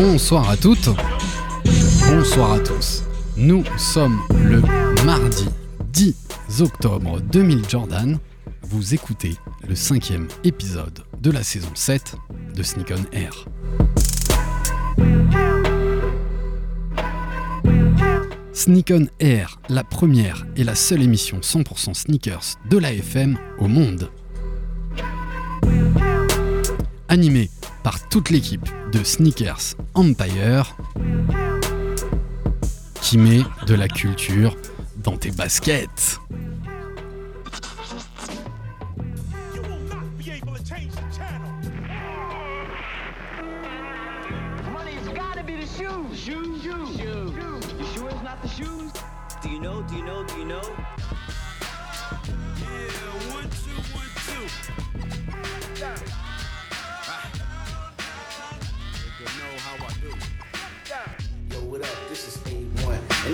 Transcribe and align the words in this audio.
Bonsoir 0.00 0.48
à 0.48 0.56
toutes, 0.56 0.90
bonsoir 2.08 2.52
à 2.52 2.60
tous. 2.60 3.02
Nous 3.36 3.64
sommes 3.76 4.20
le 4.44 4.62
mardi 5.04 5.48
10 5.92 6.14
octobre 6.60 7.20
2000 7.20 7.68
Jordan. 7.68 8.16
Vous 8.62 8.94
écoutez 8.94 9.34
le 9.66 9.74
cinquième 9.74 10.28
épisode 10.44 11.00
de 11.20 11.32
la 11.32 11.42
saison 11.42 11.70
7 11.74 12.14
de 12.54 12.62
Sneak 12.62 12.92
On 12.92 13.12
Air. 13.12 13.44
Sneak 18.52 18.92
On 18.94 19.08
Air, 19.18 19.58
la 19.68 19.82
première 19.82 20.46
et 20.54 20.62
la 20.62 20.76
seule 20.76 21.02
émission 21.02 21.40
100% 21.40 21.94
sneakers 21.94 22.54
de 22.70 22.78
la 22.78 22.92
FM 22.92 23.36
au 23.58 23.66
monde. 23.66 24.12
Animée 27.08 27.50
par 27.82 28.08
toute 28.08 28.30
l'équipe 28.30 28.64
de 28.92 29.04
Sneakers 29.04 29.74
Empire 29.94 30.76
qui 33.00 33.18
met 33.18 33.42
de 33.66 33.74
la 33.74 33.88
culture 33.88 34.56
dans 35.02 35.16
tes 35.16 35.30
baskets. 35.30 36.20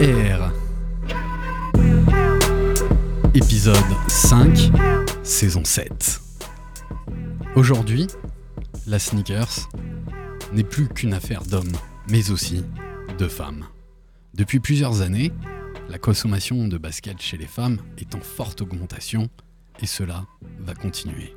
Air. 0.00 0.52
Épisode 3.34 3.76
5, 4.08 4.72
saison 5.22 5.62
7. 5.64 6.20
Aujourd'hui, 7.54 8.06
la 8.86 8.98
sneakers 8.98 9.68
n'est 10.54 10.64
plus 10.64 10.88
qu'une 10.88 11.12
affaire 11.12 11.42
d'hommes, 11.42 11.72
mais 12.10 12.30
aussi 12.30 12.64
de 13.18 13.28
femmes. 13.28 13.66
Depuis 14.32 14.60
plusieurs 14.60 15.02
années, 15.02 15.30
la 15.90 15.98
consommation 15.98 16.66
de 16.66 16.78
baskets 16.78 17.20
chez 17.20 17.36
les 17.36 17.46
femmes 17.46 17.78
est 17.98 18.14
en 18.14 18.20
forte 18.20 18.62
augmentation 18.62 19.28
et 19.80 19.86
cela 19.86 20.24
va 20.60 20.74
continuer. 20.74 21.34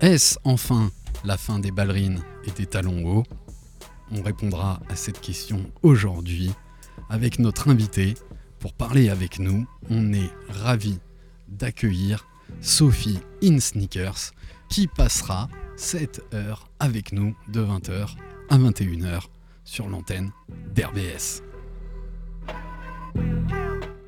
Est-ce 0.00 0.38
enfin 0.44 0.90
la 1.24 1.36
fin 1.36 1.58
des 1.58 1.70
ballerines 1.70 2.22
et 2.46 2.50
des 2.52 2.66
talons 2.66 3.04
hauts? 3.04 3.24
On 4.12 4.22
répondra 4.22 4.80
à 4.88 4.96
cette 4.96 5.20
question 5.20 5.64
aujourd'hui 5.82 6.52
avec 7.08 7.38
notre 7.38 7.68
invité. 7.68 8.14
Pour 8.58 8.72
parler 8.72 9.08
avec 9.08 9.38
nous, 9.38 9.66
on 9.90 10.12
est 10.12 10.30
ravi 10.48 11.00
d'accueillir 11.48 12.26
Sophie 12.60 13.18
In 13.42 13.58
Sneakers 13.58 14.32
qui 14.68 14.86
passera 14.86 15.48
7 15.76 16.22
heures 16.34 16.68
avec 16.78 17.12
nous 17.12 17.34
de 17.48 17.60
20h 17.60 18.14
à 18.50 18.58
21h 18.58 19.24
sur 19.64 19.88
l'antenne 19.88 20.30
d'RBS. 20.74 21.42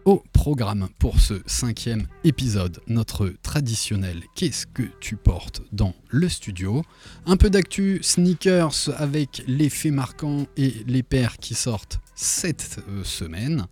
Au 0.05 0.23
programme 0.35 0.89
pour 0.99 1.19
ce 1.19 1.41
cinquième 1.47 2.07
épisode, 2.25 2.79
notre 2.89 3.33
traditionnel 3.43 4.21
Qu'est-ce 4.35 4.67
que 4.67 4.83
tu 5.01 5.17
portes 5.17 5.63
dans 5.73 5.95
le 6.11 6.29
studio? 6.29 6.83
Un 7.25 7.39
peu 7.39 7.49
d'actu 7.49 8.01
sneakers 8.03 8.91
avec 8.99 9.43
les 9.47 9.71
faits 9.71 9.95
marquants 9.95 10.45
et 10.59 10.75
les 10.87 11.03
paires 11.03 11.39
qui 11.39 11.55
sortent 11.55 12.01
cette 12.15 12.81
euh, 12.91 13.03
semaine. 13.03 13.65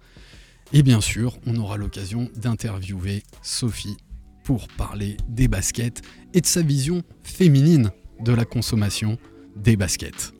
Et 0.72 0.82
bien 0.82 1.02
sûr, 1.02 1.36
on 1.46 1.54
aura 1.56 1.76
l'occasion 1.76 2.30
d'interviewer 2.34 3.24
Sophie 3.42 3.98
pour 4.42 4.68
parler 4.68 5.18
des 5.28 5.48
baskets 5.48 6.00
et 6.32 6.40
de 6.40 6.46
sa 6.46 6.62
vision 6.62 7.02
féminine 7.22 7.90
de 8.20 8.32
la 8.32 8.46
consommation 8.46 9.18
des 9.54 9.76
baskets. 9.76 10.32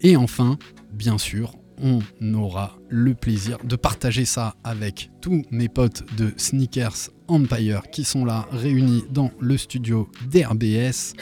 Et 0.00 0.16
enfin, 0.16 0.58
bien 0.90 1.18
sûr, 1.18 1.52
on 1.82 2.00
aura 2.34 2.76
le 2.88 3.14
plaisir 3.14 3.58
de 3.64 3.76
partager 3.76 4.24
ça 4.24 4.54
avec 4.64 5.10
tous 5.20 5.44
mes 5.50 5.68
potes 5.68 6.04
de 6.16 6.32
Sneakers 6.36 7.10
Empire 7.28 7.82
qui 7.90 8.04
sont 8.04 8.24
là 8.24 8.46
réunis 8.52 9.04
dans 9.10 9.30
le 9.40 9.56
studio 9.56 10.08
d'RBS. 10.30 11.14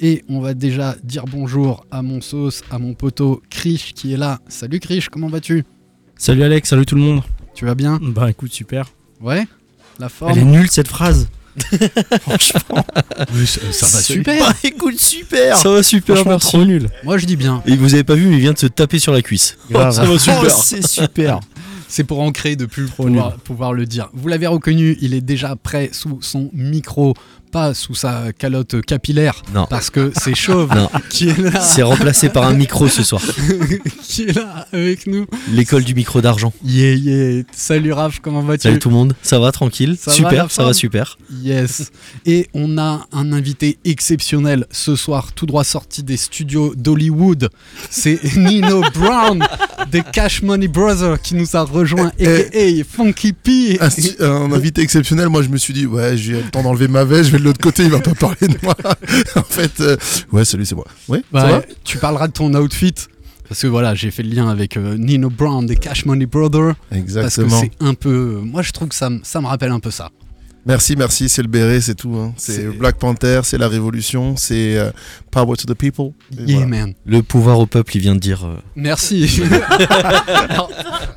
Et 0.00 0.24
on 0.28 0.40
va 0.40 0.54
déjà 0.54 0.96
dire 1.04 1.26
bonjour 1.26 1.86
à 1.90 2.02
mon 2.02 2.20
sauce, 2.20 2.62
à 2.70 2.78
mon 2.78 2.94
poteau 2.94 3.42
Krish 3.50 3.92
qui 3.92 4.12
est 4.12 4.16
là. 4.16 4.40
Salut 4.48 4.80
Krish, 4.80 5.08
comment 5.08 5.28
vas-tu? 5.28 5.64
Salut 6.16 6.42
Alex, 6.42 6.70
salut 6.70 6.86
tout 6.86 6.96
le 6.96 7.02
monde. 7.02 7.22
Tu 7.54 7.66
vas 7.66 7.74
bien? 7.74 7.98
Bah 8.02 8.30
écoute, 8.30 8.52
super. 8.52 8.90
Ouais 9.20 9.46
La 9.98 10.06
Elle 10.06 10.06
est 10.06 10.08
forme 10.08 10.50
nulle 10.50 10.70
cette 10.70 10.88
phrase. 10.88 11.28
Franchement, 12.22 12.84
Oui, 13.34 13.46
ça, 13.46 13.60
ça 13.72 13.86
va 13.86 14.02
c'est- 14.02 14.12
super 14.14 14.46
Bah 14.48 14.54
écoute, 14.64 14.98
super. 15.00 15.56
Ça 15.56 15.70
va 15.70 15.82
super, 15.82 16.24
merci. 16.26 16.46
trop 16.48 16.64
nul. 16.64 16.88
Moi 17.04 17.18
je 17.18 17.26
dis 17.26 17.36
bien. 17.36 17.62
Et 17.66 17.76
vous 17.76 17.94
avez 17.94 18.04
pas 18.04 18.14
vu, 18.14 18.26
mais 18.28 18.36
il 18.36 18.40
vient 18.40 18.52
de 18.52 18.58
se 18.58 18.66
taper 18.66 18.98
sur 18.98 19.12
la 19.12 19.22
cuisse. 19.22 19.56
Grave. 19.70 19.92
Ça 19.94 20.04
va 20.04 20.18
super. 20.18 20.42
Oh, 20.46 20.60
c'est 20.62 20.86
super. 20.86 21.40
C'est 21.92 22.04
pour 22.04 22.20
ancrer 22.20 22.54
de 22.54 22.66
plus 22.66 22.86
pouvoir, 22.86 23.32
pouvoir 23.38 23.72
le 23.72 23.84
dire. 23.84 24.10
Vous 24.12 24.28
l'avez 24.28 24.46
reconnu, 24.46 24.96
il 25.00 25.12
est 25.12 25.20
déjà 25.20 25.56
prêt 25.56 25.90
sous 25.92 26.18
son 26.22 26.48
micro, 26.52 27.14
pas 27.50 27.74
sous 27.74 27.94
sa 27.94 28.32
calotte 28.36 28.80
capillaire, 28.82 29.42
Non. 29.54 29.66
parce 29.68 29.90
que 29.90 30.12
c'est 30.16 30.34
Chauve 30.34 30.74
Non. 30.74 30.88
qui 31.08 31.28
est 31.28 31.38
là, 31.38 31.60
C'est 31.60 31.82
remplacé 31.82 32.28
par 32.28 32.44
un 32.44 32.52
micro 32.54 32.88
ce 32.88 33.02
soir. 33.02 33.22
qui 34.02 34.22
est 34.24 34.32
là 34.32 34.66
avec 34.72 35.06
nous. 35.06 35.26
L'école 35.52 35.84
du 35.84 35.94
micro 35.94 36.20
d'argent. 36.20 36.52
Yeah, 36.64 36.94
yeah. 36.94 37.42
Salut 37.52 37.92
Raph, 37.92 38.20
comment 38.20 38.42
vas-tu? 38.42 38.62
Salut 38.62 38.78
tout 38.78 38.88
le 38.88 38.94
monde. 38.94 39.14
Ça 39.22 39.38
va 39.38 39.50
tranquille? 39.52 39.96
Ça 39.98 40.10
va, 40.10 40.16
Super, 40.16 40.50
ça 40.50 40.56
forme 40.56 40.68
va 40.68 40.72
super. 40.74 41.18
Yes. 41.42 41.90
Et 42.26 42.48
on 42.54 42.78
a 42.78 43.06
un 43.12 43.32
invité 43.32 43.78
exceptionnel 43.84 44.66
ce 44.70 44.94
soir, 44.96 45.32
tout 45.32 45.46
droit 45.46 45.64
sorti 45.64 46.02
des 46.02 46.16
studios 46.16 46.74
d'Hollywood. 46.76 47.48
C'est 47.90 48.20
Nino 48.36 48.82
Brown 48.94 49.44
des 49.90 50.02
Cash 50.12 50.42
Money 50.42 50.68
Brothers 50.68 51.20
qui 51.20 51.34
nous 51.34 51.56
a 51.56 51.62
rejoint, 51.62 52.12
aka 52.20 52.84
Funky 52.88 53.32
P. 53.32 53.78
un, 53.80 53.90
stu- 53.90 54.22
un 54.22 54.52
invité 54.52 54.82
exceptionnel, 54.82 55.28
moi 55.28 55.42
je 55.42 55.48
me 55.48 55.56
suis 55.56 55.72
dit, 55.74 55.86
ouais, 55.86 56.16
j'ai 56.16 56.34
le 56.34 56.50
temps 56.50 56.62
d'enlever 56.62 56.86
ma 56.88 57.04
veste, 57.04 57.24
je 57.30 57.32
vais 57.32 57.38
de 57.40 57.44
l'autre 57.44 57.60
côté, 57.60 57.82
il 57.84 57.90
va 57.90 58.00
pas 58.00 58.14
parler 58.14 58.48
de 58.48 58.56
moi. 58.62 58.76
en 59.36 59.42
fait, 59.42 59.80
euh, 59.80 59.96
ouais, 60.32 60.44
salut, 60.44 60.64
c'est 60.64 60.74
moi. 60.74 60.86
Ouais, 61.08 61.18
ça 61.18 61.24
Bah, 61.32 61.46
va 61.50 61.62
tu 61.84 61.98
parleras 61.98 62.28
de 62.28 62.32
ton 62.32 62.52
outfit. 62.54 62.94
Parce 63.48 63.62
que 63.62 63.66
voilà, 63.66 63.96
j'ai 63.96 64.12
fait 64.12 64.22
le 64.22 64.30
lien 64.32 64.48
avec 64.48 64.76
euh, 64.76 64.96
Nino 64.96 65.28
Brown 65.28 65.66
des 65.66 65.74
Cash 65.76 66.04
Money 66.06 66.26
Brothers. 66.26 66.74
Parce 66.76 66.90
que 66.90 66.96
Exactement. 66.96 67.60
c'est 67.60 67.72
un 67.80 67.94
peu. 67.94 68.40
Moi, 68.44 68.62
je 68.62 68.70
trouve 68.70 68.88
que 68.88 68.94
ça, 68.94 69.10
ça 69.24 69.40
me 69.40 69.46
rappelle 69.48 69.72
un 69.72 69.80
peu 69.80 69.90
ça. 69.90 70.10
Merci, 70.70 70.94
merci, 70.94 71.28
c'est 71.28 71.42
le 71.42 71.48
béret, 71.48 71.80
c'est 71.80 71.96
tout. 71.96 72.14
hein. 72.14 72.32
C'est 72.36 72.64
Black 72.78 72.94
Panther, 72.96 73.40
c'est 73.42 73.58
la 73.58 73.66
révolution, 73.66 74.36
c'est 74.36 74.78
euh, 74.78 74.92
Power 75.32 75.56
to 75.56 75.66
the 75.66 75.76
People. 75.76 76.12
Yeah, 76.30 76.58
voilà. 76.60 76.66
man. 76.66 76.94
Le 77.04 77.24
pouvoir 77.24 77.58
au 77.58 77.66
peuple, 77.66 77.96
il 77.96 78.02
vient 78.02 78.14
de 78.14 78.20
dire. 78.20 78.44
euh, 78.46 78.54
Merci. 78.76 79.42
Alors, 80.48 80.70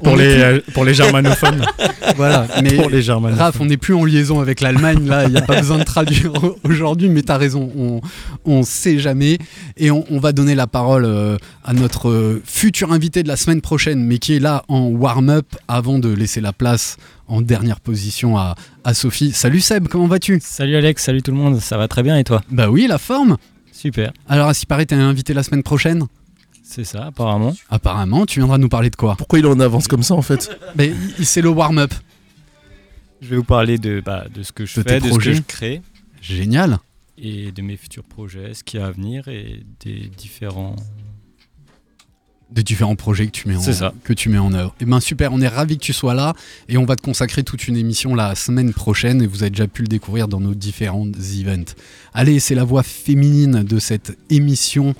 Pour 0.04 0.16
les, 0.16 0.42
euh, 0.42 0.60
pour 0.74 0.86
les 0.86 0.96
germanophones. 0.96 1.64
Voilà, 2.16 2.46
mais. 2.62 2.74
pour 2.76 2.90
les 2.92 3.02
germanophones. 3.02 3.42
Raph, 3.44 3.56
on 3.60 3.66
n'est 3.66 3.78
plus 3.78 3.96
en 3.96 4.06
liaison 4.06 4.40
avec 4.40 4.62
l'Allemagne, 4.62 5.08
là, 5.08 5.24
il 5.26 5.32
n'y 5.32 5.38
a 5.38 5.42
pas 5.42 5.60
besoin 5.60 5.80
de 5.80 5.84
traduire 5.84 6.32
aujourd'hui, 6.64 7.10
mais 7.10 7.24
t'as 7.24 7.38
raison, 7.38 7.72
on, 7.76 8.02
on 8.46 8.62
sait 8.64 9.00
jamais. 9.00 9.40
Et 9.78 9.90
on, 9.90 10.04
on 10.12 10.20
va 10.20 10.32
donner 10.32 10.54
la 10.54 10.68
parole 10.68 11.06
euh, 11.06 11.38
à 11.64 11.74
notre 11.74 12.10
euh, 12.10 12.42
futur 12.46 12.92
invité 12.92 13.24
de 13.24 13.28
la 13.30 13.36
semaine 13.38 13.62
prochaine, 13.62 14.04
mais 14.04 14.20
qui 14.20 14.36
est 14.36 14.40
là 14.40 14.64
en 14.68 14.88
warm-up 14.90 15.48
avant 15.68 15.98
de 15.98 16.10
laisser 16.10 16.40
la 16.42 16.54
place 16.54 16.98
en 17.34 17.42
dernière 17.42 17.80
position 17.80 18.38
à, 18.38 18.56
à 18.84 18.94
Sophie. 18.94 19.32
Salut 19.32 19.60
Seb, 19.60 19.88
comment 19.88 20.06
vas-tu? 20.06 20.40
Salut 20.40 20.76
Alex, 20.76 21.04
salut 21.04 21.24
tout 21.24 21.32
le 21.32 21.38
monde. 21.38 21.60
Ça 21.60 21.78
va 21.78 21.88
très 21.88 22.04
bien 22.04 22.18
et 22.18 22.24
toi? 22.24 22.44
Bah 22.52 22.70
oui, 22.70 22.86
la 22.88 23.00
forme. 23.00 23.38
Super. 23.72 24.14
Alors, 24.30 24.50
à 24.50 24.54
paraît, 24.68 24.86
t'es 24.86 24.94
invité 24.96 25.34
la 25.34 25.42
semaine 25.42 25.64
prochaine? 25.64 26.06
C'est 26.64 26.84
ça, 26.84 27.08
apparemment. 27.08 27.56
Apparemment, 27.70 28.28
tu 28.28 28.40
viendras 28.40 28.60
nous 28.60 28.70
parler 28.70 28.92
de 28.92 28.96
quoi? 28.96 29.16
Pourquoi 29.16 29.40
il 29.40 29.48
en 29.48 29.60
avance 29.60 29.88
comme 29.88 30.04
ça 30.04 30.14
en 30.14 30.22
fait? 30.22 30.56
Mais 30.76 30.94
c'est 31.24 31.42
le 31.42 31.50
warm-up. 31.50 31.94
Je 33.22 33.30
vais 33.30 33.38
vous 33.38 33.44
parler 33.44 33.78
de, 33.80 34.00
bah, 34.06 34.26
de 34.34 34.44
ce 34.44 34.52
que 34.52 34.66
je 34.66 34.80
De 34.80 34.88
fais, 34.88 35.00
de 35.00 35.10
ce 35.12 35.18
que 35.18 35.34
je 35.34 35.42
crée. 35.42 35.82
Génial. 36.22 36.78
et 37.18 37.52
de 37.52 37.62
mes 37.62 37.78
futurs 37.78 38.04
projets, 38.04 38.54
ce 38.54 38.64
qui 38.64 38.78
est 38.78 38.82
à 38.82 38.92
venir 38.92 39.28
et 39.28 39.64
des 39.84 40.10
différents. 40.18 40.76
Des 42.54 42.64
différents 42.64 42.96
projets 42.96 43.26
que 43.26 43.32
tu 43.32 43.48
mets 43.48 43.56
en, 43.56 43.62
ça. 43.62 43.94
que 44.04 44.14
tu 44.14 44.30
mets 44.30 44.38
en 44.38 44.54
œuvre. 44.54 44.76
Et 44.80 44.86
ben 44.86 45.00
super, 45.00 45.34
on 45.34 45.42
est 45.42 45.48
ravi 45.48 45.78
que 45.78 45.84
tu 45.84 45.94
sois 45.94 46.14
là 46.14 46.34
et 46.70 46.78
on 46.78 46.86
va 46.86 46.96
te 46.96 47.02
consacrer 47.02 47.44
toute 47.44 47.68
une 47.68 47.78
émission 47.78 48.16
la 48.16 48.36
semaine 48.36 48.74
prochaine 48.74 49.22
et 49.22 49.28
vous 49.28 49.42
avez 49.42 49.50
déjà 49.50 49.68
pu 49.68 49.82
le 49.82 49.88
découvrir 49.88 50.28
dans 50.28 50.40
nos 50.40 50.54
différents 50.54 51.08
events. 51.08 51.74
Allez, 52.14 52.40
c'est 52.40 52.56
la 52.56 52.64
voix 52.64 52.84
féminine 52.84 53.64
de 53.64 53.80
cette 53.80 54.18
émission 54.30 54.94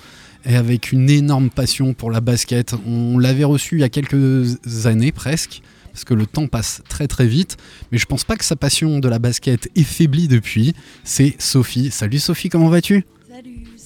et 0.46 0.56
avec 0.56 0.92
une 0.92 1.10
énorme 1.10 1.50
passion 1.50 1.94
pour 1.94 2.12
la 2.12 2.22
basket. 2.22 2.76
On 2.88 3.18
l'avait 3.18 3.44
reçu 3.44 3.76
il 3.76 3.82
y 3.82 3.84
a 3.84 3.90
quelques 3.90 4.86
années 4.86 5.12
presque. 5.12 5.62
Parce 5.94 6.06
que 6.06 6.16
le 6.16 6.26
temps 6.26 6.48
passe 6.48 6.82
très 6.90 7.08
très 7.08 7.28
vite, 7.28 7.56
mais 7.92 8.00
je 8.00 8.08
pense 8.08 8.24
pas 8.24 8.36
que 8.36 8.44
sa 8.44 8.56
passion 8.56 8.98
de 8.98 9.08
la 9.08 9.20
basket 9.20 9.70
est 9.76 9.84
faiblie 9.84 10.28
depuis. 10.28 10.74
C'est 11.04 11.36
Sophie. 11.38 11.92
Salut 11.92 12.18
Sophie, 12.18 12.50
comment 12.50 12.70
vas-tu? 12.70 13.06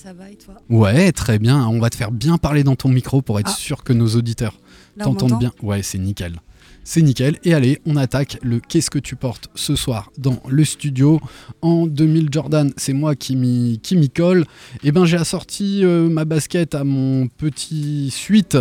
Ça 0.08 0.14
va 0.14 0.32
et 0.32 0.38
toi 0.38 0.56
Ouais, 0.70 1.12
très 1.12 1.38
bien. 1.38 1.68
On 1.68 1.80
va 1.80 1.90
te 1.90 1.98
faire 1.98 2.12
bien 2.14 2.38
parler 2.38 2.64
dans 2.64 2.78
ton 2.78 2.88
micro 2.88 3.22
pour 3.22 3.42
être 3.42 3.52
Ah. 3.54 3.58
sûr 3.58 3.84
que 3.84 3.92
nos 3.92 4.08
auditeurs 4.16 4.58
t'entendent 4.98 5.38
bien. 5.38 5.52
Ouais, 5.62 5.84
c'est 5.84 5.98
nickel. 5.98 6.40
C'est 6.86 7.02
nickel. 7.02 7.38
Et 7.44 7.54
allez, 7.54 7.82
on 7.86 7.98
attaque 7.98 8.40
le 8.42 8.62
Qu'est-ce 8.62 8.90
que 8.90 9.00
tu 9.00 9.18
portes 9.18 9.50
ce 9.54 9.76
soir 9.76 10.10
dans 10.18 10.42
le 10.48 10.64
studio. 10.64 11.20
En 11.62 11.88
2000 11.88 12.30
Jordan, 12.32 12.72
c'est 12.78 12.94
moi 12.94 13.16
qui 13.16 13.36
m'y 13.36 14.10
colle. 14.16 14.46
Et 14.82 14.94
ben 14.94 15.04
j'ai 15.04 15.18
assorti 15.18 15.84
euh, 15.84 16.08
ma 16.08 16.24
basket 16.24 16.74
à 16.74 16.86
mon 16.86 17.28
petit 17.28 18.10
suite 18.10 18.58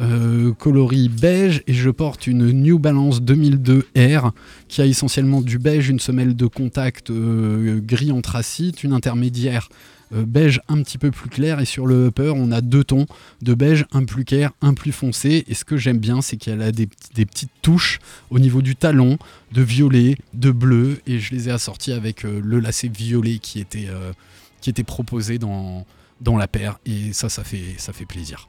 euh, 0.00 0.52
coloris 0.54 1.08
beige 1.08 1.62
et 1.68 1.74
je 1.74 1.90
porte 1.90 2.26
une 2.26 2.50
New 2.50 2.80
Balance 2.80 3.22
2002 3.22 3.86
R 3.96 4.32
qui 4.66 4.80
a 4.82 4.86
essentiellement 4.86 5.40
du 5.40 5.60
beige, 5.60 5.88
une 5.88 6.00
semelle 6.00 6.34
de 6.34 6.46
contact 6.46 7.10
euh, 7.10 7.80
gris 7.80 8.10
anthracite, 8.10 8.82
une 8.82 8.92
intermédiaire 8.92 9.68
beige 10.12 10.60
un 10.68 10.82
petit 10.82 10.98
peu 10.98 11.10
plus 11.10 11.30
clair 11.30 11.60
et 11.60 11.64
sur 11.64 11.86
le 11.86 12.06
upper 12.06 12.32
on 12.34 12.50
a 12.50 12.60
deux 12.60 12.84
tons 12.84 13.06
de 13.42 13.54
beige, 13.54 13.86
un 13.92 14.04
plus 14.04 14.24
clair, 14.24 14.50
un 14.60 14.74
plus 14.74 14.92
foncé 14.92 15.44
et 15.46 15.54
ce 15.54 15.64
que 15.64 15.76
j'aime 15.76 15.98
bien 15.98 16.20
c'est 16.22 16.36
qu'elle 16.36 16.62
a 16.62 16.72
des, 16.72 16.86
petites 16.86 17.50
touches 17.62 18.00
au 18.30 18.38
niveau 18.38 18.62
du 18.62 18.76
talon 18.76 19.18
de 19.52 19.62
violet, 19.62 20.16
de 20.34 20.50
bleu 20.50 21.00
et 21.06 21.18
je 21.18 21.34
les 21.34 21.48
ai 21.48 21.52
assortis 21.52 21.92
avec 21.92 22.24
euh, 22.24 22.40
le 22.42 22.60
lacet 22.60 22.88
violet 22.88 23.38
qui 23.38 23.60
était, 23.60 23.86
euh, 23.88 24.12
qui 24.60 24.70
était 24.70 24.84
proposé 24.84 25.38
dans, 25.38 25.86
dans 26.20 26.36
la 26.36 26.48
paire 26.48 26.78
et 26.86 27.12
ça 27.12 27.28
ça 27.28 27.44
fait, 27.44 27.74
ça 27.78 27.92
fait 27.92 28.06
plaisir. 28.06 28.48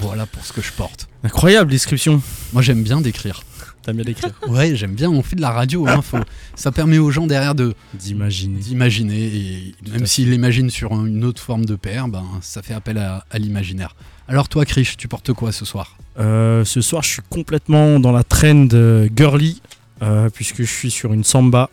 Voilà 0.00 0.26
pour 0.26 0.44
ce 0.44 0.52
que 0.52 0.60
je 0.60 0.72
porte. 0.72 1.08
Incroyable 1.22 1.70
description. 1.70 2.20
Moi 2.52 2.62
j'aime 2.62 2.82
bien 2.82 3.00
décrire. 3.00 3.42
T'aimes 3.84 3.96
bien 3.96 4.04
décrire. 4.04 4.32
Ouais, 4.48 4.74
j'aime 4.76 4.94
bien, 4.94 5.10
on 5.10 5.22
fait 5.22 5.36
de 5.36 5.40
la 5.40 5.50
radio, 5.50 5.86
hein, 5.86 6.00
faut- 6.02 6.18
ça 6.54 6.72
permet 6.72 6.98
aux 6.98 7.10
gens 7.10 7.26
derrière 7.26 7.54
de 7.54 7.74
D'imaginer. 7.94 8.58
d'imaginer 8.58 9.24
et 9.26 9.74
Tout 9.84 9.92
même 9.92 10.06
s'ils 10.06 10.30
l'imaginent 10.30 10.70
sur 10.70 10.92
un- 10.92 11.06
une 11.06 11.24
autre 11.24 11.40
forme 11.42 11.64
de 11.64 11.74
paire, 11.76 12.08
ben, 12.08 12.24
ça 12.40 12.62
fait 12.62 12.74
appel 12.74 12.98
à, 12.98 13.24
à 13.30 13.38
l'imaginaire. 13.38 13.94
Alors 14.28 14.48
toi 14.48 14.64
Krish, 14.64 14.96
tu 14.96 15.06
portes 15.08 15.32
quoi 15.32 15.52
ce 15.52 15.64
soir? 15.64 15.96
Euh, 16.18 16.64
ce 16.64 16.80
soir, 16.80 17.02
je 17.02 17.08
suis 17.10 17.22
complètement 17.28 17.98
dans 18.00 18.12
la 18.12 18.24
trend 18.24 18.68
euh, 18.72 19.08
girly, 19.14 19.60
euh, 20.02 20.30
puisque 20.30 20.58
je 20.62 20.72
suis 20.72 20.90
sur 20.90 21.12
une 21.12 21.24
samba 21.24 21.68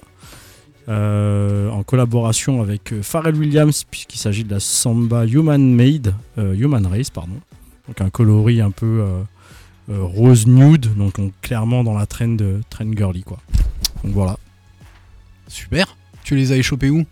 euh, 0.89 1.69
en 1.69 1.83
collaboration 1.83 2.61
avec 2.61 2.93
Pharrell 3.01 3.35
Williams, 3.35 3.83
puisqu'il 3.89 4.17
s'agit 4.17 4.43
de 4.43 4.51
la 4.51 4.59
samba 4.59 5.25
Human 5.25 5.73
Made, 5.73 6.13
euh, 6.37 6.53
Human 6.55 6.85
Race, 6.87 7.09
pardon. 7.09 7.35
Donc 7.87 8.01
un 8.01 8.09
coloris 8.09 8.61
un 8.61 8.71
peu 8.71 9.01
rose 9.99 10.47
nude, 10.47 10.95
donc 10.95 11.19
on- 11.19 11.31
clairement 11.41 11.83
dans 11.83 11.97
la 11.97 12.05
trend, 12.05 12.37
euh, 12.41 12.59
trend 12.69 12.91
girly, 12.95 13.23
quoi. 13.23 13.39
Donc 14.03 14.13
voilà. 14.13 14.37
Super. 15.47 15.95
Tu 16.23 16.35
les 16.35 16.51
as 16.51 16.57
échopés 16.57 16.89
où? 16.89 17.05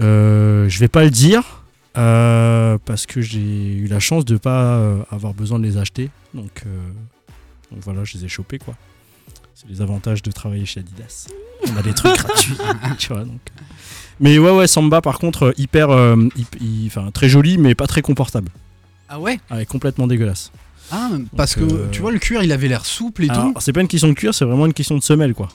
Euh, 0.00 0.68
je 0.68 0.78
vais 0.78 0.88
pas 0.88 1.04
le 1.04 1.10
dire 1.10 1.62
euh, 1.96 2.78
parce 2.84 3.06
que 3.06 3.20
j'ai 3.20 3.74
eu 3.76 3.86
la 3.88 3.98
chance 4.00 4.24
de 4.24 4.36
pas 4.36 4.76
euh, 4.76 5.02
avoir 5.10 5.34
besoin 5.34 5.58
de 5.58 5.64
les 5.64 5.76
acheter. 5.76 6.10
Donc, 6.34 6.62
euh, 6.66 6.70
donc 7.72 7.80
voilà, 7.82 8.04
je 8.04 8.16
les 8.18 8.24
ai 8.24 8.28
chopés 8.28 8.58
quoi. 8.58 8.74
C'est 9.54 9.68
les 9.68 9.80
avantages 9.82 10.22
de 10.22 10.30
travailler 10.30 10.64
chez 10.66 10.80
Adidas. 10.80 11.26
On 11.72 11.76
a 11.76 11.82
des 11.82 11.92
trucs 11.92 12.16
gratuits, 12.18 12.56
tu 12.98 13.08
vois. 13.12 13.24
Donc. 13.24 13.40
Mais 14.20 14.38
ouais, 14.38 14.50
ouais, 14.52 14.66
Samba 14.68 15.00
par 15.00 15.18
contre, 15.18 15.46
euh, 15.46 15.52
hyper, 15.58 15.90
euh, 15.90 16.16
hyp- 16.36 16.60
hy- 16.60 16.86
enfin 16.86 17.10
très 17.12 17.28
joli, 17.28 17.58
mais 17.58 17.74
pas 17.74 17.86
très 17.88 18.02
confortable. 18.02 18.50
Ah 19.08 19.18
ouais? 19.18 19.40
Ouais, 19.50 19.66
complètement 19.66 20.06
dégueulasse. 20.06 20.52
Ah, 20.90 21.10
parce 21.36 21.54
que 21.54 21.60
euh, 21.62 21.86
tu 21.92 22.00
vois 22.00 22.12
le 22.12 22.18
cuir, 22.18 22.42
il 22.42 22.52
avait 22.52 22.68
l'air 22.68 22.84
souple 22.86 23.24
et 23.24 23.30
Alors, 23.30 23.44
tout. 23.44 23.54
c'est 23.60 23.72
pas 23.72 23.80
une 23.80 23.88
question 23.88 24.08
de 24.08 24.14
cuir, 24.14 24.34
c'est 24.34 24.44
vraiment 24.44 24.66
une 24.66 24.72
question 24.72 24.96
de 24.96 25.02
semelle 25.02 25.34
quoi. 25.34 25.48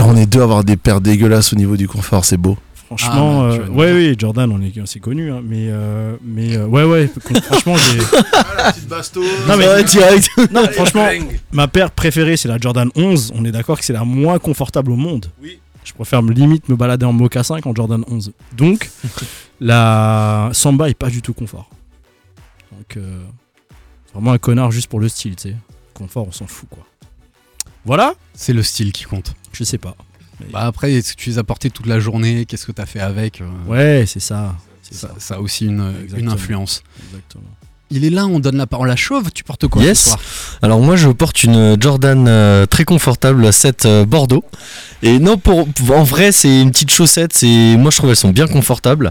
On 0.00 0.16
est 0.16 0.26
deux 0.26 0.40
à 0.40 0.44
avoir 0.44 0.64
des 0.64 0.76
paires 0.76 1.00
dégueulasses 1.00 1.52
au 1.52 1.56
niveau 1.56 1.76
du 1.76 1.88
confort, 1.88 2.24
c'est 2.24 2.36
beau. 2.36 2.56
Franchement, 2.86 3.42
Ah, 3.42 3.52
euh, 3.52 3.68
ouais, 3.68 3.92
oui, 3.92 4.14
Jordan, 4.18 4.50
on 4.50 4.62
est, 4.62 4.72
c'est 4.86 5.00
connu, 5.00 5.30
hein, 5.30 5.42
mais, 5.44 5.66
euh, 5.68 6.16
mais 6.24 6.56
euh, 6.56 6.64
ouais, 6.66 6.84
ouais, 6.84 7.10
franchement, 7.42 7.76
j'ai. 7.76 7.98
la 7.98 8.72
petite 8.72 8.88
bastos. 8.88 9.22
Non, 9.46 9.56
mais- 9.58 9.66
Ouais, 9.68 9.84
direct. 9.84 10.30
Non, 10.52 10.64
franchement, 10.72 11.06
ma 11.52 11.68
paire 11.68 11.90
préférée, 11.90 12.38
c'est 12.38 12.48
la 12.48 12.56
Jordan 12.58 12.88
11. 12.94 13.32
On 13.36 13.44
est 13.44 13.52
d'accord 13.52 13.78
que 13.78 13.84
c'est 13.84 13.92
la 13.92 14.04
moins 14.04 14.38
confortable 14.38 14.90
au 14.92 14.96
monde. 14.96 15.26
Oui. 15.42 15.58
Je 15.84 15.92
préfère 15.92 16.22
me 16.22 16.32
limite 16.32 16.68
me 16.70 16.76
balader 16.76 17.04
en 17.04 17.12
mocassin 17.12 17.60
qu'en 17.60 17.74
Jordan 17.74 18.02
11. 18.08 18.32
Donc, 18.56 18.90
la 19.60 20.48
Samba 20.52 20.88
est 20.88 20.94
pas 20.98 21.10
du 21.10 21.20
tout 21.22 21.34
confort. 21.34 21.68
Donc, 22.72 22.96
euh, 22.96 23.20
c'est 24.08 24.14
vraiment 24.14 24.32
un 24.32 24.38
connard 24.38 24.72
juste 24.72 24.88
pour 24.88 25.00
le 25.00 25.08
style, 25.08 25.36
tu 25.36 25.50
sais. 25.50 25.56
Confort, 25.94 26.26
on 26.28 26.32
s'en 26.32 26.46
fout, 26.46 26.68
quoi. 26.68 26.84
Voilà, 27.84 28.14
C'est 28.34 28.52
le 28.52 28.62
style 28.62 28.92
qui 28.92 29.04
compte. 29.04 29.34
je 29.52 29.64
sais 29.64 29.78
pas. 29.78 29.96
Bah 30.52 30.60
après, 30.66 30.92
est-ce 30.92 31.14
que 31.14 31.20
tu 31.20 31.30
les 31.30 31.38
as 31.38 31.44
portés 31.44 31.70
toute 31.70 31.86
la 31.86 31.98
journée? 31.98 32.44
Qu'est-ce 32.46 32.66
que 32.66 32.72
tu 32.72 32.80
as 32.80 32.86
fait 32.86 33.00
avec 33.00 33.40
euh, 33.40 33.48
Ouais, 33.66 34.04
c'est 34.06 34.20
ça. 34.20 34.56
Ça, 34.82 35.08
ça. 35.08 35.14
ça 35.18 35.34
a 35.36 35.38
aussi 35.40 35.66
une, 35.66 36.06
une 36.16 36.28
influence. 36.28 36.82
Exactement. 37.08 37.44
Il 37.90 38.04
est 38.04 38.10
là, 38.10 38.26
on 38.26 38.38
donne 38.38 38.56
la 38.56 38.66
parole 38.66 38.90
à 38.90 38.96
Chauve. 38.96 39.30
Tu 39.34 39.44
portes 39.44 39.66
quoi 39.66 39.82
Yes. 39.82 39.98
ce 39.98 40.04
soir? 40.10 40.20
Alors 40.62 40.80
moi 40.80 40.96
je 40.96 41.08
porte 41.08 41.42
une 41.44 41.80
Jordan 41.80 42.26
euh, 42.28 42.66
très 42.66 42.84
confortable 42.84 43.46
à 43.46 43.52
7 43.52 43.86
euh, 43.86 44.04
Bordeaux. 44.04 44.44
Et 45.02 45.18
non 45.18 45.38
pour, 45.38 45.66
en 45.90 46.02
vrai 46.02 46.32
c'est 46.32 46.60
une 46.60 46.70
petite 46.70 46.90
chaussette, 46.90 47.32
c'est 47.34 47.76
moi 47.78 47.90
je 47.90 47.96
trouve 47.96 48.10
elles 48.10 48.16
sont 48.16 48.30
bien 48.30 48.46
confortables. 48.46 49.10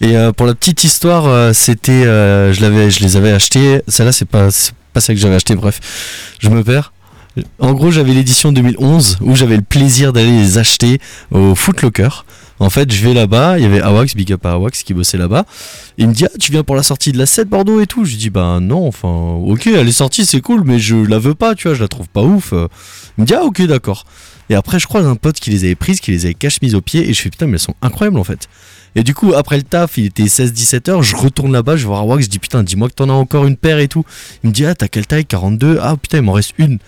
Et 0.00 0.16
euh, 0.16 0.32
pour 0.32 0.46
la 0.46 0.54
petite 0.54 0.84
histoire, 0.84 1.54
c'était 1.54 2.04
je 2.04 2.60
l'avais 2.60 2.90
je 2.90 3.00
les 3.00 3.16
avais 3.16 3.32
achetées, 3.32 3.82
celle-là 3.88 4.12
c'est 4.12 4.24
pas 4.28 4.50
c'est 4.50 4.72
pas 4.92 5.00
celle 5.00 5.16
que 5.16 5.20
j'avais 5.22 5.34
acheté 5.36 5.54
bref. 5.54 5.80
Je 6.38 6.48
me 6.48 6.64
perds. 6.64 6.92
En 7.58 7.74
gros, 7.74 7.90
j'avais 7.90 8.14
l'édition 8.14 8.50
2011 8.50 9.18
où 9.20 9.36
j'avais 9.36 9.56
le 9.56 9.62
plaisir 9.62 10.14
d'aller 10.14 10.30
les 10.30 10.56
acheter 10.56 11.00
au 11.30 11.54
Foot 11.54 11.82
Locker. 11.82 12.24
En 12.58 12.70
fait, 12.70 12.90
je 12.90 13.04
vais 13.04 13.12
là-bas, 13.12 13.58
il 13.58 13.62
y 13.62 13.66
avait 13.66 13.80
Awax, 13.80 14.14
big 14.14 14.32
up 14.32 14.46
à 14.46 14.52
Awax 14.52 14.82
qui 14.82 14.94
bossait 14.94 15.18
là-bas. 15.18 15.44
Il 15.98 16.08
me 16.08 16.14
dit 16.14 16.24
ah 16.24 16.30
tu 16.40 16.52
viens 16.52 16.62
pour 16.62 16.74
la 16.74 16.82
sortie 16.82 17.12
de 17.12 17.18
la 17.18 17.26
7 17.26 17.48
Bordeaux 17.48 17.80
et 17.80 17.86
tout. 17.86 18.04
Je 18.04 18.16
dis 18.16 18.30
bah 18.30 18.58
non 18.60 18.86
enfin 18.86 19.08
ok 19.08 19.66
elle 19.66 19.88
est 19.88 19.92
sortie 19.92 20.24
c'est 20.24 20.40
cool 20.40 20.62
mais 20.64 20.78
je 20.78 20.96
la 20.96 21.18
veux 21.18 21.34
pas 21.34 21.54
tu 21.54 21.68
vois 21.68 21.76
je 21.76 21.82
la 21.82 21.88
trouve 21.88 22.08
pas 22.08 22.22
ouf. 22.22 22.52
Il 22.52 23.22
me 23.22 23.26
dit 23.26 23.34
ah 23.34 23.44
ok 23.44 23.62
d'accord. 23.66 24.04
Et 24.48 24.54
après 24.54 24.78
je 24.78 24.86
croise 24.86 25.06
un 25.06 25.16
pote 25.16 25.38
qui 25.38 25.50
les 25.50 25.64
avait 25.64 25.74
prises 25.74 26.00
qui 26.00 26.12
les 26.12 26.24
avait 26.24 26.34
cache 26.34 26.62
mises 26.62 26.74
au 26.74 26.80
pied 26.80 27.08
et 27.08 27.12
je 27.12 27.20
fais 27.20 27.30
putain 27.30 27.46
mais 27.46 27.54
elles 27.54 27.58
sont 27.58 27.74
incroyables 27.82 28.18
en 28.18 28.24
fait. 28.24 28.48
Et 28.94 29.02
du 29.02 29.12
coup 29.12 29.34
après 29.34 29.56
le 29.58 29.62
taf 29.62 29.98
il 29.98 30.06
était 30.06 30.24
16-17 30.24 30.90
heures 30.90 31.02
je 31.02 31.14
retourne 31.16 31.52
là-bas 31.52 31.76
je 31.76 31.86
voir 31.86 32.00
Awax 32.00 32.24
je 32.24 32.30
dis 32.30 32.38
putain 32.38 32.62
dis-moi 32.62 32.88
que 32.88 32.94
t'en 32.94 33.10
as 33.10 33.12
encore 33.12 33.44
une 33.44 33.56
paire 33.56 33.80
et 33.80 33.88
tout. 33.88 34.04
Il 34.44 34.48
me 34.48 34.54
dit 34.54 34.64
ah 34.64 34.74
t'as 34.74 34.88
quelle 34.88 35.06
taille? 35.06 35.26
42 35.26 35.78
ah 35.82 35.96
putain 35.96 36.18
il 36.18 36.22
m'en 36.22 36.32
reste 36.32 36.54
une. 36.56 36.78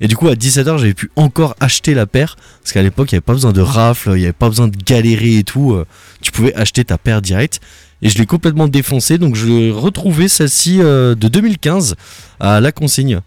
Et 0.00 0.08
du 0.08 0.16
coup, 0.16 0.28
à 0.28 0.34
17h, 0.34 0.78
j'avais 0.78 0.94
pu 0.94 1.10
encore 1.16 1.54
acheter 1.60 1.92
la 1.94 2.06
paire. 2.06 2.36
Parce 2.62 2.72
qu'à 2.72 2.82
l'époque, 2.82 3.12
il 3.12 3.14
n'y 3.14 3.18
avait 3.18 3.22
pas 3.24 3.34
besoin 3.34 3.52
de 3.52 3.60
rafle, 3.60 4.10
il 4.14 4.18
n'y 4.18 4.24
avait 4.24 4.32
pas 4.32 4.48
besoin 4.48 4.68
de 4.68 4.76
galérer 4.76 5.36
et 5.38 5.44
tout. 5.44 5.72
euh, 5.72 5.84
Tu 6.22 6.32
pouvais 6.32 6.54
acheter 6.54 6.84
ta 6.84 6.96
paire 6.98 7.20
direct. 7.20 7.60
Et 8.02 8.08
je 8.08 8.16
l'ai 8.18 8.26
complètement 8.26 8.66
défoncée. 8.66 9.18
Donc, 9.18 9.34
je 9.34 9.46
l'ai 9.46 9.70
retrouvée, 9.70 10.28
celle-ci, 10.28 10.80
euh, 10.80 11.14
de 11.14 11.28
2015, 11.28 11.96
à 12.40 12.60
la 12.60 12.72
consigne. 12.72 13.20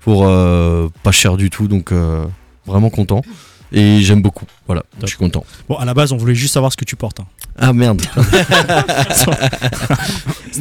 Pour 0.00 0.24
euh, 0.26 0.88
pas 1.02 1.12
cher 1.12 1.36
du 1.36 1.48
tout. 1.48 1.68
Donc, 1.68 1.92
vraiment 2.66 2.90
content. 2.90 3.22
Et 3.74 4.00
j'aime 4.02 4.20
beaucoup. 4.20 4.44
Voilà, 4.66 4.82
je 5.00 5.06
suis 5.06 5.16
content. 5.16 5.44
Bon, 5.68 5.76
à 5.76 5.84
la 5.84 5.94
base, 5.94 6.12
on 6.12 6.16
voulait 6.18 6.34
juste 6.34 6.52
savoir 6.54 6.70
ce 6.72 6.76
que 6.76 6.84
tu 6.84 6.94
portes. 6.94 7.20
hein. 7.20 7.26
Ah 7.58 7.72
merde. 7.72 8.02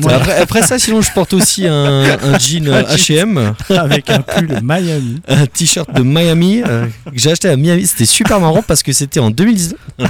après, 0.09 0.37
après 0.39 0.61
ça, 0.61 0.79
sinon, 0.79 1.01
je 1.01 1.11
porte 1.11 1.33
aussi 1.33 1.67
un, 1.67 2.03
un 2.21 2.39
jean 2.39 2.67
euh, 2.67 2.83
HM. 2.95 3.53
Avec 3.69 4.09
un 4.09 4.21
pull 4.21 4.59
Miami. 4.63 5.21
un 5.27 5.45
t-shirt 5.45 5.93
de 5.93 6.03
Miami 6.03 6.63
euh, 6.65 6.85
que 7.05 7.17
j'ai 7.17 7.31
acheté 7.31 7.49
à 7.49 7.57
Miami. 7.57 7.85
C'était 7.85 8.05
super 8.05 8.39
marrant 8.39 8.61
parce 8.61 8.83
que 8.83 8.93
c'était 8.93 9.19
en 9.19 9.29
2019. 9.29 9.77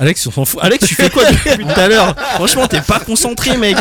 Alex, 0.00 0.24
on 0.28 0.30
s'en 0.30 0.44
fout. 0.44 0.60
Alex, 0.62 0.86
tu 0.86 0.94
fais 0.94 1.10
quoi 1.10 1.24
depuis 1.28 1.64
tout 1.64 1.80
à 1.80 1.88
l'heure? 1.88 2.14
Franchement, 2.34 2.68
t'es 2.68 2.80
pas 2.80 3.00
concentré, 3.00 3.56
mec. 3.56 3.76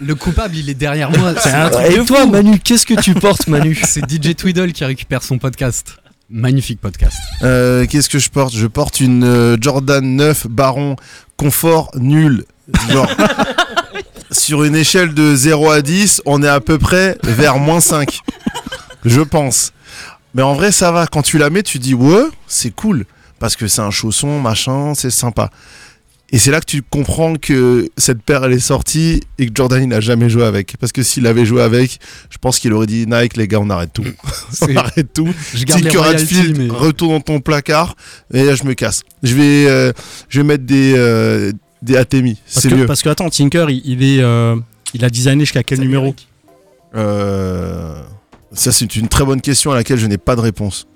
Le 0.00 0.14
coupable, 0.14 0.54
il 0.56 0.68
est 0.68 0.74
derrière 0.74 1.10
moi. 1.10 1.32
C'est 1.38 1.50
un 1.52 1.70
truc 1.70 1.86
Et 1.86 1.96
de 1.96 2.02
toi, 2.02 2.22
fou. 2.22 2.30
Manu, 2.30 2.58
qu'est-ce 2.58 2.84
que 2.84 3.00
tu 3.00 3.14
portes, 3.14 3.46
Manu? 3.46 3.80
C'est 3.86 4.02
DJ 4.02 4.34
Twiddle 4.34 4.72
qui 4.72 4.84
récupère 4.84 5.22
son 5.22 5.38
podcast. 5.38 5.96
Magnifique 6.32 6.80
podcast. 6.80 7.18
Euh, 7.42 7.86
Qu'est-ce 7.86 8.08
que 8.08 8.18
je 8.18 8.30
porte? 8.30 8.54
Je 8.54 8.66
porte 8.66 9.00
une 9.00 9.22
euh, 9.22 9.56
Jordan 9.60 10.02
9 10.16 10.46
Baron 10.48 10.96
confort 11.36 11.90
nul. 11.94 12.44
Genre, 12.90 13.06
sur 14.30 14.64
une 14.64 14.74
échelle 14.74 15.12
de 15.12 15.34
0 15.36 15.70
à 15.70 15.82
10, 15.82 16.22
on 16.24 16.42
est 16.42 16.48
à 16.48 16.60
peu 16.60 16.78
près 16.78 17.18
vers 17.22 17.58
moins 17.58 17.80
5. 17.80 18.18
Je 19.04 19.20
pense. 19.20 19.72
Mais 20.34 20.40
en 20.40 20.54
vrai, 20.54 20.72
ça 20.72 20.90
va. 20.90 21.06
Quand 21.06 21.20
tu 21.20 21.36
la 21.36 21.50
mets, 21.50 21.62
tu 21.62 21.78
dis 21.78 21.92
ouais, 21.92 22.24
c'est 22.46 22.70
cool. 22.74 23.04
parce 23.38 23.54
que 23.54 23.66
c'est 23.68 23.82
un 23.82 23.90
chausson, 23.90 24.40
machin, 24.40 24.94
c'est 24.94 25.10
sympa. 25.10 25.50
Et 26.34 26.38
c'est 26.38 26.50
là 26.50 26.60
que 26.60 26.64
tu 26.64 26.80
comprends 26.82 27.34
que 27.36 27.88
cette 27.98 28.22
paire 28.22 28.42
elle 28.44 28.54
est 28.54 28.58
sortie 28.58 29.20
et 29.38 29.46
que 29.46 29.52
Jordan 29.54 29.82
il 29.82 29.88
n'a 29.88 30.00
jamais 30.00 30.30
joué 30.30 30.44
avec. 30.44 30.76
Parce 30.80 30.90
que 30.90 31.02
s'il 31.02 31.26
avait 31.26 31.44
joué 31.44 31.60
avec, 31.62 31.98
je 32.30 32.38
pense 32.38 32.58
qu'il 32.58 32.72
aurait 32.72 32.86
dit 32.86 33.06
Nike 33.06 33.36
les 33.36 33.46
gars 33.46 33.60
on 33.60 33.68
arrête 33.68 33.92
tout. 33.92 34.02
on 34.24 34.30
C'est- 34.50 34.76
arrête 34.76 35.12
tout. 35.12 35.28
Je 35.54 35.64
garde 35.64 35.82
les 35.82 36.52
mais... 36.58 36.68
retourne 36.74 37.12
dans 37.12 37.20
ton 37.20 37.40
placard 37.40 37.96
et 38.32 38.44
là 38.44 38.54
je 38.54 38.64
me 38.64 38.72
casse. 38.72 39.02
Je 39.22 39.34
vais, 39.34 39.66
euh, 39.68 39.92
je 40.30 40.40
vais 40.40 40.46
mettre 40.46 40.64
des, 40.64 40.94
euh, 40.96 41.52
des 41.82 41.96
Atemi, 41.96 42.34
Parce 42.36 42.62
c'est 42.62 42.70
que, 42.70 42.74
mieux. 42.76 42.86
parce 42.86 43.02
que 43.02 43.10
attends, 43.10 43.28
Tinker, 43.28 43.66
il, 43.68 43.82
il 43.84 44.02
est, 44.02 44.22
euh, 44.22 44.56
il 44.94 45.04
a 45.04 45.10
designé 45.10 45.40
jusqu'à 45.44 45.62
quel 45.62 45.80
numéro 45.80 46.14
Euh, 46.94 48.00
ça 48.52 48.72
c'est 48.72 48.96
une 48.96 49.08
très 49.08 49.24
bonne 49.24 49.40
question 49.40 49.70
à 49.72 49.74
laquelle 49.74 49.98
je 49.98 50.06
n'ai 50.06 50.18
pas 50.18 50.34
de 50.36 50.40
réponse. 50.40 50.86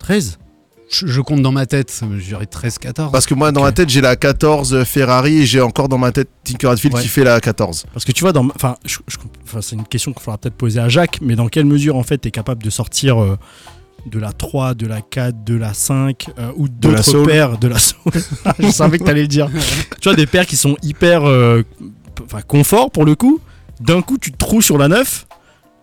13 0.00 0.38
Je, 0.40 0.49
je 0.90 1.20
compte 1.20 1.40
dans 1.42 1.52
ma 1.52 1.66
tête, 1.66 1.94
je 2.18 2.24
dirais 2.24 2.46
13-14. 2.46 3.10
Parce 3.12 3.26
que 3.26 3.34
moi 3.34 3.52
dans 3.52 3.62
ma 3.62 3.72
tête 3.72 3.88
j'ai 3.88 4.00
la 4.00 4.16
14 4.16 4.82
Ferrari 4.84 5.38
et 5.38 5.46
j'ai 5.46 5.60
encore 5.60 5.88
dans 5.88 5.98
ma 5.98 6.10
tête 6.12 6.28
Tinker 6.44 6.68
Hatfield 6.68 6.94
Ouais. 6.96 7.02
qui 7.02 7.08
fait 7.08 7.22
la 7.24 7.38
14. 7.40 7.86
Parce 7.92 8.04
que 8.04 8.12
tu 8.12 8.22
vois, 8.22 8.32
dans, 8.32 8.46
enfin, 8.54 8.76
je- 8.84 8.98
je- 9.06 9.16
enfin, 9.44 9.60
c'est 9.62 9.76
une 9.76 9.84
question 9.86 10.12
qu'il 10.12 10.22
faudra 10.22 10.38
peut-être 10.38 10.56
poser 10.56 10.80
à 10.80 10.88
Jacques, 10.88 11.18
mais 11.22 11.36
dans 11.36 11.48
quelle 11.48 11.64
mesure 11.66 11.96
en 11.96 12.02
fait 12.02 12.18
tu 12.18 12.28
es 12.28 12.30
capable 12.30 12.62
de 12.62 12.70
sortir 12.70 13.22
euh, 13.22 13.38
de 14.06 14.18
la 14.18 14.32
3, 14.32 14.74
de 14.74 14.86
la 14.86 15.00
4, 15.00 15.44
de 15.44 15.54
la 15.54 15.74
5 15.74 16.26
euh, 16.38 16.50
ou 16.56 16.68
d'autres 16.68 17.22
paires 17.24 17.58
de 17.58 17.68
la 17.68 17.78
Soul? 17.78 18.12
Je 18.58 18.70
savais 18.70 18.98
que 18.98 19.04
tu 19.04 19.10
allais 19.10 19.22
le 19.22 19.28
dire. 19.28 19.48
tu 20.00 20.08
vois, 20.08 20.16
des 20.16 20.26
paires 20.26 20.46
qui 20.46 20.56
sont 20.56 20.76
hyper 20.82 21.24
euh, 21.28 21.62
confort 22.46 22.90
pour 22.90 23.04
le 23.04 23.14
coup. 23.14 23.40
D'un 23.80 24.02
coup, 24.02 24.18
tu 24.18 24.30
te 24.32 24.36
trouves 24.36 24.62
sur 24.62 24.76
la 24.76 24.88
9 24.88 25.26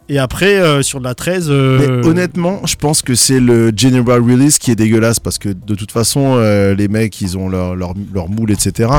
et 0.09 0.19
après 0.19 0.59
euh, 0.59 0.81
sur 0.81 0.99
la 0.99 1.13
13. 1.15 1.47
euh, 1.49 2.01
Mais 2.01 2.07
honnêtement, 2.07 2.61
je 2.65 2.75
pense 2.75 3.01
que 3.01 3.15
c'est 3.15 3.39
le 3.39 3.71
General 3.75 4.21
Release 4.21 4.57
qui 4.57 4.71
est 4.71 4.75
dégueulasse 4.75 5.19
parce 5.19 5.37
que 5.37 5.49
de 5.49 5.75
toute 5.75 5.91
façon, 5.91 6.35
euh, 6.37 6.73
les 6.75 6.87
mecs, 6.87 7.19
ils 7.21 7.37
ont 7.37 7.49
leur, 7.49 7.75
leur, 7.75 7.93
leur 8.13 8.29
moule, 8.29 8.51
etc. 8.51 8.89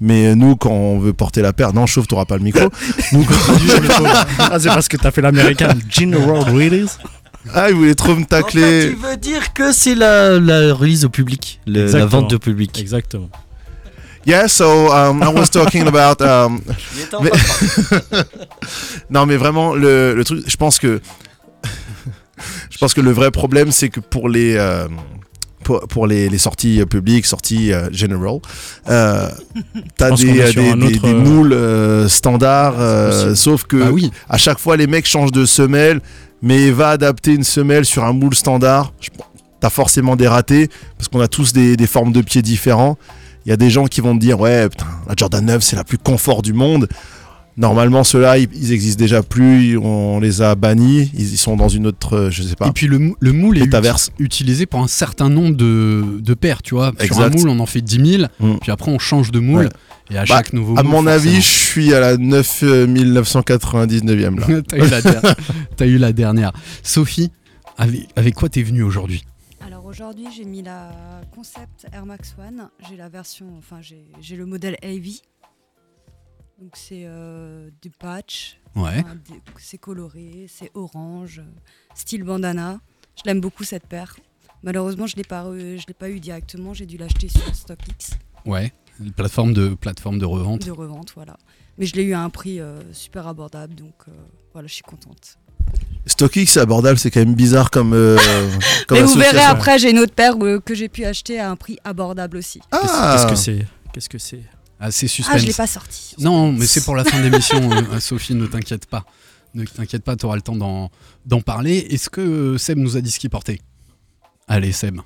Mais 0.00 0.34
nous, 0.34 0.56
quand 0.56 0.70
on 0.72 0.98
veut 0.98 1.12
porter 1.12 1.42
la 1.42 1.52
paire, 1.52 1.72
non, 1.74 1.86
chauffe, 1.86 2.06
t'auras 2.08 2.24
pas 2.24 2.36
le 2.36 2.42
micro. 2.44 2.68
nous, 3.12 3.24
quand- 3.24 3.34
ah, 4.38 4.58
c'est 4.58 4.68
parce 4.68 4.88
que 4.88 4.96
t'as 4.96 5.10
fait 5.10 5.20
l'américain 5.22 5.74
General 5.90 6.38
Release. 6.40 6.98
ah, 7.52 7.68
ils 7.70 7.76
voulaient 7.76 7.94
trop 7.94 8.14
me 8.16 8.24
tacler. 8.24 8.90
tu 8.90 8.96
veux 9.06 9.16
dire 9.16 9.52
que 9.52 9.72
c'est 9.72 9.94
la, 9.94 10.38
la 10.40 10.72
release 10.74 11.04
au 11.04 11.10
public, 11.10 11.60
le- 11.66 11.92
la 11.92 12.06
vente 12.06 12.32
au 12.32 12.38
public. 12.38 12.78
Exactement. 12.80 13.28
Yeah, 14.26 14.48
so 14.48 14.90
um, 14.92 15.22
I 15.22 15.28
was 15.28 15.50
talking 15.50 15.86
about. 15.86 16.20
um, 16.22 16.60
mais- 17.22 17.30
non, 19.10 19.26
mais 19.26 19.36
vraiment, 19.36 19.74
le, 19.74 20.14
le 20.14 20.24
truc, 20.24 20.44
je 20.46 20.56
pense 20.56 20.78
que. 20.78 21.00
je 22.70 22.78
pense 22.78 22.94
que 22.94 23.00
le 23.00 23.10
vrai 23.12 23.30
problème, 23.30 23.70
c'est 23.70 23.88
que 23.88 24.00
pour 24.00 24.28
les. 24.28 24.54
euh, 24.56 24.88
pour, 25.62 25.80
pour 25.88 26.06
les, 26.06 26.28
les 26.28 26.36
sorties 26.38 26.80
euh, 26.82 26.84
publiques, 26.84 27.24
sorties 27.24 27.72
euh, 27.72 27.88
general, 27.90 28.38
euh, 28.90 29.30
t'as 29.96 30.10
des, 30.10 30.40
euh, 30.42 30.52
des, 31.00 31.14
moules 31.14 31.54
euh, 31.54 32.06
standards, 32.06 32.74
euh, 32.78 33.34
sauf 33.34 33.64
que 33.64 33.76
Bah 33.78 33.88
oui, 33.90 34.10
à 34.28 34.36
chaque 34.36 34.58
fois 34.58 34.76
les 34.76 34.86
mecs 34.86 35.06
changent 35.06 35.32
de 35.32 35.46
semelle, 35.46 36.02
mais 36.42 36.70
va 36.70 36.90
adapter 36.90 37.32
une 37.32 37.44
semelle 37.44 37.86
sur 37.86 38.04
un 38.04 38.12
moule 38.12 38.34
standard. 38.34 38.92
T'as 39.60 39.70
forcément 39.70 40.16
des 40.16 40.28
ratés 40.28 40.68
parce 40.98 41.08
qu'on 41.08 41.20
a 41.20 41.28
tous 41.28 41.54
des, 41.54 41.78
des 41.78 41.86
formes 41.86 42.12
de 42.12 42.20
pieds 42.20 42.42
différents. 42.42 42.98
Il 43.46 43.50
y 43.50 43.52
a 43.52 43.56
des 43.56 43.70
gens 43.70 43.86
qui 43.86 44.00
vont 44.00 44.14
te 44.14 44.20
dire 44.20 44.40
ouais 44.40 44.68
putain 44.68 44.86
la 45.08 45.14
Jordan 45.16 45.44
9 45.44 45.62
c'est 45.62 45.76
la 45.76 45.84
plus 45.84 45.98
confort 45.98 46.42
du 46.42 46.52
monde. 46.52 46.88
Normalement 47.56 48.02
ceux-là 48.02 48.38
ils, 48.38 48.48
ils 48.54 48.72
existent 48.72 48.98
déjà 48.98 49.22
plus, 49.22 49.78
on 49.78 50.18
les 50.18 50.42
a 50.42 50.56
bannis, 50.56 51.10
ils, 51.14 51.20
ils 51.34 51.36
sont 51.38 51.56
dans 51.56 51.68
une 51.68 51.86
autre 51.86 52.16
euh, 52.16 52.30
je 52.30 52.42
sais 52.42 52.56
pas. 52.56 52.66
et 52.66 52.72
puis 52.72 52.88
le, 52.88 52.98
mou- 52.98 53.16
le 53.20 53.32
moule 53.32 53.58
est 53.58 53.66
uti- 53.66 54.10
utilisé 54.18 54.66
pour 54.66 54.80
un 54.80 54.88
certain 54.88 55.28
nombre 55.28 55.54
de, 55.56 56.02
de 56.20 56.34
paires, 56.34 56.62
tu 56.62 56.74
vois. 56.74 56.92
Sur 57.00 57.18
un 57.20 57.26
Exact. 57.26 57.38
moule, 57.38 57.48
on 57.50 57.60
en 57.60 57.66
fait 57.66 57.80
10 57.80 58.10
000, 58.18 58.22
Mm. 58.40 58.54
puis 58.60 58.72
après 58.72 58.90
on 58.90 58.98
change 58.98 59.30
de 59.30 59.38
moule, 59.38 59.66
Ouais. 59.66 59.68
et 60.10 60.16
à 60.18 60.22
Bah, 60.22 60.26
chaque 60.38 60.52
nouveau 60.52 60.76
À 60.76 60.82
moule, 60.82 60.90
mon 60.92 61.06
avis, 61.06 61.36
je 61.36 61.40
suis 61.48 61.94
à 61.94 62.00
la 62.00 62.16
9 62.16 62.64
999e 62.64 64.40
là. 64.40 64.60
T'as 64.68 64.76
eu, 64.76 64.88
la 64.88 65.00
der- 65.02 65.34
t'as 65.76 65.86
eu 65.86 65.98
la 65.98 66.12
dernière. 66.12 66.52
Sophie, 66.82 67.30
avec, 67.78 68.08
avec 68.16 68.34
quoi 68.34 68.48
t'es 68.48 68.62
venue 68.62 68.82
aujourd'hui? 68.82 69.22
Aujourd'hui, 69.94 70.26
j'ai 70.32 70.44
mis 70.44 70.62
la 70.62 70.90
Concept 71.34 71.86
Air 71.92 72.04
Max 72.04 72.34
One. 72.38 72.68
J'ai 72.88 72.96
la 72.96 73.08
version, 73.08 73.56
enfin 73.56 73.80
j'ai 73.80 74.36
le 74.36 74.44
modèle 74.44 74.76
AV. 74.82 75.20
Donc 76.60 76.72
c'est 76.76 77.04
euh, 77.06 77.70
du 77.82 77.90
patch, 77.90 78.60
Ouais. 78.76 79.00
enfin, 79.00 79.16
c'est 79.58 79.78
coloré, 79.78 80.46
c'est 80.48 80.70
orange, 80.74 81.42
style 81.94 82.22
bandana. 82.24 82.80
Je 83.16 83.22
l'aime 83.26 83.40
beaucoup 83.40 83.64
cette 83.64 83.86
paire. 83.86 84.16
Malheureusement, 84.62 85.06
je 85.06 85.14
l'ai 85.16 85.24
pas, 85.24 85.44
pas 85.98 86.10
eu 86.10 86.20
directement. 86.20 86.72
J'ai 86.74 86.86
dû 86.86 86.96
l'acheter 86.96 87.28
sur 87.28 87.54
StockX 87.54 88.16
Ouais. 88.46 88.72
Une 89.00 89.12
plateforme 89.12 89.52
de, 89.52 89.74
plateforme 89.74 90.18
de 90.18 90.24
revente. 90.24 90.64
de 90.64 90.70
revente, 90.70 91.12
voilà. 91.14 91.36
Mais 91.78 91.86
je 91.86 91.94
l'ai 91.96 92.04
eu 92.04 92.12
à 92.14 92.20
un 92.22 92.30
prix 92.30 92.60
euh, 92.60 92.80
super 92.92 93.26
abordable, 93.26 93.74
donc 93.74 93.94
euh, 94.08 94.12
voilà, 94.52 94.68
je 94.68 94.74
suis 94.74 94.84
contente. 94.84 95.38
StockX 96.06 96.46
c'est 96.46 96.60
abordable, 96.60 96.98
c'est 96.98 97.10
quand 97.10 97.20
même 97.20 97.34
bizarre 97.34 97.70
comme 97.70 97.94
euh, 97.94 98.18
comme 98.86 98.98
Mais 98.98 99.04
vous 99.04 99.14
verrez 99.14 99.40
après, 99.40 99.78
j'ai 99.78 99.90
une 99.90 99.98
autre 99.98 100.12
paire 100.14 100.34
euh, 100.42 100.60
que 100.60 100.74
j'ai 100.74 100.88
pu 100.88 101.04
acheter 101.04 101.40
à 101.40 101.50
un 101.50 101.56
prix 101.56 101.78
abordable 101.84 102.36
aussi. 102.36 102.60
Ah, 102.72 103.14
Qu'est-ce 103.16 103.26
que 103.26 103.36
c'est? 103.36 103.66
Qu'est-ce 103.92 104.08
que 104.08 104.18
c'est? 104.18 104.42
Ah, 104.80 104.90
c'est 104.90 105.06
Ah, 105.06 105.08
suspense. 105.08 105.40
je 105.40 105.46
l'ai 105.46 105.52
pas 105.54 105.66
sorti. 105.66 106.14
Non, 106.18 106.52
mais 106.52 106.66
c'est 106.66 106.84
pour 106.84 106.94
la 106.94 107.04
fin 107.04 107.20
d'émission, 107.22 107.70
euh, 107.92 108.00
Sophie, 108.00 108.34
ne 108.34 108.46
t'inquiète 108.46 108.86
pas. 108.86 109.04
Ne 109.54 109.64
t'inquiète 109.64 110.02
pas, 110.02 110.16
tu 110.16 110.26
auras 110.26 110.34
le 110.36 110.42
temps 110.42 110.56
d'en, 110.56 110.90
d'en 111.24 111.40
parler. 111.40 111.78
Est-ce 111.90 112.10
que 112.10 112.58
Seb 112.58 112.76
nous 112.76 112.96
a 112.96 113.00
dit 113.00 113.10
ce 113.10 113.18
qu'il 113.20 113.30
portait? 113.30 113.60
Allez, 114.48 114.72
Seb. 114.72 115.00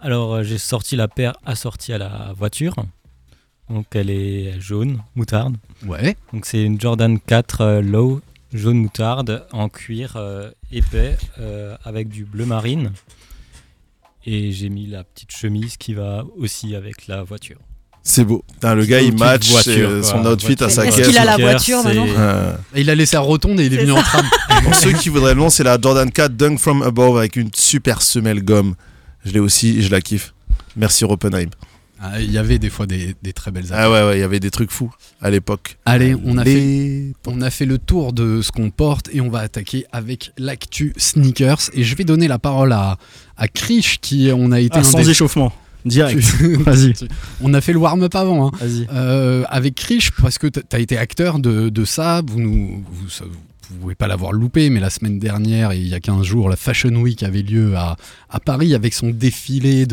Alors, 0.00 0.34
euh, 0.36 0.42
j'ai 0.44 0.56
sorti 0.58 0.96
la 0.96 1.08
paire 1.08 1.34
assortie 1.44 1.92
à 1.92 1.98
la 1.98 2.32
voiture. 2.38 2.74
Donc, 3.68 3.86
elle 3.94 4.08
est 4.10 4.58
jaune, 4.60 5.02
moutarde. 5.14 5.56
Ouais. 5.86 6.16
Donc, 6.32 6.46
c'est 6.46 6.62
une 6.62 6.80
Jordan 6.80 7.18
4 7.20 7.60
euh, 7.60 7.80
Low, 7.82 8.20
jaune 8.52 8.78
moutarde, 8.78 9.46
en 9.52 9.68
cuir 9.68 10.14
euh, 10.16 10.50
épais, 10.70 11.16
euh, 11.38 11.76
avec 11.84 12.08
du 12.08 12.24
bleu 12.24 12.44
marine. 12.46 12.92
Et 14.24 14.52
j'ai 14.52 14.68
mis 14.68 14.86
la 14.86 15.04
petite 15.04 15.32
chemise 15.32 15.76
qui 15.76 15.94
va 15.94 16.24
aussi 16.36 16.76
avec 16.76 17.06
la 17.08 17.22
voiture. 17.22 17.58
C'est 18.04 18.24
beau. 18.24 18.44
Putain, 18.52 18.74
le 18.74 18.84
gars, 18.84 19.00
il 19.00 19.16
match 19.16 19.48
voiture, 19.50 19.88
euh, 19.88 20.00
quoi. 20.00 20.10
son 20.10 20.26
outfit 20.26 20.56
à 20.60 20.68
sa 20.68 20.84
Est-ce 20.86 20.96
caisse. 20.96 21.08
qu'il 21.08 21.18
a 21.18 21.24
la 21.24 21.36
voiture, 21.36 21.84
maintenant 21.84 22.06
Euh, 22.08 22.54
il 22.74 22.90
a 22.90 22.94
laissé 22.94 23.16
la 23.16 23.20
rotonde 23.20 23.60
et 23.60 23.66
il 23.66 23.74
est, 23.74 23.78
venu 23.78 23.92
en 23.92 24.02
tram. 24.02 24.26
pour 24.64 24.74
ceux 24.74 24.92
qui 24.92 25.08
voudraient 25.08 25.34
le 25.34 25.40
nom, 25.40 25.50
c'est 25.50 25.62
la 25.62 25.78
Jordan 25.80 26.10
4 26.10 26.36
Dunk 26.36 26.58
from 26.58 26.82
Above 26.82 27.18
avec 27.18 27.36
une 27.36 27.50
super 27.54 28.02
semelle 28.02 28.44
gomme. 28.44 28.74
Je 29.24 29.32
l'ai 29.32 29.40
aussi 29.40 29.78
et 29.78 29.82
je 29.82 29.90
la 29.90 30.00
kiffe. 30.00 30.34
Merci 30.76 31.04
Ropenheim. 31.04 31.50
Ah, 32.04 32.20
Il 32.20 32.30
y 32.32 32.38
avait 32.38 32.58
des 32.58 32.68
fois 32.70 32.86
des, 32.86 33.14
des 33.22 33.32
très 33.32 33.50
belles 33.52 33.66
affaires. 33.72 33.78
Ah 33.78 33.90
ouais, 33.92 34.02
ouais, 34.08 34.18
il 34.18 34.20
y 34.20 34.24
avait 34.24 34.40
des 34.40 34.50
trucs 34.50 34.70
fous 34.72 34.92
à 35.20 35.30
l'époque. 35.30 35.78
Allez, 35.84 36.16
on 36.24 36.36
a, 36.36 36.44
fait, 36.44 36.54
Les- 36.54 37.12
on 37.26 37.40
a 37.40 37.50
fait 37.50 37.64
le 37.66 37.78
tour 37.78 38.12
de 38.12 38.42
ce 38.42 38.50
qu'on 38.50 38.70
porte 38.70 39.08
et 39.12 39.20
on 39.20 39.30
va 39.30 39.38
attaquer 39.38 39.86
avec 39.92 40.32
l'actu 40.36 40.92
sneakers. 40.96 41.70
Et 41.74 41.84
je 41.84 41.94
vais 41.94 42.04
donner 42.04 42.26
la 42.28 42.38
parole 42.40 42.72
à, 42.72 42.98
à 43.36 43.46
Krish 43.48 43.98
qui 44.00 44.30
on 44.34 44.50
a 44.52 44.58
été 44.60 44.76
Ah, 44.76 44.80
un 44.80 44.84
sans 44.84 44.98
des- 44.98 45.10
échauffement. 45.10 45.52
Direct. 45.84 46.20
Vas-y. 46.60 46.92
On 47.40 47.54
a 47.54 47.60
fait 47.60 47.72
le 47.72 47.78
warm-up 47.80 48.14
avant. 48.14 48.48
hein. 48.48 48.50
Vas-y. 48.60 48.86
Euh, 48.92 49.44
avec 49.48 49.74
Krish, 49.74 50.10
parce 50.12 50.38
que 50.38 50.46
tu 50.46 50.60
as 50.72 50.78
été 50.78 50.96
acteur 50.96 51.38
de, 51.38 51.68
de 51.70 51.84
ça, 51.84 52.22
vous 52.26 52.40
nous, 52.40 52.84
vous, 52.88 53.08
ça- 53.08 53.24
vous 53.72 53.78
pouvez 53.80 53.94
pas 53.94 54.06
l'avoir 54.06 54.32
loupé, 54.32 54.70
mais 54.70 54.80
la 54.80 54.90
semaine 54.90 55.18
dernière, 55.18 55.72
il 55.72 55.88
y 55.88 55.94
a 55.94 56.00
15 56.00 56.22
jours, 56.22 56.48
la 56.48 56.56
Fashion 56.56 56.94
Week 56.96 57.22
avait 57.22 57.42
lieu 57.42 57.74
à, 57.76 57.96
à 58.28 58.40
Paris 58.40 58.74
avec 58.74 58.94
son 58.94 59.10
défilé 59.10 59.86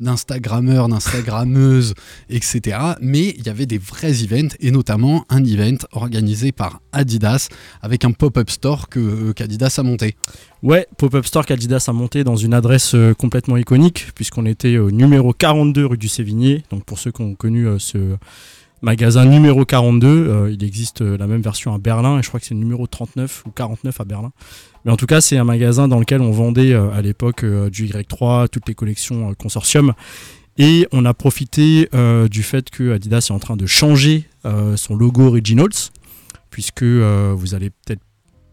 d'Instagrammeurs, 0.00 0.88
d'Instagrammeuses, 0.88 1.94
etc. 2.30 2.78
Mais 3.00 3.34
il 3.36 3.46
y 3.46 3.48
avait 3.48 3.66
des 3.66 3.78
vrais 3.78 4.22
events, 4.22 4.54
et 4.60 4.70
notamment 4.70 5.24
un 5.28 5.44
event 5.44 5.78
organisé 5.92 6.52
par 6.52 6.80
Adidas 6.92 7.48
avec 7.82 8.04
un 8.04 8.12
pop-up 8.12 8.50
store 8.50 8.88
que 8.88 9.32
qu'Adidas 9.32 9.76
a 9.78 9.82
monté. 9.82 10.16
Ouais, 10.62 10.86
Pop-Up 10.96 11.26
Store 11.26 11.44
qu'Adidas 11.44 11.84
a 11.88 11.92
monté 11.92 12.24
dans 12.24 12.34
une 12.34 12.54
adresse 12.54 12.94
euh, 12.94 13.12
complètement 13.14 13.56
iconique, 13.56 14.08
puisqu'on 14.14 14.46
était 14.46 14.78
au 14.78 14.90
numéro 14.90 15.32
42 15.32 15.86
rue 15.86 15.98
du 15.98 16.08
Sévigné. 16.08 16.64
Donc 16.70 16.84
pour 16.84 16.98
ceux 16.98 17.12
qui 17.12 17.20
ont 17.20 17.34
connu 17.34 17.68
euh, 17.68 17.78
ce 17.78 18.16
magasin 18.82 19.24
numéro 19.24 19.64
42, 19.64 20.06
euh, 20.08 20.50
il 20.52 20.62
existe 20.64 21.02
euh, 21.02 21.16
la 21.18 21.26
même 21.26 21.40
version 21.40 21.74
à 21.74 21.78
Berlin, 21.78 22.18
et 22.18 22.22
je 22.22 22.28
crois 22.28 22.40
que 22.40 22.46
c'est 22.46 22.54
le 22.54 22.60
numéro 22.60 22.86
39 22.86 23.44
ou 23.46 23.50
49 23.50 24.00
à 24.00 24.04
Berlin. 24.04 24.32
Mais 24.84 24.92
en 24.92 24.96
tout 24.96 25.06
cas, 25.06 25.20
c'est 25.20 25.36
un 25.36 25.44
magasin 25.44 25.88
dans 25.88 25.98
lequel 25.98 26.20
on 26.20 26.30
vendait 26.30 26.72
euh, 26.72 26.90
à 26.92 27.02
l'époque 27.02 27.44
du 27.44 27.86
Y3, 27.86 28.48
toutes 28.48 28.68
les 28.68 28.74
collections 28.74 29.34
consortium. 29.34 29.92
Et 30.58 30.86
on 30.92 31.04
a 31.04 31.12
profité 31.12 31.90
du 32.30 32.42
fait 32.42 32.70
que 32.70 32.94
Adidas 32.94 33.26
est 33.28 33.30
en 33.30 33.38
train 33.38 33.58
de 33.58 33.66
changer 33.66 34.24
son 34.76 34.96
logo 34.96 35.26
Originals, 35.26 35.68
puisque 36.48 36.82
vous 36.82 37.54
allez 37.54 37.68
peut-être 37.68 38.00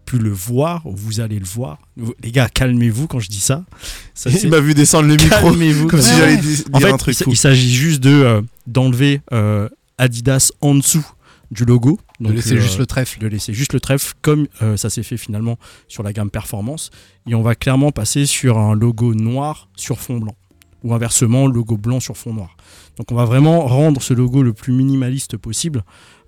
plus 0.05 0.19
le 0.19 0.31
voir, 0.31 0.81
vous 0.85 1.21
allez 1.21 1.39
le 1.39 1.45
voir. 1.45 1.79
Les 2.21 2.31
gars, 2.31 2.49
calmez-vous 2.49 3.07
quand 3.07 3.19
je 3.19 3.29
dis 3.29 3.39
ça. 3.39 3.63
Il 4.43 4.49
m'a 4.49 4.59
vu 4.59 4.73
descendre 4.73 5.07
le 5.07 5.15
micro 5.15 5.49
Calmez-vous. 5.51 5.87
comme 5.87 6.01
si 6.01 6.11
Ouais. 6.11 6.17
j'allais 6.19 6.37
di- 6.37 6.55
dire 6.57 6.65
En 6.73 6.79
fait, 6.79 6.91
un 6.91 6.97
truc 6.97 7.15
il, 7.25 7.37
s'agit 7.37 7.73
juste 7.73 8.01
de 8.01 8.09
euh, 8.11 8.41
d'enlever 8.67 9.21
euh, 9.31 9.69
Adidas 10.03 10.51
en 10.61 10.75
dessous 10.75 11.05
du 11.51 11.65
logo. 11.65 11.99
De 12.19 12.31
laisser 12.31 12.55
euh, 12.55 12.59
juste 12.61 12.79
le 12.79 12.85
trèfle. 12.85 13.19
de 13.19 13.27
laisser 13.27 13.53
juste 13.53 13.73
le 13.73 13.79
trèfle 13.79 14.13
comme 14.21 14.47
euh, 14.61 14.75
ça 14.77 14.89
s'est 14.89 15.03
fait 15.03 15.17
finalement 15.17 15.57
sur 15.87 16.03
la 16.03 16.11
gamme 16.13 16.29
performance 16.29 16.89
et 17.27 17.35
on 17.35 17.41
va 17.41 17.53
clairement 17.55 17.91
passer 17.91 18.25
sur 18.25 18.57
un 18.57 18.75
logo 18.75 19.13
noir 19.13 19.67
sur 19.75 19.99
fond 19.99 20.17
blanc 20.19 20.35
ou 20.83 20.93
inversement 20.93 21.47
logo 21.47 21.77
blanc 21.77 21.99
sur 21.99 22.17
fond 22.17 22.33
noir. 22.33 22.55
Donc 22.97 23.11
on 23.11 23.15
va 23.15 23.25
vraiment 23.25 23.65
rendre 23.65 24.01
ce 24.01 24.13
logo 24.13 24.41
le 24.43 24.53
plus 24.53 24.73
minimaliste 24.73 25.37
possible. 25.37 25.83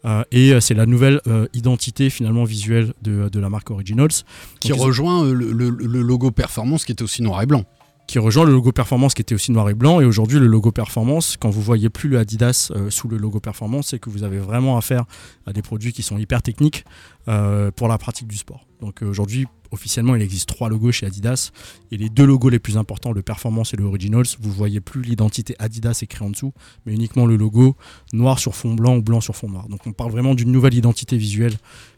Euh, 0.06 0.24
et 0.32 0.60
c'est 0.62 0.76
la 0.76 0.86
nouvelle 0.86 1.20
identité 1.54 2.10
finalement 2.12 2.44
visuelle 2.44 2.94
de, 3.02 3.28
de 3.30 3.40
la 3.40 3.50
marque 3.50 3.72
Originals. 3.72 4.12
Qui 4.60 4.70
Donc, 4.70 4.80
rejoint 4.80 5.26
le, 5.26 5.52
le- 5.52 5.70
le 5.72 6.02
logo 6.02 6.30
performance 6.32 6.86
qui 6.86 6.92
était 6.92 7.04
aussi 7.04 7.22
noir 7.24 7.42
et 7.42 7.46
blanc. 7.48 7.66
Qui 8.08 8.20
rejoint 8.20 8.46
le 8.46 8.52
logo 8.52 8.72
performance 8.72 9.14
qui 9.14 9.22
était 9.22 9.36
aussi 9.36 9.52
noir 9.52 9.70
et 9.70 9.74
blanc. 9.74 10.00
Et 10.00 10.06
aujourd'hui, 10.06 10.40
le 10.40 10.48
logo 10.48 10.72
performance, 10.72 11.38
quand 11.40 11.50
vous 11.50 11.62
voyez 11.62 11.90
plus 11.90 12.10
le 12.10 12.20
Adidas 12.20 12.72
euh, 12.76 12.90
sous 12.90 13.08
le 13.08 13.18
logo 13.18 13.40
performance, 13.40 13.88
c'est 13.88 14.00
que 14.00 14.10
vous 14.10 14.24
avez 14.24 14.40
vraiment 14.40 14.78
affaire 14.78 15.06
à 15.46 15.54
des 15.54 15.62
produits 15.62 15.94
qui 15.94 16.04
sont 16.04 16.18
hyper 16.18 16.42
techniques 16.42 16.86
euh, 17.28 17.72
pour 17.72 17.88
la 17.88 17.98
pratique 17.98 18.28
du 18.28 18.38
sport. 18.38 18.66
Donc 18.82 19.02
euh, 19.02 19.08
aujourd'hui, 19.08 19.48
officiellement, 19.76 20.16
il 20.16 20.22
existe 20.22 20.50
trois 20.50 20.70
logos 20.70 20.92
chez 20.92 21.06
Adidas. 21.06 21.52
Et 21.92 21.98
les 21.98 22.10
deux 22.10 22.26
logos 22.26 22.50
les 22.50 22.60
plus 22.60 22.78
importants, 22.78 23.12
le 23.12 23.22
performance 23.22 23.74
et 23.74 23.78
le 23.78 23.84
originals, 23.84 24.26
vous 24.40 24.52
voyez 24.52 24.82
plus 24.82 25.02
l'identité 25.02 25.56
Adidas 25.60 26.00
écrit 26.02 26.26
en 26.26 26.32
dessous, 26.32 26.54
mais 26.86 26.94
uniquement 26.94 27.26
le 27.26 27.36
logo 27.36 27.76
noir 28.14 28.40
sur 28.40 28.56
fond 28.56 28.74
blanc 28.74 28.96
ou 28.98 29.02
blanc 29.02 29.22
sur 29.22 29.36
fond 29.36 29.50
noir. 29.50 29.70
Donc 29.70 29.86
on 29.86 29.92
parle 29.92 30.12
vraiment 30.12 30.34
d'une 30.34 30.52
nouvelle 30.52 30.74
identité 30.74 31.18
visuelle 31.18 31.58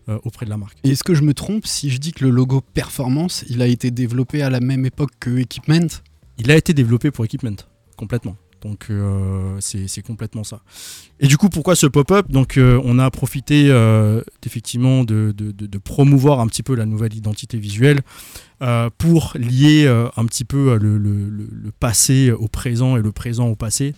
euh, 0.10 0.20
auprès 0.24 0.46
de 0.46 0.50
la 0.50 0.58
marque. 0.58 0.78
Et 0.84 0.90
Est-ce 0.92 1.04
que 1.04 1.14
je 1.14 1.22
me 1.22 1.34
trompe 1.34 1.66
si 1.66 1.90
je 1.90 1.98
dis 1.98 2.12
que 2.12 2.26
le 2.26 2.32
logo 2.32 2.62
performance, 2.62 3.46
il 3.50 3.62
a 3.62 3.68
été 3.68 3.92
développé 3.92 4.42
à 4.42 4.50
la 4.50 4.60
même 4.60 4.86
époque 4.86 5.12
que 5.20 5.38
Equipment? 5.38 5.88
Il 6.38 6.52
a 6.52 6.58
été 6.58 6.74
développé 6.74 7.12
pour 7.12 7.26
Equipment, 7.26 7.56
complètement. 7.96 8.36
Donc 8.68 8.88
euh, 8.90 9.58
c'est 9.60 10.02
complètement 10.02 10.44
ça. 10.44 10.60
Et 11.22 11.28
du 11.28 11.38
coup, 11.38 11.48
pourquoi 11.48 11.76
ce 11.76 11.88
pop-up? 11.88 12.30
Donc 12.30 12.58
euh, 12.58 12.82
on 12.84 13.00
a 13.00 13.10
profité 13.10 13.68
euh, 13.70 14.22
effectivement 14.46 15.06
de, 15.06 15.34
promouvoir 15.84 16.42
un 16.42 16.48
petit 16.48 16.64
peu 16.64 16.76
la 16.76 16.86
nouvelle 16.86 17.16
identité 17.16 17.58
visuelle 17.58 18.02
pour 18.98 19.34
lier 19.36 19.88
un 19.88 20.26
petit 20.26 20.44
peu 20.44 20.78
le 20.78 21.72
passé 21.80 22.32
au 22.32 22.48
présent 22.48 22.98
et 22.98 23.02
le 23.02 23.12
présent 23.12 23.48
au 23.48 23.56
passé. 23.56 23.94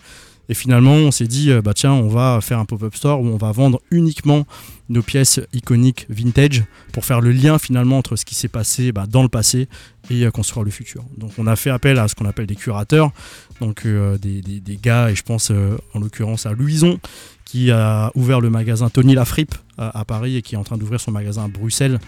Et 0.50 0.54
finalement, 0.54 0.94
on 0.94 1.12
s'est 1.12 1.28
dit, 1.28 1.52
euh, 1.52 1.62
bah 1.62 1.74
tiens, 1.74 1.92
on 1.92 2.08
va 2.08 2.40
faire 2.42 2.58
un 2.58 2.64
pop-up 2.64 2.96
store 2.96 3.20
où 3.20 3.26
on 3.28 3.36
va 3.36 3.52
vendre 3.52 3.80
uniquement 3.92 4.48
nos 4.88 5.00
pièces 5.00 5.40
iconiques 5.52 6.06
vintage 6.08 6.64
pour 6.92 7.04
faire 7.04 7.20
le 7.20 7.30
lien 7.30 7.60
finalement 7.60 7.98
entre 7.98 8.16
ce 8.16 8.24
qui 8.24 8.34
s'est 8.34 8.48
passé 8.48 8.90
bah, 8.90 9.06
dans 9.08 9.22
le 9.22 9.28
passé 9.28 9.68
et 10.10 10.26
euh, 10.26 10.32
construire 10.32 10.64
le 10.64 10.72
futur. 10.72 11.04
Donc 11.16 11.30
on 11.38 11.46
a 11.46 11.54
fait 11.54 11.70
appel 11.70 12.00
à 12.00 12.08
ce 12.08 12.16
qu'on 12.16 12.24
appelle 12.24 12.48
des 12.48 12.56
curateurs, 12.56 13.12
donc 13.60 13.86
euh, 13.86 14.18
des, 14.18 14.42
gars, 14.82 15.10
et 15.10 15.14
je 15.14 15.22
pense 15.22 15.52
en 15.94 16.00
l'occurrence 16.00 16.46
à 16.46 16.52
Louison, 16.52 16.98
qui 17.44 17.70
a 17.70 18.10
ouvert 18.16 18.40
le 18.40 18.50
magasin 18.50 18.90
Tony 18.90 19.14
Lafrippe 19.14 19.54
à, 19.78 20.00
à 20.00 20.04
Paris 20.04 20.34
et 20.36 20.42
qui 20.42 20.56
est 20.56 20.58
en 20.58 20.64
train 20.64 20.78
d'ouvrir 20.78 20.98
son 21.00 21.12
magasin 21.12 21.44
à 21.44 21.48
Bruxelles, 21.48 22.00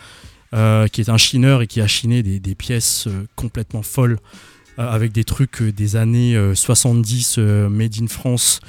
qui 0.50 1.00
est 1.00 1.08
un 1.08 1.16
chineur 1.16 1.62
et 1.62 1.68
qui 1.68 1.80
a 1.80 1.86
chiné 1.86 2.24
des, 2.24 2.54
pièces 2.56 3.08
complètement 3.36 3.82
folles 3.82 4.18
avec 4.78 5.12
des 5.12 5.24
trucs 5.24 5.62
euh, 5.62 5.72
des 5.72 5.96
années 5.96 6.36
euh, 6.36 6.54
70 6.54 7.36
euh, 7.38 7.68
made 7.68 7.94
in 8.00 8.06
France 8.06 8.60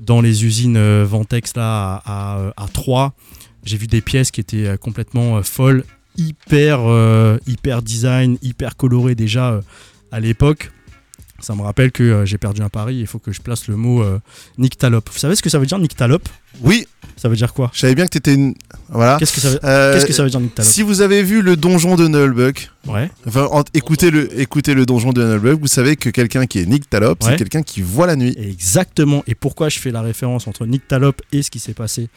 dans 0.00 0.20
les 0.20 0.44
usines 0.44 0.76
euh, 0.76 1.04
Ventex 1.08 1.54
là 1.56 2.02
à, 2.04 2.46
à, 2.56 2.64
à 2.64 2.68
Troyes. 2.68 3.12
J'ai 3.64 3.76
vu 3.76 3.86
des 3.86 4.00
pièces 4.00 4.30
qui 4.30 4.40
étaient 4.40 4.66
euh, 4.66 4.76
complètement 4.76 5.36
euh, 5.36 5.42
folles, 5.42 5.84
hyper, 6.16 6.80
euh, 6.82 7.38
hyper 7.46 7.82
design, 7.82 8.38
hyper 8.42 8.76
colorées 8.76 9.14
déjà 9.14 9.52
euh, 9.52 9.60
à 10.10 10.20
l'époque. 10.20 10.72
Ça 11.42 11.54
me 11.54 11.62
rappelle 11.62 11.92
que 11.92 12.02
euh, 12.02 12.24
j'ai 12.24 12.38
perdu 12.38 12.62
un 12.62 12.68
pari, 12.68 12.96
il 13.00 13.06
faut 13.06 13.18
que 13.18 13.32
je 13.32 13.40
place 13.40 13.66
le 13.68 13.76
mot 13.76 14.02
euh, 14.02 14.18
nyctalope. 14.58 15.10
Vous 15.12 15.18
savez 15.18 15.34
ce 15.36 15.42
que 15.42 15.50
ça 15.50 15.58
veut 15.58 15.66
dire 15.66 15.78
nyctalope? 15.78 16.28
Oui. 16.62 16.86
Ça 17.16 17.28
veut 17.28 17.36
dire 17.36 17.52
quoi? 17.52 17.70
Je 17.74 17.80
savais 17.80 17.94
bien 17.94 18.04
que 18.04 18.10
t'étais 18.10 18.34
une. 18.34 18.54
Voilà. 18.88 19.16
Qu'est-ce 19.18 19.32
que 19.34 19.40
ça 19.40 19.50
veut, 19.50 19.60
Euh, 19.64 19.92
qu'est-ce 19.94 20.06
que 20.06 20.12
ça 20.12 20.22
veut 20.24 20.30
dire 20.30 20.40
nyctalope? 20.40 20.70
Si 20.70 20.82
vous 20.82 21.00
avez 21.02 21.22
vu 21.22 21.42
le 21.42 21.56
donjon 21.56 21.96
de 21.96 22.08
Nullbuck, 22.08 22.70
Ouais. 22.86 23.10
enfin, 23.26 23.48
en- 23.50 23.64
écoutez, 23.74 24.10
le, 24.10 24.40
écoutez 24.40 24.74
le 24.74 24.86
donjon 24.86 25.12
de 25.12 25.22
Nullbuck, 25.24 25.60
vous 25.60 25.66
savez 25.66 25.96
que 25.96 26.10
quelqu'un 26.10 26.46
qui 26.46 26.60
est 26.60 26.66
nyctalope, 26.66 27.22
Ouais. 27.22 27.30
c'est 27.32 27.36
quelqu'un 27.36 27.62
qui 27.62 27.82
voit 27.82 28.06
la 28.06 28.16
nuit. 28.16 28.34
Exactement. 28.38 29.22
Et 29.26 29.34
pourquoi 29.34 29.68
je 29.68 29.78
fais 29.78 29.90
la 29.90 30.00
référence 30.02 30.46
entre 30.46 30.64
nyctalope 30.66 31.20
et 31.32 31.42
ce 31.42 31.50
qui 31.50 31.58
s'est 31.58 31.74
passé 31.74 32.08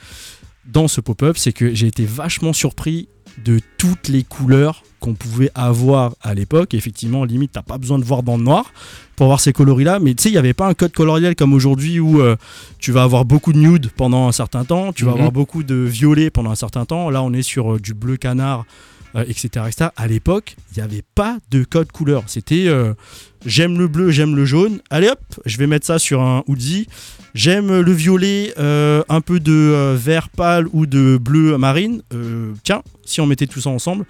dans 0.65 0.88
ce 0.88 1.01
pop-up, 1.01 1.38
c'est 1.38 1.51
que 1.53 1.73
j'ai 1.75 1.88
été 1.88 2.05
vachement 2.05 2.53
surpris 2.53 3.07
de 3.43 3.59
toutes 3.77 4.07
les 4.07 4.23
couleurs 4.23 4.83
qu'on 5.05 5.13
pouvait 5.13 5.51
avoir 5.53 6.15
à 6.23 6.33
l'époque. 6.33 6.73
Effectivement, 6.73 7.23
limite, 7.25 7.51
t'as 7.53 7.61
pas 7.61 7.77
besoin 7.77 7.99
de 7.99 8.03
voir 8.03 8.23
dans 8.23 8.37
le 8.37 8.43
noir 8.43 8.73
pour 9.15 9.27
voir 9.27 9.39
ces 9.39 9.53
coloris-là. 9.53 9.99
Mais 9.99 10.15
tu 10.15 10.23
sais, 10.23 10.29
il 10.29 10.31
n'y 10.31 10.39
avait 10.39 10.55
pas 10.55 10.67
un 10.67 10.73
code 10.73 10.93
coloriel 10.93 11.35
comme 11.35 11.53
aujourd'hui 11.53 11.99
où 11.99 12.21
euh, 12.21 12.35
tu 12.79 12.91
vas 12.91 13.03
avoir 13.03 13.23
beaucoup 13.23 13.53
de 13.53 13.59
nude 13.59 13.91
pendant 13.95 14.27
un 14.27 14.31
certain 14.31 14.65
temps, 14.65 14.91
tu 14.93 15.05
vas 15.05 15.11
Mhm. 15.11 15.17
avoir 15.17 15.31
beaucoup 15.31 15.61
de 15.61 15.75
violet 15.75 16.31
pendant 16.31 16.49
un 16.49 16.55
certain 16.55 16.85
temps. 16.85 17.11
Là, 17.11 17.21
on 17.21 17.33
est 17.33 17.43
sur 17.43 17.75
euh, 17.75 17.79
du 17.79 17.93
bleu 17.93 18.17
canard, 18.17 18.65
euh, 19.15 19.23
etc., 19.27 19.65
etc. 19.67 19.89
À 19.95 20.07
l'époque, 20.07 20.55
il 20.71 20.79
n'y 20.79 20.83
avait 20.83 21.03
pas 21.13 21.37
de 21.51 21.63
code 21.63 21.91
couleur. 21.91 22.23
C'était 22.25 22.67
j'aime 23.45 23.77
le 23.77 23.87
bleu, 23.87 24.09
j'aime 24.09 24.35
le 24.35 24.43
jaune. 24.45 24.79
Allez 24.89 25.07
hop, 25.07 25.19
je 25.45 25.57
vais 25.57 25.67
mettre 25.67 25.85
ça 25.85 25.99
sur 25.99 26.21
un 26.21 26.43
hoodie. 26.47 26.87
J'aime 27.35 27.81
le 27.81 27.91
violet, 27.91 28.53
euh, 28.57 29.03
un 29.09 29.19
peu 29.19 29.41
de 29.41 29.51
euh, 29.51 29.97
vert 29.99 30.29
pâle 30.29 30.67
ou 30.71 30.85
de 30.85 31.17
bleu 31.17 31.57
marine. 31.57 32.01
Euh, 32.13 32.53
tiens, 32.63 32.81
si 33.03 33.19
on 33.19 33.25
mettait 33.27 33.45
tout 33.45 33.59
ça 33.59 33.69
ensemble. 33.69 34.05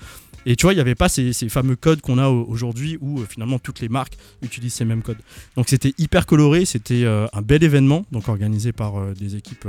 Et 0.46 0.56
tu 0.56 0.66
vois, 0.66 0.74
il 0.74 0.76
n'y 0.76 0.82
avait 0.82 0.96
pas 0.96 1.10
ces, 1.10 1.34
fameux 1.50 1.76
codes 1.76 2.02
qu'on 2.02 2.18
a 2.18 2.30
au- 2.30 2.46
aujourd'hui 2.48 2.98
où 3.02 3.20
euh, 3.20 3.26
finalement 3.28 3.60
toutes 3.60 3.80
les 3.80 3.90
marques 3.90 4.18
utilisent 4.42 4.74
ces 4.76 4.86
mêmes 4.86 5.02
codes. 5.02 5.18
Donc 5.56 5.70
c'était 5.70 5.94
hyper 5.98 6.26
coloré, 6.26 6.66
c'était 6.66 7.04
euh, 7.04 7.28
un 7.34 7.42
bel 7.42 7.64
événement, 7.64 8.06
donc 8.12 8.28
organisé 8.28 8.72
par 8.72 9.00
euh, 9.00 9.14
des 9.14 9.36
équipes 9.36 9.68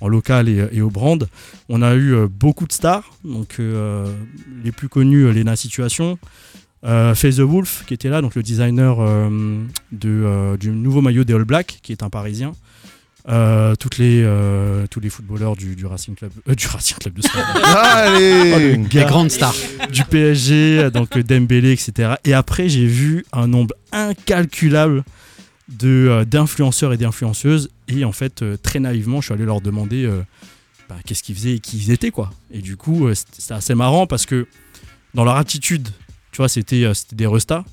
en 0.00 0.08
local 0.08 0.48
et, 0.48 0.80
au 0.80 0.88
brand. 0.88 1.28
On 1.68 1.82
a 1.82 1.94
eu 1.94 2.26
beaucoup 2.28 2.66
de 2.66 2.72
stars, 2.72 3.04
donc 3.22 3.58
les 4.64 4.72
plus 4.72 4.88
connus, 4.88 5.30
Lena 5.30 5.56
Situation, 5.56 6.18
euh, 6.84 7.14
the 7.14 7.40
Wolf 7.40 7.84
qui 7.86 7.92
était 7.92 8.08
là, 8.08 8.22
donc 8.22 8.34
le 8.34 8.42
designer 8.42 8.96
de, 9.92 10.56
du 10.56 10.70
nouveau 10.70 11.02
maillot 11.02 11.24
des 11.24 11.34
All 11.34 11.44
Blacks, 11.44 11.80
qui 11.82 11.92
est 11.92 12.02
un 12.02 12.08
Parisien. 12.08 12.52
Euh, 13.28 13.74
toutes 13.76 13.98
les, 13.98 14.22
euh, 14.24 14.86
tous 14.90 14.98
les 15.00 15.10
footballeurs 15.10 15.54
du, 15.54 15.76
du 15.76 15.84
Racing 15.86 16.14
Club, 16.14 16.32
euh, 16.48 16.54
du 16.54 16.66
Racing 16.66 16.96
Club 16.98 17.14
de 17.14 17.22
Strasbourg. 17.22 17.62
Allez 17.76 18.52
Oh, 18.54 18.58
le 18.58 18.70
Les 18.72 18.78
gars 18.88 19.04
grandes 19.04 19.30
stars. 19.30 19.54
du 19.92 20.04
PSG, 20.04 20.90
donc 20.90 21.16
Dembélé, 21.18 21.72
etc. 21.72 22.14
Et 22.24 22.32
après, 22.32 22.68
j'ai 22.68 22.86
vu 22.86 23.24
un 23.32 23.46
nombre 23.46 23.74
incalculable 23.92 25.04
de 25.68 26.08
euh, 26.10 26.24
d'influenceurs 26.24 26.92
et 26.92 26.96
d'influenceuses. 26.96 27.70
Et 27.88 28.04
en 28.04 28.12
fait, 28.12 28.42
euh, 28.42 28.56
très 28.56 28.80
naïvement, 28.80 29.20
je 29.20 29.26
suis 29.26 29.34
allé 29.34 29.44
leur 29.44 29.60
demander 29.60 30.04
euh, 30.04 30.22
bah, 30.88 30.96
qu'est-ce 31.04 31.22
qu'ils 31.22 31.34
faisaient 31.36 31.54
et 31.56 31.60
qui 31.60 31.76
ils 31.76 31.90
étaient, 31.90 32.10
quoi. 32.10 32.30
Et 32.50 32.62
du 32.62 32.76
coup, 32.76 33.06
euh, 33.06 33.14
c'était 33.14 33.52
assez 33.52 33.74
marrant 33.74 34.06
parce 34.06 34.26
que 34.26 34.46
dans 35.14 35.24
leur 35.24 35.36
attitude, 35.36 35.88
tu 36.32 36.38
vois, 36.38 36.48
c'était 36.48 36.84
euh, 36.84 36.94
c'était 36.94 37.16
des 37.16 37.26
restas. 37.26 37.64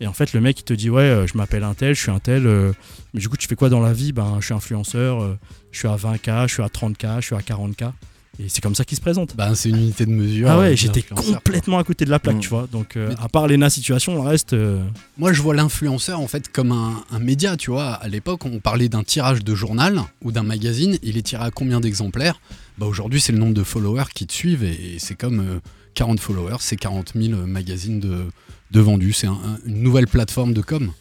Et 0.00 0.06
en 0.06 0.12
fait, 0.12 0.32
le 0.32 0.40
mec, 0.40 0.60
il 0.60 0.64
te 0.64 0.74
dit 0.74 0.90
Ouais, 0.90 1.02
euh, 1.02 1.26
je 1.26 1.36
m'appelle 1.36 1.64
un 1.64 1.74
tel, 1.74 1.94
je 1.94 2.00
suis 2.00 2.10
un 2.10 2.18
tel. 2.18 2.46
euh, 2.46 2.72
mais 3.14 3.20
du 3.20 3.28
coup, 3.28 3.36
tu 3.36 3.46
fais 3.48 3.56
quoi 3.56 3.68
dans 3.68 3.80
la 3.80 3.92
vie? 3.92 4.12
Ben, 4.12 4.36
je 4.40 4.46
suis 4.46 4.54
influenceur, 4.54 5.22
euh, 5.22 5.38
je 5.72 5.78
suis 5.78 5.88
à 5.88 5.96
20K, 5.96 6.48
je 6.48 6.54
suis 6.54 6.62
à 6.62 6.68
30K, 6.68 7.20
je 7.20 7.26
suis 7.26 7.34
à 7.34 7.40
40K. 7.40 7.92
Et 8.38 8.50
c'est 8.50 8.60
comme 8.60 8.74
ça 8.74 8.84
qu'ils 8.84 8.96
se 8.98 9.00
présentent. 9.00 9.34
Bah, 9.34 9.54
c'est 9.54 9.70
une 9.70 9.76
unité 9.78 10.04
de 10.04 10.10
mesure. 10.10 10.50
Ah 10.50 10.58
ouais, 10.58 10.76
j'étais 10.76 11.00
complètement 11.00 11.78
à 11.78 11.84
côté 11.84 12.04
de 12.04 12.10
la 12.10 12.18
plaque, 12.18 12.36
Mm. 12.36 12.40
tu 12.40 12.48
vois. 12.50 12.68
Donc, 12.70 12.94
euh, 12.98 13.08
Mais- 13.08 13.24
à 13.24 13.28
part 13.30 13.48
Lena 13.48 13.70
Situation, 13.70 14.14
le 14.14 14.20
reste. 14.28 14.52
euh, 14.52 14.84
Moi, 15.16 15.32
je 15.32 15.40
vois 15.40 15.54
l'influenceur 15.54 16.20
en 16.20 16.26
fait 16.28 16.52
comme 16.52 16.70
un, 16.70 17.02
un 17.10 17.18
média, 17.18 17.56
tu 17.56 17.70
vois. 17.70 17.92
À 17.94 18.08
l'époque, 18.08 18.44
on 18.44 18.58
parlait 18.58 18.90
d'un 18.90 19.04
tirage 19.04 19.42
de 19.42 19.54
journal 19.54 20.02
ou 20.22 20.32
d'un 20.32 20.42
magazine. 20.42 20.98
Il 21.02 21.16
est 21.16 21.22
tiré 21.22 21.44
à 21.44 21.50
combien 21.50 21.80
d'exemplaires? 21.80 22.38
Bah 22.76 22.84
aujourd'hui, 22.84 23.22
c'est 23.22 23.32
le 23.32 23.38
nombre 23.38 23.54
de 23.54 23.62
followers 23.62 24.10
qui 24.14 24.26
te 24.26 24.34
suivent 24.34 24.64
et, 24.64 24.96
et 24.96 24.98
c'est 24.98 25.14
comme 25.14 25.40
euh, 25.40 25.58
40 25.96 26.20
followers, 26.20 26.58
c'est 26.60 26.76
40 26.76 27.12
000 27.16 27.46
magazines 27.46 27.98
de, 27.98 28.26
de 28.70 28.80
vendus. 28.80 29.12
C'est 29.14 29.26
un- 29.26 29.32
un- 29.32 29.58
une 29.66 29.82
nouvelle 29.82 30.06
plateforme 30.06 30.52
de 30.52 30.60
com. 30.62 30.92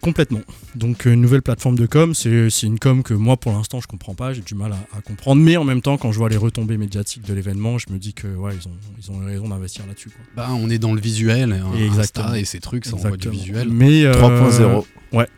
complètement. 0.00 0.40
Donc, 0.74 1.06
euh, 1.06 1.12
une 1.12 1.20
nouvelle 1.20 1.42
plateforme 1.42 1.76
de 1.76 1.86
com, 1.86 2.14
c'est 2.14 2.48
une 2.64 2.80
com 2.80 3.04
que 3.04 3.14
moi, 3.14 3.36
pour 3.36 3.52
l'instant, 3.52 3.80
je 3.80 3.86
comprends 3.86 4.14
pas. 4.16 4.32
J'ai 4.32 4.40
du 4.40 4.56
mal 4.56 4.72
à, 4.72 4.98
à 4.98 5.00
comprendre. 5.02 5.40
Mais 5.40 5.56
en 5.56 5.62
même 5.62 5.80
temps, 5.82 5.96
quand 5.98 6.10
je 6.10 6.18
vois 6.18 6.28
les 6.28 6.36
retombées 6.36 6.76
médiatiques 6.78 7.22
de 7.24 7.32
l'événement, 7.32 7.78
je 7.78 7.86
me 7.92 7.98
dis 7.98 8.12
que, 8.12 8.26
ouais, 8.26 8.54
ils 8.60 8.66
ont, 8.66 8.72
ils 8.98 9.10
ont 9.12 9.24
raison 9.24 9.48
d'investir 9.50 9.86
là-dessus. 9.86 10.10
Bah, 10.36 10.48
on 10.50 10.68
est 10.68 10.78
dans 10.80 10.92
le 10.94 11.00
visuel, 11.00 11.52
hein. 11.52 11.70
Insta 11.96 12.36
et 12.40 12.44
ces 12.44 12.58
trucs, 12.58 12.86
ça 12.86 12.96
envoie 12.96 13.16
du 13.16 13.28
visuel. 13.30 13.68
Mais, 13.70 14.04
euh, 14.04 14.14
3.0. 14.14 14.84
Ouais. 15.12 15.28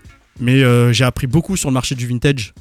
Mais 0.40 0.62
euh, 0.64 0.90
j'ai 0.94 1.04
appris 1.04 1.26
beaucoup 1.26 1.59
sur 1.59 1.68
le 1.68 1.74
marché 1.74 1.94
du 1.94 2.07
vintage. 2.07 2.54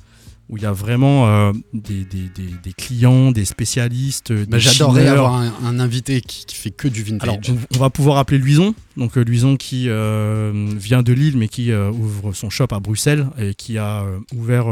Où 0.49 0.58
il 0.58 0.63
y 0.63 0.65
a 0.65 0.73
vraiment 0.73 1.27
euh, 1.27 1.53
des, 1.73 2.03
des- 2.03 2.27
des- 2.36 2.53
des 2.62 2.73
clients, 2.73 3.32
des 3.32 3.45
spécialistes. 3.45 4.34
Bah, 4.47 4.58
J'adorerais 4.60 5.08
avoir 5.08 5.36
un, 5.36 5.53
un 5.63 5.79
invité 5.79 6.19
qui, 6.21 6.45
qui 6.45 6.56
fait 6.56 6.69
que 6.69 6.88
du 6.89 7.01
vintage. 7.01 7.29
Alors, 7.29 7.39
on, 7.49 7.77
on 7.77 7.79
va 7.79 7.89
pouvoir 7.89 8.17
appeler 8.17 8.38
Luison. 8.39 8.75
Donc, 8.97 9.17
euh, 9.17 9.23
Luison 9.23 9.56
qui 9.56 9.86
euh, 9.88 10.51
vient 10.75 11.01
de 11.01 11.13
Lille, 11.13 11.38
mais 11.38 11.47
qui 11.47 11.71
euh, 11.71 11.89
ouvre 11.91 12.34
son 12.34 12.49
shop 12.49 12.67
à 12.71 12.79
Bruxelles 12.79 13.27
et 13.39 13.53
qui 13.56 13.77
a 13.77 14.03
ouvert 14.36 14.65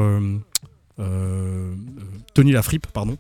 Tony 2.34 2.52
Lafrippe, 2.52 2.88
pardon, 2.88 3.18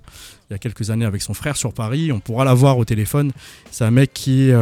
il 0.49 0.53
y 0.53 0.55
a 0.55 0.59
quelques 0.59 0.89
années 0.89 1.05
avec 1.05 1.21
son 1.21 1.33
frère 1.33 1.57
sur 1.57 1.73
Paris. 1.73 2.11
On 2.11 2.19
pourra 2.19 2.45
l'avoir 2.45 2.77
au 2.77 2.85
téléphone. 2.85 3.31
C'est 3.71 3.85
un 3.85 3.91
mec 3.91 4.11
qui 4.13 4.49
est 4.49 4.55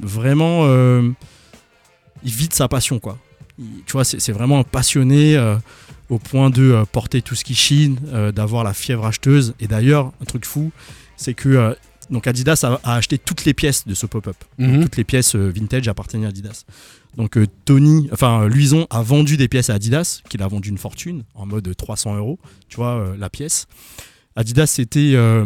vraiment. 0.00 0.66
il 2.22 2.32
vit 2.32 2.48
de 2.48 2.54
sa 2.54 2.68
passion, 2.68 2.98
quoi. 2.98 3.18
Il- 3.58 3.82
tu 3.86 3.92
vois, 3.92 4.04
c'est 4.04 4.20
c'est 4.20 4.32
vraiment 4.32 4.58
un 4.60 4.64
passionné. 4.64 5.36
Au 6.10 6.18
point 6.18 6.50
de 6.50 6.62
euh, 6.72 6.84
porter 6.84 7.22
tout 7.22 7.34
ce 7.34 7.44
qui 7.44 7.54
chine, 7.54 7.98
euh, 8.12 8.32
d'avoir 8.32 8.64
la 8.64 8.74
fièvre 8.74 9.06
acheteuse. 9.06 9.54
Et 9.60 9.66
d'ailleurs, 9.66 10.12
un 10.20 10.24
truc 10.24 10.44
fou, 10.44 10.70
c'est 11.16 11.34
que 11.34 11.48
euh, 11.48 11.74
donc 12.10 12.26
Adidas 12.26 12.60
a, 12.64 12.80
a 12.84 12.96
acheté 12.96 13.16
toutes 13.18 13.44
les 13.46 13.54
pièces 13.54 13.86
de 13.86 13.94
ce 13.94 14.06
pop-up. 14.06 14.36
Mhm. 14.58 14.82
Toutes 14.82 14.96
les 14.96 15.04
pièces 15.04 15.34
vintage 15.34 15.88
appartenaient 15.88 16.26
à 16.26 16.28
Adidas. 16.28 16.64
Donc 17.16 17.36
euh, 17.38 17.46
Tony, 17.64 18.08
enfin 18.12 18.46
Luison 18.46 18.86
a 18.90 19.02
vendu 19.02 19.36
des 19.36 19.48
pièces 19.48 19.70
à 19.70 19.74
Adidas, 19.74 20.20
qu'il 20.28 20.42
a 20.42 20.48
vendu 20.48 20.68
une 20.68 20.78
fortune, 20.78 21.22
en 21.34 21.46
mode 21.46 21.74
300 21.76 22.16
euros, 22.16 22.38
tu 22.68 22.76
vois, 22.76 22.96
euh, 22.98 23.16
la 23.16 23.30
pièce. 23.30 23.66
Adidas 24.36 24.66
s'était 24.66 25.12
euh, 25.14 25.44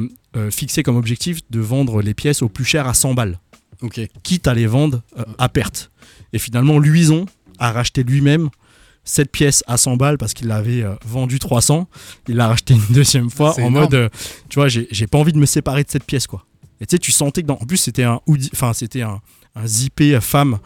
fixé 0.51 0.83
comme 0.83 0.97
objectif 0.97 1.40
de 1.51 1.61
vendre 1.61 2.01
les 2.01 2.14
pièces 2.14 2.42
au 2.42 2.49
plus 2.49 2.64
cher 2.64 2.87
à 2.88 2.94
100 2.94 3.12
balles, 3.14 3.38
Ok. 3.83 4.01
quitte 4.23 4.49
à 4.49 4.55
les 4.55 4.66
vendre 4.66 5.03
à 5.37 5.49
perte. 5.51 5.90
Et 6.33 6.38
finalement, 6.38 6.79
Luison 6.79 7.27
a 7.59 7.71
racheté 7.71 8.03
lui-même 8.03 8.49
cette 9.09 9.33
pièce 9.33 9.64
à 9.66 9.77
100 9.77 9.97
balles 9.97 10.18
parce 10.18 10.35
qu'il 10.35 10.49
l'avait 10.49 10.83
euh, 10.83 10.94
vendu 11.05 11.38
300. 11.38 11.88
Il 12.29 12.37
l'a 12.37 12.47
racheté 12.49 12.75
une 12.75 12.83
deuxième 12.90 13.31
fois 13.31 13.53
en 13.55 13.59
énorme. 13.59 13.75
mode, 13.75 13.94
euh, 13.94 14.09
tu 14.49 14.59
vois, 14.59 14.68
j'ai 14.68 15.07
pas 15.07 15.18
envie 15.18 15.33
de 15.33 15.38
me 15.38 15.47
séparer 15.47 15.83
de 15.85 15.90
cette 15.90 16.05
pièce, 16.05 16.27
quoi. 16.27 16.44
Et 16.81 16.87
tu 16.87 16.94
sais, 16.94 16.99
tu 16.99 17.11
sentais 17.11 17.42
que 17.42 17.47
dans. 17.49 17.55
En 17.55 17.66
plus, 17.66 17.79
c'était 17.79 18.05
un 18.05 18.21
hoodie, 18.27 18.51
enfin, 18.53 18.73
c'était 18.73 19.03
un, 19.03 19.21
un 19.57 19.66
zippé 19.66 20.21
femme 20.21 20.59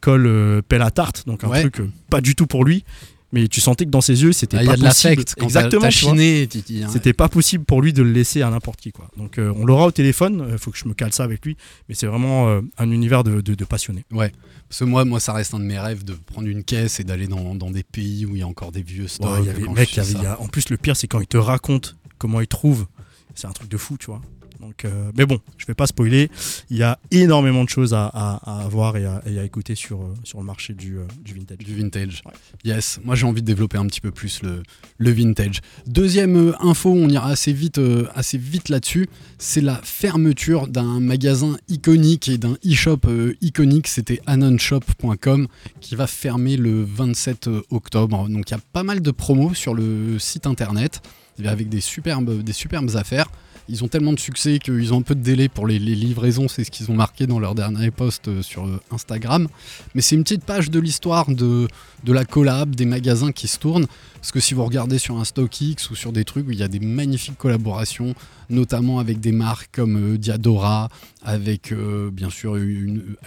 col 0.00 0.26
euh, 0.26 0.62
pelle 0.62 0.82
à 0.82 0.90
tarte, 0.90 1.24
donc 1.26 1.42
un 1.44 1.48
Ouais. 1.48 1.60
truc 1.60 1.80
euh, 1.80 1.90
pas 2.08 2.20
du 2.20 2.34
tout 2.36 2.46
pour 2.46 2.64
lui. 2.64 2.84
Mais 3.32 3.46
tu 3.46 3.60
sentais 3.60 3.84
que 3.84 3.90
dans 3.90 4.00
ses 4.00 4.22
yeux, 4.22 4.32
c'était 4.32 4.56
Ah, 4.56 4.62
y 4.62 4.66
pas 4.66 4.72
a 4.72 4.76
de 4.76 4.82
possible. 4.84 5.22
Quand 5.36 5.44
Exactement. 5.44 5.90
Chiné, 5.90 6.48
hein. 6.82 6.88
C'était 6.90 7.12
pas 7.12 7.28
possible 7.28 7.64
pour 7.64 7.82
lui 7.82 7.92
de 7.92 8.02
le 8.02 8.10
laisser 8.10 8.40
à 8.40 8.48
n'importe 8.48 8.80
qui, 8.80 8.90
quoi. 8.90 9.10
Donc, 9.18 9.36
euh, 9.38 9.52
on 9.54 9.66
l'aura 9.66 9.84
au 9.86 9.90
téléphone. 9.90 10.48
Il 10.50 10.56
faut 10.58 10.70
que 10.70 10.78
je 10.78 10.88
me 10.88 10.94
cale 10.94 11.12
ça 11.12 11.24
avec 11.24 11.44
lui. 11.44 11.56
Mais 11.88 11.94
c'est 11.94 12.06
vraiment 12.06 12.48
euh, 12.48 12.62
un 12.78 12.90
univers 12.90 13.24
de, 13.24 13.42
de, 13.42 13.54
de 13.54 13.64
passionnés. 13.66 14.06
Ouais. 14.10 14.32
Parce 14.68 14.78
que 14.80 14.84
moi, 14.84 15.04
moi, 15.04 15.20
ça 15.20 15.34
reste 15.34 15.52
un 15.52 15.58
de 15.58 15.64
mes 15.64 15.78
rêves 15.78 16.04
de 16.04 16.14
prendre 16.14 16.48
une 16.48 16.64
caisse 16.64 17.00
et 17.00 17.04
d'aller 17.04 17.26
dans, 17.26 17.54
dans 17.54 17.70
des 17.70 17.82
pays 17.82 18.24
où 18.24 18.34
il 18.34 18.38
y 18.38 18.42
a 18.42 18.46
encore 18.46 18.72
des 18.72 18.82
vieux 18.82 19.08
stocks. 19.08 19.28
Ouais, 19.40 19.44
y 19.44 19.50
avait- 19.50 19.68
mec, 19.68 19.94
y 19.94 20.00
avait- 20.00 20.12
y 20.12 20.26
a- 20.26 20.40
en 20.40 20.46
plus, 20.48 20.70
le 20.70 20.78
pire, 20.78 20.96
c'est 20.96 21.06
quand 21.06 21.20
il 21.20 21.26
te 21.26 21.36
raconte 21.36 21.96
comment 22.16 22.40
il 22.40 22.46
trouve. 22.48 22.86
C'est 23.34 23.46
un 23.46 23.52
truc 23.52 23.70
de 23.70 23.76
fou, 23.76 23.96
tu 23.98 24.06
vois. 24.06 24.22
Donc, 24.60 24.84
euh, 24.84 25.12
mais 25.16 25.24
bon, 25.24 25.38
je 25.56 25.66
vais 25.66 25.74
pas 25.74 25.86
spoiler. 25.86 26.30
Il 26.70 26.76
y 26.76 26.82
a 26.82 26.98
énormément 27.10 27.64
de 27.64 27.68
choses 27.68 27.94
à, 27.94 28.06
à, 28.06 28.64
à 28.64 28.68
voir 28.68 28.96
et 28.96 29.06
à, 29.06 29.22
et 29.26 29.38
à 29.38 29.44
écouter 29.44 29.74
sur, 29.74 30.02
euh, 30.02 30.14
sur 30.24 30.38
le 30.38 30.44
marché 30.44 30.74
du, 30.74 30.98
euh, 30.98 31.04
du 31.24 31.34
vintage. 31.34 31.58
Du 31.58 31.74
vintage. 31.74 32.22
Ouais. 32.26 32.32
Yes, 32.64 32.98
moi 33.04 33.14
j'ai 33.14 33.26
envie 33.26 33.40
de 33.42 33.46
développer 33.46 33.78
un 33.78 33.86
petit 33.86 34.00
peu 34.00 34.10
plus 34.10 34.42
le, 34.42 34.62
le 34.98 35.10
vintage. 35.10 35.60
Deuxième 35.86 36.54
info, 36.60 36.92
on 36.92 37.08
ira 37.08 37.30
assez 37.30 37.52
vite, 37.52 37.78
euh, 37.78 38.06
assez 38.14 38.38
vite 38.38 38.68
là-dessus, 38.68 39.08
c'est 39.38 39.60
la 39.60 39.80
fermeture 39.82 40.66
d'un 40.66 41.00
magasin 41.00 41.56
iconique 41.68 42.28
et 42.28 42.38
d'un 42.38 42.56
e-shop 42.66 43.00
iconique, 43.40 43.86
c'était 43.86 44.20
anonshop.com, 44.26 45.46
qui 45.80 45.94
va 45.94 46.06
fermer 46.06 46.56
le 46.56 46.82
27 46.84 47.48
octobre. 47.70 48.28
Donc 48.28 48.50
il 48.50 48.54
y 48.54 48.56
a 48.56 48.60
pas 48.72 48.82
mal 48.82 49.00
de 49.00 49.10
promos 49.10 49.54
sur 49.54 49.74
le 49.74 50.18
site 50.18 50.46
internet, 50.46 51.00
avec 51.44 51.68
des 51.68 51.80
superbes, 51.80 52.42
des 52.42 52.52
superbes 52.52 52.96
affaires. 52.96 53.28
Ils 53.70 53.84
ont 53.84 53.88
tellement 53.88 54.14
de 54.14 54.18
succès 54.18 54.58
qu'ils 54.58 54.94
ont 54.94 55.00
un 55.00 55.02
peu 55.02 55.14
de 55.14 55.22
délai 55.22 55.48
pour 55.48 55.66
les, 55.66 55.78
livraisons, 55.78 56.48
c'est 56.48 56.64
ce 56.64 56.70
qu'ils 56.70 56.90
ont 56.90 56.94
marqué 56.94 57.26
dans 57.26 57.38
leur 57.38 57.54
dernier 57.54 57.90
post 57.90 58.28
euh, 58.28 58.42
sur 58.42 58.66
euh, 58.66 58.80
Instagram. 58.90 59.46
Mais 59.94 60.00
c'est 60.00 60.16
une 60.16 60.22
petite 60.22 60.44
page 60.44 60.70
de 60.70 60.80
l'histoire 60.80 61.30
de, 61.30 61.68
de 62.04 62.12
la 62.12 62.24
collab, 62.24 62.74
des 62.74 62.86
magasins 62.86 63.30
qui 63.30 63.46
se 63.46 63.58
tournent. 63.58 63.86
Parce 64.14 64.32
que 64.32 64.40
si 64.40 64.54
vous 64.54 64.64
regardez 64.64 64.98
sur 64.98 65.18
un 65.18 65.24
StockX 65.24 65.90
ou 65.90 65.94
sur 65.94 66.12
des 66.12 66.24
trucs 66.24 66.48
où 66.48 66.50
il 66.50 66.58
y 66.58 66.62
a 66.62 66.68
des 66.68 66.80
magnifiques 66.80 67.36
collaborations, 67.36 68.14
notamment 68.48 69.00
avec 69.00 69.20
des 69.20 69.32
marques 69.32 69.68
comme 69.72 70.14
euh, 70.14 70.18
Diadora, 70.18 70.88
avec 71.22 71.74
bien 72.12 72.30
sûr 72.30 72.56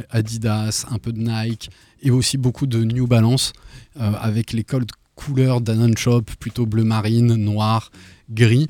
Adidas, 0.09 0.85
un 0.89 0.97
peu 0.97 1.11
de 1.13 1.19
Nike, 1.19 1.69
et 2.01 2.09
aussi 2.09 2.37
beaucoup 2.37 2.65
de 2.65 2.83
New 2.83 3.05
Balance, 3.05 3.53
avec 3.95 4.53
les 4.53 4.63
codes 4.63 4.89
couleurs 5.15 5.61
d'Anon 5.61 5.95
Shop, 5.95 6.23
plutôt 6.39 6.65
bleu 6.65 6.83
marine, 6.83 7.35
noir, 7.35 7.91
gris. 8.31 8.67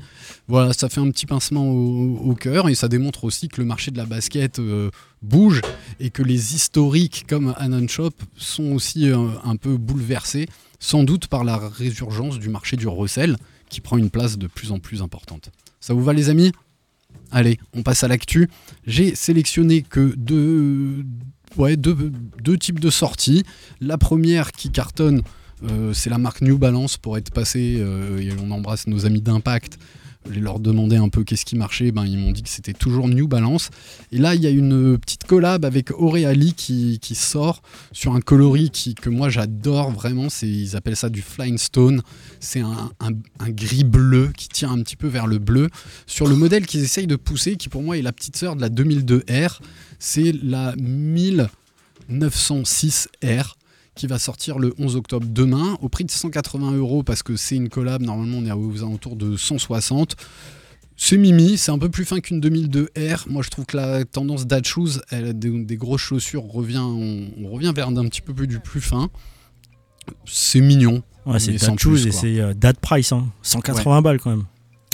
Voilà, 0.48 0.72
ça 0.72 0.88
fait 0.88 1.00
un 1.00 1.10
petit 1.10 1.26
pincement 1.26 1.68
au, 1.70 2.34
cœur 2.34 2.68
et 2.68 2.74
ça 2.74 2.88
démontre 2.88 3.24
aussi 3.24 3.48
que 3.48 3.60
le 3.60 3.66
marché 3.66 3.90
de 3.90 3.96
la 3.96 4.06
basket 4.06 4.58
euh, 4.58 4.90
bouge 5.22 5.60
et 6.00 6.10
que 6.10 6.22
les 6.22 6.54
historiques 6.54 7.24
comme 7.28 7.54
Anon 7.58 7.86
Shop 7.88 8.12
sont 8.36 8.72
aussi 8.72 9.08
euh, 9.08 9.28
un 9.44 9.56
peu 9.56 9.76
bouleversés, 9.76 10.48
sans 10.80 11.04
doute 11.04 11.28
par 11.28 11.44
la 11.44 11.56
résurgence 11.56 12.38
du 12.38 12.48
marché 12.48 12.76
du 12.76 12.88
recel 12.88 13.36
qui 13.68 13.80
prend 13.80 13.96
une 13.96 14.10
place 14.10 14.38
de 14.38 14.46
plus 14.46 14.72
en 14.72 14.78
plus 14.78 15.02
importante. 15.02 15.50
Ça 15.80 15.94
vous 15.94 16.02
va 16.02 16.12
les 16.12 16.28
amis? 16.28 16.52
Allez, 17.30 17.58
on 17.74 17.82
passe 17.82 18.04
à 18.04 18.08
l'actu. 18.08 18.50
J'ai 18.86 19.14
sélectionné 19.14 19.82
que 19.82 20.14
deux 20.16 21.04
types 22.58 22.80
de 22.80 22.90
sorties. 22.90 23.44
La 23.80 23.96
première 23.96 24.52
qui 24.52 24.70
cartonne, 24.70 25.22
euh, 25.70 25.92
c'est 25.92 26.10
la 26.10 26.18
marque 26.18 26.40
New 26.42 26.58
Balance 26.58 26.96
pour 26.96 27.16
être 27.18 27.30
passé, 27.30 27.76
euh, 27.80 28.18
et 28.20 28.30
on 28.42 28.50
embrasse 28.50 28.86
nos 28.86 29.06
amis 29.06 29.20
d'Impact. 29.22 29.78
Je 30.30 30.38
leur 30.38 30.60
demandais 30.60 30.98
un 30.98 31.08
peu 31.08 31.24
qu'est-ce 31.24 31.44
qui 31.44 31.56
marchait, 31.56 31.90
ben, 31.90 32.04
ils 32.06 32.16
m'ont 32.16 32.30
dit 32.30 32.44
que 32.44 32.48
c'était 32.48 32.74
toujours 32.74 33.08
New 33.08 33.26
Balance. 33.26 33.70
Et 34.12 34.18
là, 34.18 34.36
il 34.36 34.40
y 34.42 34.46
a 34.46 34.50
une 34.50 34.96
petite 34.96 35.24
collab 35.24 35.64
avec 35.64 35.90
Auréali 35.90 36.54
qui, 36.54 37.00
sort 37.16 37.60
sur 37.90 38.14
un 38.14 38.20
coloris 38.20 38.70
que 39.00 39.10
moi 39.10 39.30
j'adore 39.30 39.90
vraiment. 39.90 40.28
Ils 40.42 40.76
appellent 40.76 40.94
ça 40.94 41.08
du 41.08 41.22
Flying 41.22 41.58
Stone. 41.58 42.02
C'est 42.38 42.60
un, 42.60 42.92
un- 43.00 43.10
un 43.40 43.50
gris 43.50 43.82
bleu 43.82 44.30
qui 44.36 44.46
tire 44.48 44.70
un 44.70 44.80
petit 44.82 44.94
peu 44.94 45.08
vers 45.08 45.26
le 45.26 45.38
bleu. 45.38 45.68
Sur 46.06 46.28
le 46.28 46.36
modèle 46.36 46.66
qu'ils 46.66 46.84
essayent 46.84 47.08
de 47.08 47.16
pousser, 47.16 47.56
qui 47.56 47.68
pour 47.68 47.82
moi 47.82 47.98
est 47.98 48.02
la 48.02 48.12
petite 48.12 48.36
sœur 48.36 48.54
de 48.54 48.60
la 48.60 48.68
2002R, 48.68 49.58
c'est 49.98 50.32
la 50.44 50.72
1906R 50.76 53.54
qui 53.94 54.06
va 54.06 54.18
sortir 54.18 54.58
le 54.58 54.74
11 54.78 54.96
octobre 54.96 55.26
demain 55.28 55.76
au 55.82 55.88
prix 55.88 56.04
de 56.04 56.10
180 56.10 56.72
euros 56.72 57.02
parce 57.02 57.22
que 57.22 57.36
c'est 57.36 57.56
une 57.56 57.68
collab. 57.68 58.02
Normalement, 58.02 58.38
on 58.38 58.46
est 58.46 58.52
aux 58.52 58.82
alentours 58.82 59.16
de 59.16 59.36
160. 59.36 60.16
C'est 60.96 61.16
Mimi, 61.16 61.58
c'est 61.58 61.72
un 61.72 61.78
peu 61.78 61.88
plus 61.88 62.04
fin 62.04 62.20
qu'une 62.20 62.40
2002R. 62.40 63.28
Moi, 63.28 63.42
je 63.42 63.50
trouve 63.50 63.66
que 63.66 63.76
la 63.76 64.04
tendance 64.04 64.46
Dad 64.46 64.64
Shoes, 64.64 65.00
elle 65.10 65.26
a 65.26 65.32
des, 65.32 65.64
des 65.64 65.76
grosses 65.76 66.02
chaussures, 66.02 66.44
revient, 66.44 66.78
on, 66.78 67.28
on 67.42 67.50
revient 67.50 67.72
vers 67.74 67.88
un 67.88 68.04
petit 68.08 68.20
peu 68.20 68.32
plus 68.32 68.46
du 68.46 68.60
plus 68.60 68.80
fin. 68.80 69.08
C'est 70.24 70.60
mignon. 70.60 71.02
Ouais, 71.26 71.38
c'est 71.38 71.52
Dad 71.52 71.78
Shoes 71.78 71.90
plus, 71.90 72.06
et 72.06 72.12
c'est 72.12 72.40
euh, 72.40 72.54
Dad 72.54 72.76
Price, 72.78 73.12
hein. 73.12 73.26
180 73.42 74.02
balles 74.02 74.20
quand 74.20 74.30
même. 74.30 74.44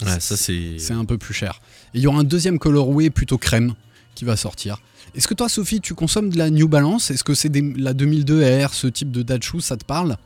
Ouais, 0.04 0.20
ça 0.20 0.36
c'est. 0.36 0.78
C'est 0.78 0.92
un 0.92 1.04
peu 1.04 1.18
plus 1.18 1.34
cher. 1.34 1.60
Et 1.94 1.98
il 1.98 2.00
y 2.02 2.06
aura 2.06 2.20
un 2.20 2.24
deuxième 2.24 2.58
colorway 2.58 3.10
plutôt 3.10 3.38
crème 3.38 3.74
qui 4.14 4.24
va 4.24 4.36
sortir. 4.36 4.80
Est-ce 5.14 5.26
que 5.28 5.34
toi, 5.34 5.48
Sophie, 5.48 5.80
tu 5.80 5.94
consommes 5.94 6.30
de 6.30 6.38
la 6.38 6.50
New 6.50 6.68
Balance? 6.68 7.10
Est-ce 7.10 7.24
que 7.24 7.34
c'est 7.34 7.48
des- 7.48 7.74
la 7.74 7.92
2002R, 7.94 8.72
ce 8.74 8.86
type 8.86 9.10
de 9.10 9.22
Dad 9.22 9.42
Shoes, 9.42 9.60
ça 9.60 9.76
te 9.76 9.84
parle? 9.84 10.16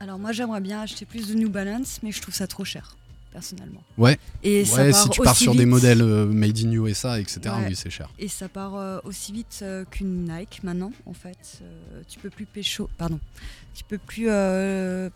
Alors 0.00 0.18
moi 0.18 0.32
j'aimerais 0.32 0.60
bien 0.60 0.80
acheter 0.80 1.04
plus 1.06 1.28
de 1.28 1.34
New 1.34 1.48
Balance, 1.48 2.00
mais 2.02 2.10
je 2.10 2.20
trouve 2.20 2.34
ça 2.34 2.48
trop 2.48 2.64
cher, 2.64 2.96
personnellement. 3.32 3.82
Ouais. 3.96 4.18
Et 4.42 4.64
ça 4.64 4.82
ouais, 4.82 4.90
part 4.90 5.02
si 5.04 5.08
tu 5.10 5.20
pars 5.22 5.36
sur 5.36 5.54
des 5.54 5.64
modèles 5.64 6.02
euh, 6.02 6.26
made 6.26 6.58
in 6.58 6.72
USA, 6.72 7.20
etc., 7.20 7.40
Ouais. 7.46 7.66
oui, 7.68 7.76
c'est 7.76 7.88
cher. 7.90 8.08
Et 8.18 8.26
ça 8.26 8.48
part 8.48 8.74
euh, 8.74 8.98
aussi 9.04 9.30
vite 9.32 9.60
euh, 9.62 9.84
qu'une 9.88 10.24
Nike 10.28 10.64
maintenant, 10.64 10.90
en 11.06 11.14
fait. 11.14 11.60
Euh, 11.62 12.02
tu 12.08 12.18
peux 12.18 12.30
plus 12.30 12.46
pécho, 12.46 12.90
pardon. 12.98 13.20
Tu 13.74 13.84
peux 13.84 13.98
plus 13.98 14.26
euh, 14.28 15.08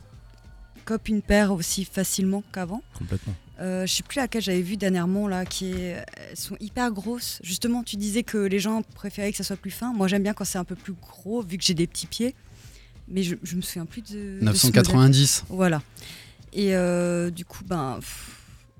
cop 0.84 1.08
une 1.08 1.20
paire 1.20 1.50
aussi 1.52 1.84
facilement 1.84 2.44
qu'avant. 2.52 2.82
Complètement. 2.96 3.34
Euh, 3.58 3.86
je 3.86 3.94
sais 3.94 4.02
plus 4.02 4.18
laquelle 4.18 4.42
j'avais 4.42 4.60
vu 4.60 4.76
dernièrement 4.76 5.28
là, 5.28 5.46
qui 5.46 5.72
est, 5.72 6.04
elles 6.30 6.36
sont 6.36 6.56
hyper 6.60 6.90
grosses. 6.90 7.38
Justement, 7.42 7.82
tu 7.82 7.96
disais 7.96 8.22
que 8.22 8.38
les 8.38 8.58
gens 8.58 8.82
préféraient 8.82 9.30
que 9.30 9.38
ça 9.38 9.44
soit 9.44 9.56
plus 9.56 9.70
fin. 9.70 9.92
Moi, 9.94 10.08
j'aime 10.08 10.22
bien 10.22 10.34
quand 10.34 10.44
c'est 10.44 10.58
un 10.58 10.64
peu 10.64 10.74
plus 10.74 10.92
gros, 10.92 11.42
vu 11.42 11.56
que 11.56 11.64
j'ai 11.64 11.74
des 11.74 11.86
petits 11.86 12.06
pieds. 12.06 12.34
Mais 13.08 13.22
je, 13.22 13.36
je 13.42 13.56
me 13.56 13.62
souviens 13.62 13.86
plus 13.86 14.02
de. 14.02 14.40
de 14.40 14.52
ce 14.52 14.66
modèle. 14.66 14.82
990. 14.82 15.44
Voilà. 15.48 15.80
Et 16.52 16.74
euh, 16.74 17.30
du 17.30 17.44
coup, 17.44 17.64
ben, 17.64 18.00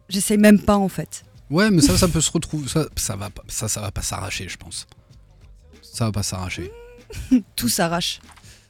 j'essaye 0.09 0.39
même 0.39 0.61
pas 0.61 0.77
en 0.77 0.89
fait. 0.89 1.25
Ouais, 1.49 1.71
mais 1.71 1.81
ça, 1.81 1.97
ça 1.97 2.09
peut 2.09 2.21
se 2.21 2.31
retrouver. 2.31 2.69
Ça, 2.69 2.87
ça 2.97 3.17
va 3.17 3.31
pas, 3.31 3.43
ça, 3.49 3.69
ça 3.69 3.81
va 3.81 3.91
pas 3.91 4.03
s'arracher, 4.03 4.49
je 4.49 4.57
pense. 4.57 4.87
Ça 5.83 6.07
va 6.07 6.13
pas 6.13 6.23
s'arracher. 6.23 6.73
Tout 7.57 7.69
s'arrache. 7.69 8.21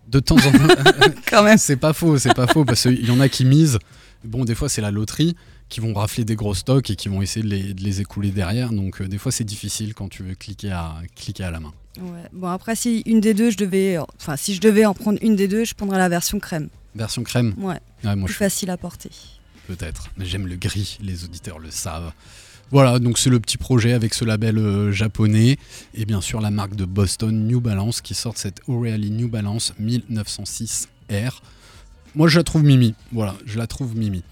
De 0.08 0.20
temps 0.20 0.36
en 0.36 0.52
temps. 0.52 0.74
Quand 1.28 1.42
même. 1.42 1.58
C'est 1.58 1.76
pas 1.76 1.92
faux, 1.92 2.18
c'est 2.18 2.34
pas 2.34 2.46
faux, 2.46 2.64
parce 2.64 2.82
qu'il 2.82 3.04
y 3.04 3.10
en 3.10 3.20
a 3.20 3.28
qui 3.28 3.44
misent. 3.44 3.78
Bon, 4.24 4.44
des 4.44 4.54
fois, 4.54 4.68
c'est 4.68 4.82
la 4.82 4.90
loterie, 4.90 5.36
qui 5.68 5.80
vont 5.80 5.92
rafler 5.94 6.24
des 6.24 6.36
gros 6.36 6.54
stocks 6.54 6.90
et 6.90 6.96
qui 6.96 7.08
vont 7.08 7.22
essayer 7.22 7.44
de 7.44 7.50
les, 7.50 7.74
de 7.74 7.82
les 7.82 8.00
écouler 8.00 8.30
derrière. 8.30 8.70
Donc, 8.72 9.00
euh, 9.00 9.08
des 9.08 9.18
fois, 9.18 9.32
c'est 9.32 9.44
difficile 9.44 9.94
quand 9.94 10.08
tu 10.08 10.22
veux 10.22 10.34
cliquer 10.34 10.70
à, 10.72 10.94
cliquer 11.14 11.44
à 11.44 11.50
la 11.50 11.60
main. 11.60 11.72
Ouais. 11.98 12.28
Bon 12.32 12.48
après, 12.48 12.76
si 12.76 13.00
une 13.06 13.20
des 13.20 13.34
deux, 13.34 13.50
je 13.50 13.56
devais, 13.56 13.98
enfin, 14.18 14.36
si 14.36 14.54
je 14.54 14.60
devais 14.60 14.84
en 14.84 14.94
prendre 14.94 15.18
une 15.22 15.34
des 15.34 15.48
deux, 15.48 15.64
je 15.64 15.74
prendrais 15.74 15.98
la 15.98 16.08
version 16.08 16.38
crème. 16.38 16.68
Version 16.94 17.22
crème? 17.24 17.54
Ouais. 17.58 17.80
Ouais, 18.04 18.16
moi, 18.16 18.26
plus 18.26 18.34
je 18.34 18.38
facile 18.38 18.70
à 18.70 18.76
porter. 18.76 19.10
peut-être. 19.66 20.10
Mais 20.16 20.26
j'aime 20.26 20.46
le 20.46 20.56
gris, 20.56 20.98
les 21.00 21.24
auditeurs 21.24 21.58
le 21.58 21.70
savent. 21.70 22.12
Voilà, 22.72 22.98
donc 22.98 23.16
c'est 23.18 23.30
le 23.30 23.38
petit 23.38 23.58
projet 23.58 23.92
avec 23.92 24.12
ce 24.12 24.24
label 24.24 24.58
euh, 24.58 24.90
japonais 24.90 25.56
et 25.94 26.04
bien 26.04 26.20
sûr 26.20 26.40
la 26.40 26.50
marque 26.50 26.74
de 26.74 26.84
Boston 26.84 27.46
New 27.46 27.60
Balance 27.60 28.00
qui 28.00 28.12
sort 28.12 28.36
cette 28.36 28.60
O'Reilly 28.66 29.12
New 29.12 29.28
Balance 29.28 29.72
1906R. 29.80 31.40
Moi 32.16 32.26
je 32.26 32.38
la 32.38 32.42
trouve 32.42 32.64
mimi, 32.64 32.94
voilà, 33.12 33.36
je 33.46 33.56
la 33.56 33.68
trouve 33.68 33.96
mimi. 33.96 34.24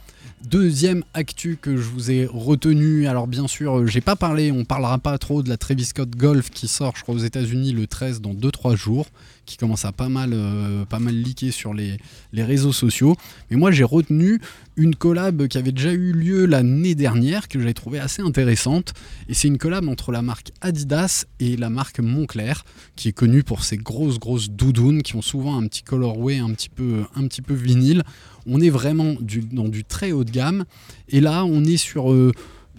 Deuxième 0.46 1.04
actu 1.14 1.56
que 1.60 1.74
je 1.74 1.88
vous 1.88 2.10
ai 2.10 2.26
retenu, 2.26 3.06
alors 3.06 3.26
bien 3.26 3.48
sûr, 3.48 3.78
euh, 3.78 3.86
j'ai 3.86 4.02
pas 4.02 4.14
parlé, 4.14 4.52
on 4.52 4.66
parlera 4.66 4.98
pas 4.98 5.16
trop 5.16 5.42
de 5.42 5.48
la 5.48 5.56
Travis 5.56 5.86
Scott 5.86 6.10
Golf 6.10 6.50
qui 6.50 6.68
sort, 6.68 6.92
je 6.96 7.02
crois, 7.02 7.14
aux 7.14 7.18
États-Unis 7.18 7.72
le 7.72 7.86
13 7.86 8.20
dans 8.20 8.34
2-3 8.34 8.76
jours, 8.76 9.06
qui 9.46 9.56
commence 9.56 9.84
à 9.84 9.92
pas 9.92 10.08
mal, 10.08 10.30
euh, 10.32 10.84
pas 10.84 10.98
mal 10.98 11.14
leaker 11.14 11.52
sur 11.52 11.74
les, 11.74 11.98
les 12.32 12.42
réseaux 12.42 12.72
sociaux. 12.72 13.16
Mais 13.50 13.56
moi, 13.56 13.70
j'ai 13.70 13.84
retenu 13.84 14.40
une 14.76 14.94
collab 14.94 15.46
qui 15.46 15.58
avait 15.58 15.72
déjà 15.72 15.92
eu 15.92 16.12
lieu 16.12 16.46
l'année 16.46 16.94
dernière, 16.94 17.48
que 17.48 17.58
j'avais 17.58 17.74
trouvé 17.74 17.98
assez 17.98 18.22
intéressante. 18.22 18.94
Et 19.28 19.34
c'est 19.34 19.48
une 19.48 19.58
collab 19.58 19.88
entre 19.88 20.12
la 20.12 20.22
marque 20.22 20.50
Adidas 20.60 21.26
et 21.40 21.56
la 21.56 21.70
marque 21.70 22.00
Moncler, 22.00 22.54
qui 22.96 23.08
est 23.08 23.12
connue 23.12 23.42
pour 23.42 23.64
ses 23.64 23.76
grosses, 23.76 24.18
grosses 24.18 24.50
doudounes 24.50 25.02
qui 25.02 25.16
ont 25.16 25.22
souvent 25.22 25.56
un 25.56 25.66
petit 25.66 25.82
colorway 25.82 26.38
un 26.38 26.52
petit 26.52 26.68
peu, 26.68 27.04
un 27.14 27.26
petit 27.26 27.42
peu 27.42 27.54
vinyle. 27.54 28.02
On 28.46 28.60
est 28.60 28.70
vraiment 28.70 29.14
dans 29.52 29.68
du 29.68 29.84
très 29.84 30.12
haut 30.12 30.24
de 30.24 30.30
gamme. 30.30 30.64
Et 31.08 31.20
là, 31.20 31.44
on 31.44 31.64
est 31.64 31.76
sur 31.76 32.12
euh, 32.12 32.32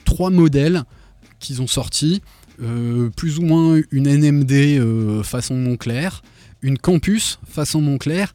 trois 0.04 0.30
modèles 0.30 0.84
qu'ils 1.40 1.62
ont 1.62 1.68
sortis. 1.68 2.22
Euh, 2.62 3.10
plus 3.10 3.40
ou 3.40 3.42
moins 3.42 3.82
une 3.92 4.08
NMD 4.08 4.52
euh, 4.54 5.24
façon 5.24 5.56
Moncler, 5.56 6.08
une 6.62 6.78
Campus 6.78 7.40
façon 7.48 7.82
Moncler 7.82 8.26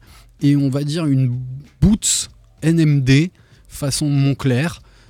et 0.41 0.55
on 0.55 0.69
va 0.69 0.83
dire 0.83 1.05
une 1.05 1.39
Boots 1.81 2.29
NMD 2.63 3.29
façon 3.67 4.09
Moncler. 4.09 4.67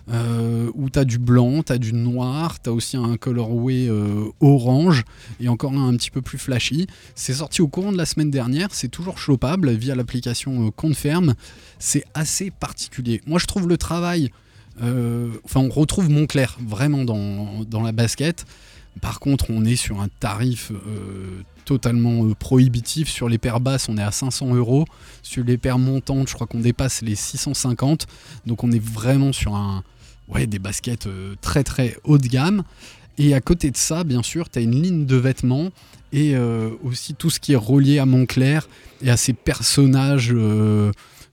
euh, 0.09 0.69
où 0.73 0.89
tu 0.89 0.99
as 0.99 1.05
du 1.05 1.17
blanc, 1.19 1.63
tu 1.63 1.71
as 1.71 1.77
du 1.77 1.93
noir, 1.93 2.61
tu 2.61 2.69
as 2.69 2.73
aussi 2.73 2.97
un 2.97 3.17
colorway 3.17 3.87
euh, 3.87 4.25
orange 4.39 5.03
et 5.39 5.47
encore 5.47 5.73
un 5.73 5.89
un 5.91 5.95
petit 5.95 6.11
peu 6.11 6.21
plus 6.21 6.37
flashy. 6.37 6.87
C'est 7.15 7.33
sorti 7.33 7.61
au 7.61 7.67
courant 7.67 7.91
de 7.91 7.97
la 7.97 8.05
semaine 8.05 8.31
dernière, 8.31 8.69
c'est 8.71 8.87
toujours 8.87 9.17
chopable 9.17 9.71
via 9.71 9.95
l'application 9.95 10.67
euh, 10.67 10.71
Confirm. 10.71 11.33
C'est 11.79 12.03
assez 12.13 12.51
particulier. 12.51 13.21
Moi 13.25 13.39
je 13.39 13.45
trouve 13.45 13.67
le 13.67 13.77
travail, 13.77 14.31
euh, 14.81 15.29
enfin 15.43 15.59
on 15.59 15.69
retrouve 15.69 16.09
Moncler 16.09 16.47
vraiment 16.59 17.03
dans, 17.03 17.63
dans 17.63 17.81
la 17.81 17.91
basket. 17.91 18.45
Par 18.99 19.19
contre, 19.19 19.45
on 19.49 19.63
est 19.63 19.77
sur 19.77 20.01
un 20.01 20.09
tarif 20.19 20.71
euh, 20.71 21.41
totalement 21.63 22.25
euh, 22.25 22.35
prohibitif. 22.35 23.09
Sur 23.09 23.29
les 23.29 23.37
paires 23.37 23.61
basses, 23.61 23.87
on 23.87 23.97
est 23.97 24.03
à 24.03 24.11
500 24.11 24.53
euros. 24.55 24.85
Sur 25.23 25.45
les 25.45 25.57
paires 25.57 25.79
montantes, 25.79 26.27
je 26.27 26.33
crois 26.33 26.47
qu'on 26.47 26.59
dépasse 26.59 27.01
les 27.01 27.15
650. 27.15 28.07
Donc 28.45 28.63
on 28.63 28.71
est 28.71 28.83
vraiment 28.83 29.31
sur 29.31 29.55
un, 29.55 29.83
ouais, 30.27 30.45
des 30.45 30.59
baskets 30.59 31.07
euh, 31.07 31.35
très 31.41 31.63
très 31.63 31.95
haut 32.03 32.17
de 32.17 32.27
gamme. 32.27 32.63
Et 33.17 33.33
à 33.33 33.39
côté 33.39 33.71
de 33.71 33.77
ça, 33.77 34.03
bien 34.03 34.23
sûr, 34.23 34.49
tu 34.49 34.59
as 34.59 34.61
une 34.61 34.81
ligne 34.81 35.05
de 35.05 35.15
vêtements 35.15 35.69
et 36.13 36.35
aussi 36.83 37.13
tout 37.13 37.29
ce 37.29 37.39
qui 37.39 37.53
est 37.53 37.57
relié 37.57 37.99
à 37.99 38.05
Montclair 38.05 38.67
et 39.01 39.09
à 39.09 39.15
ces 39.15 39.31
personnages. 39.31 40.33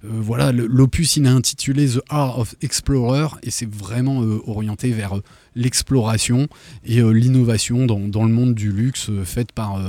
Euh, 0.04 0.08
voilà, 0.12 0.52
l'opus 0.52 1.16
il 1.16 1.26
est 1.26 1.28
intitulé 1.28 1.88
The 1.88 2.00
Art 2.08 2.38
of 2.38 2.54
Explorer 2.62 3.26
et 3.42 3.50
c'est 3.50 3.68
vraiment 3.68 4.22
euh, 4.22 4.40
orienté 4.46 4.92
vers 4.92 5.16
euh, 5.16 5.24
l'exploration 5.56 6.46
et 6.84 7.02
l'innovation 7.02 7.84
dans, 7.84 7.98
dans 7.98 8.22
le 8.22 8.32
monde 8.32 8.54
du 8.54 8.70
luxe 8.70 9.10
faite 9.24 9.50
par, 9.50 9.82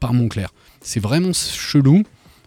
par 0.00 0.12
Moncler. 0.12 0.46
C'est 0.80 0.98
vraiment 0.98 1.32
chelou, 1.32 2.02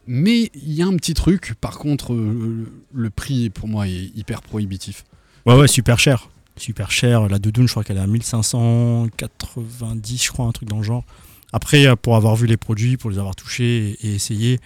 mais 0.05 0.51
il 0.53 0.73
y 0.73 0.81
a 0.81 0.85
un 0.85 0.97
petit 0.97 1.13
truc. 1.13 1.53
Par 1.61 1.79
contre, 1.79 2.13
le 2.13 3.09
prix 3.09 3.49
pour 3.49 3.69
moi 3.69 3.87
est 3.87 4.11
hyper 4.15 4.41
prohibitif. 4.41 5.05
Ouais, 5.45 5.55
ouais, 5.55 5.69
super 5.69 5.97
cher. 5.97 6.29
Super 6.57 6.91
cher. 6.91 7.29
La 7.29 7.39
doudoune, 7.39 7.67
je 7.67 7.71
crois 7.71 7.85
qu'elle 7.85 7.97
est 7.97 8.01
à 8.01 8.07
1590, 8.07 10.23
je 10.23 10.31
crois, 10.31 10.45
un 10.45 10.51
truc 10.51 10.67
dans 10.67 10.77
le 10.77 10.83
genre. 10.83 11.05
Après, 11.53 11.95
pour 11.95 12.17
avoir 12.17 12.35
vu 12.35 12.47
les 12.47 12.57
produits, 12.57 12.97
pour 12.97 13.09
les 13.09 13.17
avoir 13.17 13.35
touchés 13.35 13.95
et, 14.01 14.07
et 14.07 14.15
essayés, 14.15 14.59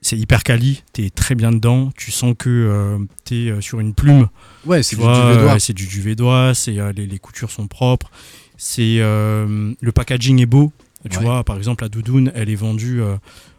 c'est 0.00 0.16
hyper 0.16 0.42
quali. 0.44 0.82
T'es 0.92 1.10
très 1.10 1.34
bien 1.34 1.50
dedans. 1.52 1.90
Tu 1.96 2.10
sens 2.10 2.34
que 2.38 2.48
euh, 2.48 2.98
t'es 3.24 3.50
euh, 3.50 3.60
sur 3.60 3.80
une 3.80 3.94
plume. 3.94 4.28
Ouais, 4.66 4.82
c'est 4.82 4.96
du 4.96 5.02
duvet 5.02 5.58
C'est 5.60 5.72
du 5.72 5.86
duvet 5.86 6.14
d'oie. 6.14 6.52
C'est 6.54 6.78
euh, 6.78 6.92
les, 6.92 7.06
les 7.06 7.18
coutures 7.18 7.50
sont 7.50 7.66
propres. 7.66 8.10
C'est 8.56 8.98
euh, 9.00 9.72
le 9.80 9.92
packaging 9.92 10.40
est 10.40 10.46
beau. 10.46 10.72
Tu 11.08 11.16
Ouais. 11.18 11.24
vois, 11.24 11.44
par 11.44 11.56
exemple, 11.56 11.84
la 11.84 11.88
doudoune, 11.88 12.32
elle 12.34 12.50
est 12.50 12.56
vendue 12.56 13.00
euh, 13.00 13.16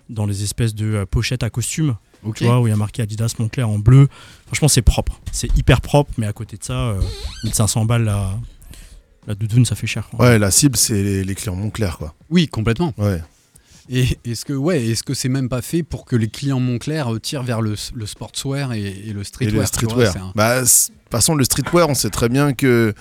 dans 0.10 0.26
les 0.26 0.44
espèces 0.44 0.76
de 0.76 0.94
euh, 0.94 1.06
pochettes 1.06 1.44
à 1.44 1.50
costume. 1.50 1.96
Tu 2.36 2.44
vois, 2.44 2.60
où 2.60 2.68
il 2.68 2.70
y 2.70 2.74
a 2.74 2.76
marqué 2.76 3.02
Adidas 3.02 3.34
Montclair 3.40 3.70
en 3.70 3.80
bleu. 3.80 4.10
Franchement, 4.48 4.68
c'est 4.68 4.82
propre. 4.82 5.22
C'est 5.32 5.56
hyper 5.58 5.80
propre, 5.80 6.12
mais 6.18 6.28
à 6.28 6.34
côté 6.34 6.58
de 6.58 6.64
ça, 6.66 6.74
euh, 6.90 7.02
1500 7.46 7.86
balles 7.86 8.04
la, 8.04 8.38
la 9.26 9.36
doudoune, 9.36 9.66
ça 9.66 9.76
fait 9.76 9.88
cher. 9.88 10.10
quoi. 10.10 10.26
Ouais, 10.26 10.38
la 10.38 10.52
cible, 10.52 10.76
c'est 10.76 11.02
les, 11.02 11.24
les 11.24 11.36
clients 11.36 11.56
Montclair, 11.56 11.98
quoi. 11.98 12.14
Oui, 12.30 12.48
complètement. 12.50 12.94
Ouais. 12.98 13.22
Et 13.92 14.06
est-ce 14.26 14.46
que 14.46 14.54
ouais, 14.54 14.86
est-ce 14.86 15.02
que 15.04 15.14
c'est 15.16 15.30
même 15.30 15.50
pas 15.50 15.62
fait 15.64 15.82
pour 15.84 16.06
que 16.06 16.16
les 16.16 16.28
clients 16.28 16.60
Moncler 16.60 17.04
euh, 17.08 17.18
tirent 17.20 17.42
vers 17.44 17.62
le, 17.62 17.74
le 17.96 18.06
sportswear 18.06 18.74
et, 18.74 18.82
et 18.82 19.14
le 19.14 19.22
Et 19.22 19.24
streetwear 19.24 19.56
vois, 19.56 19.66
streetwear. 19.66 20.16
un- 20.18 20.32
Bah, 20.36 20.64
c- 20.66 20.92
de 20.92 20.94
toute 20.98 21.12
façon, 21.12 21.34
le 21.36 21.44
streetwear, 21.44 21.90
on 21.90 21.96
sait 21.96 22.12
très 22.12 22.30
bien 22.30 22.54
que 22.54 22.94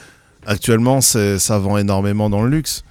actuellement, 0.46 1.00
ça 1.02 1.58
vend 1.58 1.76
énormément 1.76 2.30
dans 2.30 2.42
le 2.42 2.48
luxe. 2.50 2.84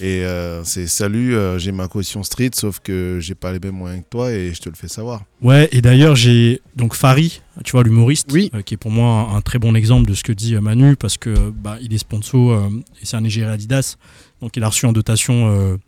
Et 0.00 0.24
euh, 0.24 0.62
c'est 0.64 0.86
salut, 0.86 1.34
euh, 1.34 1.58
j'ai 1.58 1.72
ma 1.72 1.88
caution 1.88 2.22
street, 2.22 2.50
sauf 2.54 2.78
que 2.80 3.18
j'ai 3.20 3.34
pas 3.34 3.52
les 3.52 3.58
mêmes 3.60 3.74
moyens 3.76 4.02
que 4.04 4.08
toi 4.10 4.30
et 4.32 4.52
je 4.52 4.60
te 4.60 4.68
le 4.68 4.74
fais 4.74 4.88
savoir. 4.88 5.22
Ouais, 5.40 5.68
et 5.72 5.80
d'ailleurs, 5.80 6.14
j'ai 6.14 6.60
donc 6.76 6.94
Fari, 6.94 7.40
tu 7.64 7.72
vois, 7.72 7.84
l'humoriste, 7.84 8.28
Oui. 8.32 8.50
euh, 8.54 8.62
qui 8.62 8.74
est 8.74 8.76
pour 8.76 8.90
moi 8.90 9.06
un, 9.32 9.36
un 9.36 9.40
très 9.40 9.58
bon 9.58 9.74
exemple 9.74 10.08
de 10.08 10.14
ce 10.14 10.22
que 10.24 10.32
dit 10.32 10.54
euh, 10.56 10.60
Manu, 10.60 10.94
parce 10.96 11.16
que 11.16 11.50
bah, 11.50 11.78
il 11.80 11.94
est 11.94 11.98
sponsor 11.98 12.52
euh, 12.52 12.68
et 13.00 13.06
c'est 13.06 13.16
un 13.16 13.24
égérie 13.24 13.50
Adidas, 13.50 13.96
donc 14.42 14.56
il 14.56 14.62
a 14.62 14.68
reçu 14.68 14.86
en 14.86 14.92
dotation 14.92 15.78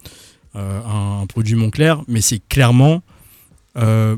un, 0.54 1.20
un 1.22 1.26
produit 1.26 1.54
Montclair, 1.54 2.02
mais 2.08 2.20
c'est 2.20 2.40
clairement, 2.48 3.02
euh, 3.76 4.16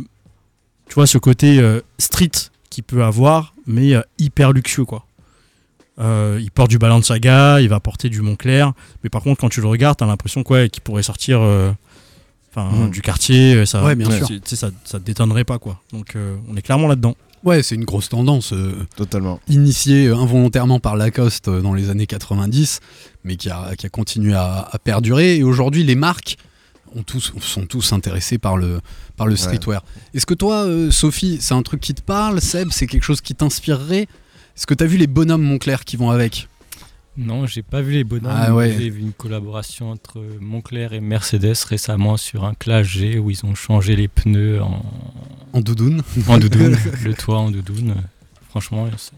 tu 0.88 0.94
vois, 0.94 1.06
ce 1.06 1.18
côté 1.18 1.58
euh, 1.60 1.80
street 1.98 2.30
qu'il 2.70 2.84
peut 2.84 3.04
avoir, 3.04 3.54
mais 3.66 3.94
euh, 3.94 4.00
hyper 4.18 4.52
luxueux, 4.52 4.84
quoi. 4.84 5.04
Euh, 5.98 6.38
il 6.40 6.50
porte 6.50 6.70
du 6.70 6.78
Balenciaga, 6.78 7.60
il 7.60 7.68
va 7.68 7.78
porter 7.80 8.08
du 8.08 8.22
Montclair, 8.22 8.72
mais 9.04 9.10
par 9.10 9.22
contre, 9.22 9.40
quand 9.40 9.50
tu 9.50 9.60
le 9.60 9.66
regardes, 9.68 9.98
t'as 9.98 10.06
l'impression 10.06 10.42
quoi, 10.42 10.66
qu'il 10.68 10.82
pourrait 10.82 11.02
sortir 11.02 11.40
euh, 11.42 11.70
enfin, 12.50 12.70
Mhm. 12.74 12.90
du 12.90 13.02
quartier, 13.02 13.54
euh, 13.54 13.66
ça, 13.66 13.84
Ouais, 13.84 13.94
bien 13.94 14.10
sûr. 14.10 14.26
ça, 14.44 14.70
ça 14.84 14.98
te 14.98 15.04
détonnerait 15.04 15.44
pas, 15.44 15.58
quoi. 15.58 15.80
Donc, 15.92 16.16
euh, 16.16 16.36
on 16.50 16.56
est 16.56 16.62
clairement 16.62 16.88
là-dedans. 16.88 17.14
Ouais, 17.44 17.62
c'est 17.62 17.74
une 17.74 17.84
grosse 17.84 18.08
tendance 18.08 18.52
euh, 18.52 18.72
Totalement. 18.96 19.40
initiée 19.48 20.06
euh, 20.06 20.16
involontairement 20.16 20.78
par 20.80 20.96
Lacoste 20.96 21.48
euh, 21.48 21.60
dans 21.60 21.74
les 21.74 21.90
années 21.90 22.06
90, 22.06 22.80
mais 23.24 23.36
qui 23.36 23.50
a, 23.50 23.74
qui 23.76 23.86
a 23.86 23.88
continué 23.88 24.34
à, 24.34 24.68
à 24.70 24.78
perdurer. 24.78 25.36
Et 25.36 25.42
aujourd'hui, 25.42 25.84
les 25.84 25.94
marques 25.94 26.36
ont 26.94 27.02
tous, 27.02 27.32
sont 27.40 27.66
tous 27.66 27.92
intéressés 27.92 28.38
par 28.38 28.56
le, 28.56 28.80
par 29.16 29.26
le 29.26 29.36
streetwear. 29.36 29.82
Est-ce 30.14 30.26
que 30.26 30.34
toi, 30.34 30.64
euh, 30.64 30.90
Sophie, 30.90 31.38
c'est 31.40 31.54
un 31.54 31.62
truc 31.62 31.80
qui 31.80 31.94
te 31.94 32.02
parle? 32.02 32.40
Seb, 32.40 32.68
c'est 32.70 32.86
quelque 32.86 33.04
chose 33.04 33.20
qui 33.20 33.34
t'inspirerait? 33.34 34.02
Est-ce 34.56 34.66
que 34.66 34.74
tu 34.74 34.84
as 34.84 34.86
vu 34.86 34.98
les 34.98 35.06
bonhommes 35.06 35.42
Moncler 35.42 35.76
qui 35.86 35.96
vont 35.96 36.10
avec? 36.10 36.48
Non, 37.16 37.46
j'ai 37.46 37.62
pas 37.62 37.82
vu 37.82 37.92
les 37.92 38.04
bonhommes. 38.04 38.32
Ah 38.34 38.54
ouais. 38.54 38.74
J'ai 38.78 38.88
vu 38.90 39.00
une 39.00 39.12
collaboration 39.12 39.90
entre 39.90 40.22
Moncler 40.40 40.88
et 40.92 41.00
Mercedes 41.00 41.56
récemment 41.68 42.16
sur 42.16 42.44
un 42.44 42.54
Clash 42.54 42.88
G 42.88 43.18
où 43.18 43.30
ils 43.30 43.44
ont 43.44 43.54
changé 43.54 43.96
les 43.96 44.08
pneus 44.08 44.62
en, 44.62 44.82
En 45.52 45.60
doudoune 45.60 46.02
en 46.28 46.38
doudoune, 46.38 46.76
le 47.04 47.14
toit 47.14 47.38
en 47.38 47.50
doudoune. 47.50 47.94
Franchement, 48.50 48.88
c'est- 48.96 49.12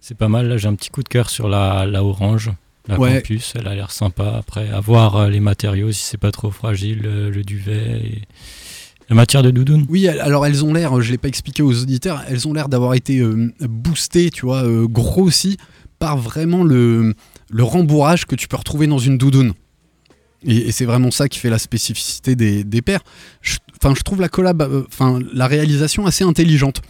c'est 0.00 0.16
pas 0.16 0.28
mal. 0.28 0.48
Là, 0.48 0.58
j'ai 0.58 0.68
un 0.68 0.74
petit 0.74 0.90
coup 0.90 1.02
de 1.02 1.08
cœur 1.08 1.28
sur 1.30 1.48
la, 1.48 1.86
la 1.86 2.04
orange, 2.04 2.50
la 2.88 2.98
Ouais. 2.98 3.14
campus. 3.16 3.52
Elle 3.58 3.66
a 3.68 3.74
l'air 3.74 3.90
sympa. 3.90 4.34
Après, 4.38 4.68
à 4.70 4.80
voir 4.80 5.16
euh, 5.16 5.28
les 5.30 5.40
matériaux, 5.40 5.92
si 5.92 6.02
c'est 6.02 6.18
pas 6.18 6.32
trop 6.32 6.50
fragile, 6.50 7.02
euh, 7.04 7.30
le 7.30 7.42
duvet 7.42 8.00
et 8.04 8.22
la 9.08 9.16
matière 9.16 9.42
de 9.42 9.50
doudoune. 9.50 9.86
Oui, 9.88 10.08
alors 10.08 10.46
elles 10.46 10.64
ont 10.64 10.72
l'air, 10.72 10.96
euh, 10.96 11.00
je 11.00 11.10
l'ai 11.10 11.18
pas 11.18 11.28
expliqué 11.28 11.62
aux 11.62 11.82
auditeurs, 11.82 12.22
elles 12.28 12.46
ont 12.48 12.52
l'air 12.52 12.68
d'avoir 12.68 12.94
été 12.94 13.22
boostées, 13.60 14.30
tu 14.30 14.46
vois, 14.46 14.64
grossies 14.88 15.56
par 15.98 16.16
vraiment 16.18 16.64
le, 16.64 17.14
le 17.50 17.62
rembourrage 17.62 18.26
que 18.26 18.34
tu 18.34 18.48
peux 18.48 18.56
retrouver 18.56 18.86
dans 18.86 18.98
une 18.98 19.18
doudoune. 19.18 19.52
Et, 20.46 20.56
et 20.68 20.72
c'est 20.72 20.84
vraiment 20.84 21.10
ça 21.10 21.28
qui 21.28 21.38
fait 21.38 21.48
la 21.50 21.58
spécificité 21.58 22.34
des, 22.36 22.64
des 22.64 22.82
paires. 22.82 23.00
Je- 23.40 23.56
Enfin, 23.82 23.94
je 23.94 24.00
trouve 24.00 24.22
la 24.22 24.30
collab, 24.30 24.62
enfin 24.86 25.18
la 25.34 25.46
réalisation 25.46 26.06
assez 26.06 26.24
intelligente. 26.24 26.80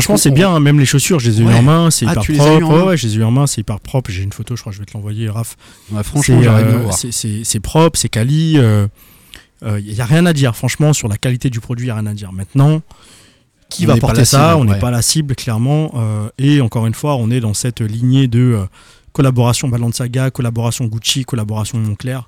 Franchement, 0.00 0.16
c'est 0.16 0.30
bien, 0.30 0.50
hein, 0.50 0.60
même 0.60 0.78
les 0.78 0.86
chaussures, 0.86 1.18
je 1.20 1.30
les 1.30 1.40
ai 1.40 1.44
eues 1.44 1.48
en 1.48 1.62
main, 1.62 1.90
c'est 1.90 2.06
Ah, 2.06 2.12
hyper 2.12 2.22
propre. 2.60 2.86
Ouais, 2.86 2.96
je 2.96 3.06
les 3.06 3.14
ai 3.14 3.18
eues 3.18 3.24
en 3.24 3.30
main, 3.30 3.46
c'est 3.46 3.60
hyper 3.60 3.80
propre. 3.80 4.10
J'ai 4.10 4.22
une 4.22 4.32
photo, 4.32 4.56
je 4.56 4.60
crois, 4.60 4.70
que 4.72 4.76
je 4.76 4.80
vais 4.82 4.86
te 4.86 4.92
l'envoyer, 4.94 5.28
Raph. 5.28 5.56
Franchement, 6.02 6.40
C'est, 6.92 7.08
euh, 7.28 7.42
c'est- 7.44 7.60
propre, 7.60 7.98
c'est 7.98 8.08
quali. 8.08 8.52
Il 9.62 9.92
n'y 9.94 10.00
a 10.00 10.04
rien 10.04 10.26
à 10.26 10.32
dire, 10.32 10.54
franchement, 10.56 10.92
sur 10.92 11.08
la 11.08 11.16
qualité 11.16 11.50
du 11.50 11.60
produit, 11.60 11.84
il 11.86 11.88
n'y 11.88 11.92
a 11.92 11.94
rien 12.00 12.06
à 12.06 12.14
dire. 12.14 12.32
Maintenant, 12.32 12.82
qui 13.68 13.84
On 13.84 13.88
va 13.88 13.96
porter 13.96 14.24
ça 14.24 14.50
cible, 14.50 14.60
On 14.60 14.64
n'est 14.64 14.72
ouais. 14.72 14.78
pas 14.78 14.90
la 14.92 15.02
cible, 15.02 15.34
clairement. 15.34 15.90
euh, 15.96 16.28
et 16.38 16.60
encore 16.60 16.86
une 16.86 16.94
fois, 16.94 17.16
on 17.16 17.30
est 17.30 17.40
dans 17.40 17.54
cette 17.54 17.80
lignée 17.80 18.28
de 18.28 18.38
euh, 18.40 18.64
collaboration 19.12 19.68
Balenciaga, 19.68 20.30
collaboration 20.30 20.84
Gucci, 20.86 21.24
collaboration 21.24 21.78
Moncler. 21.78 22.18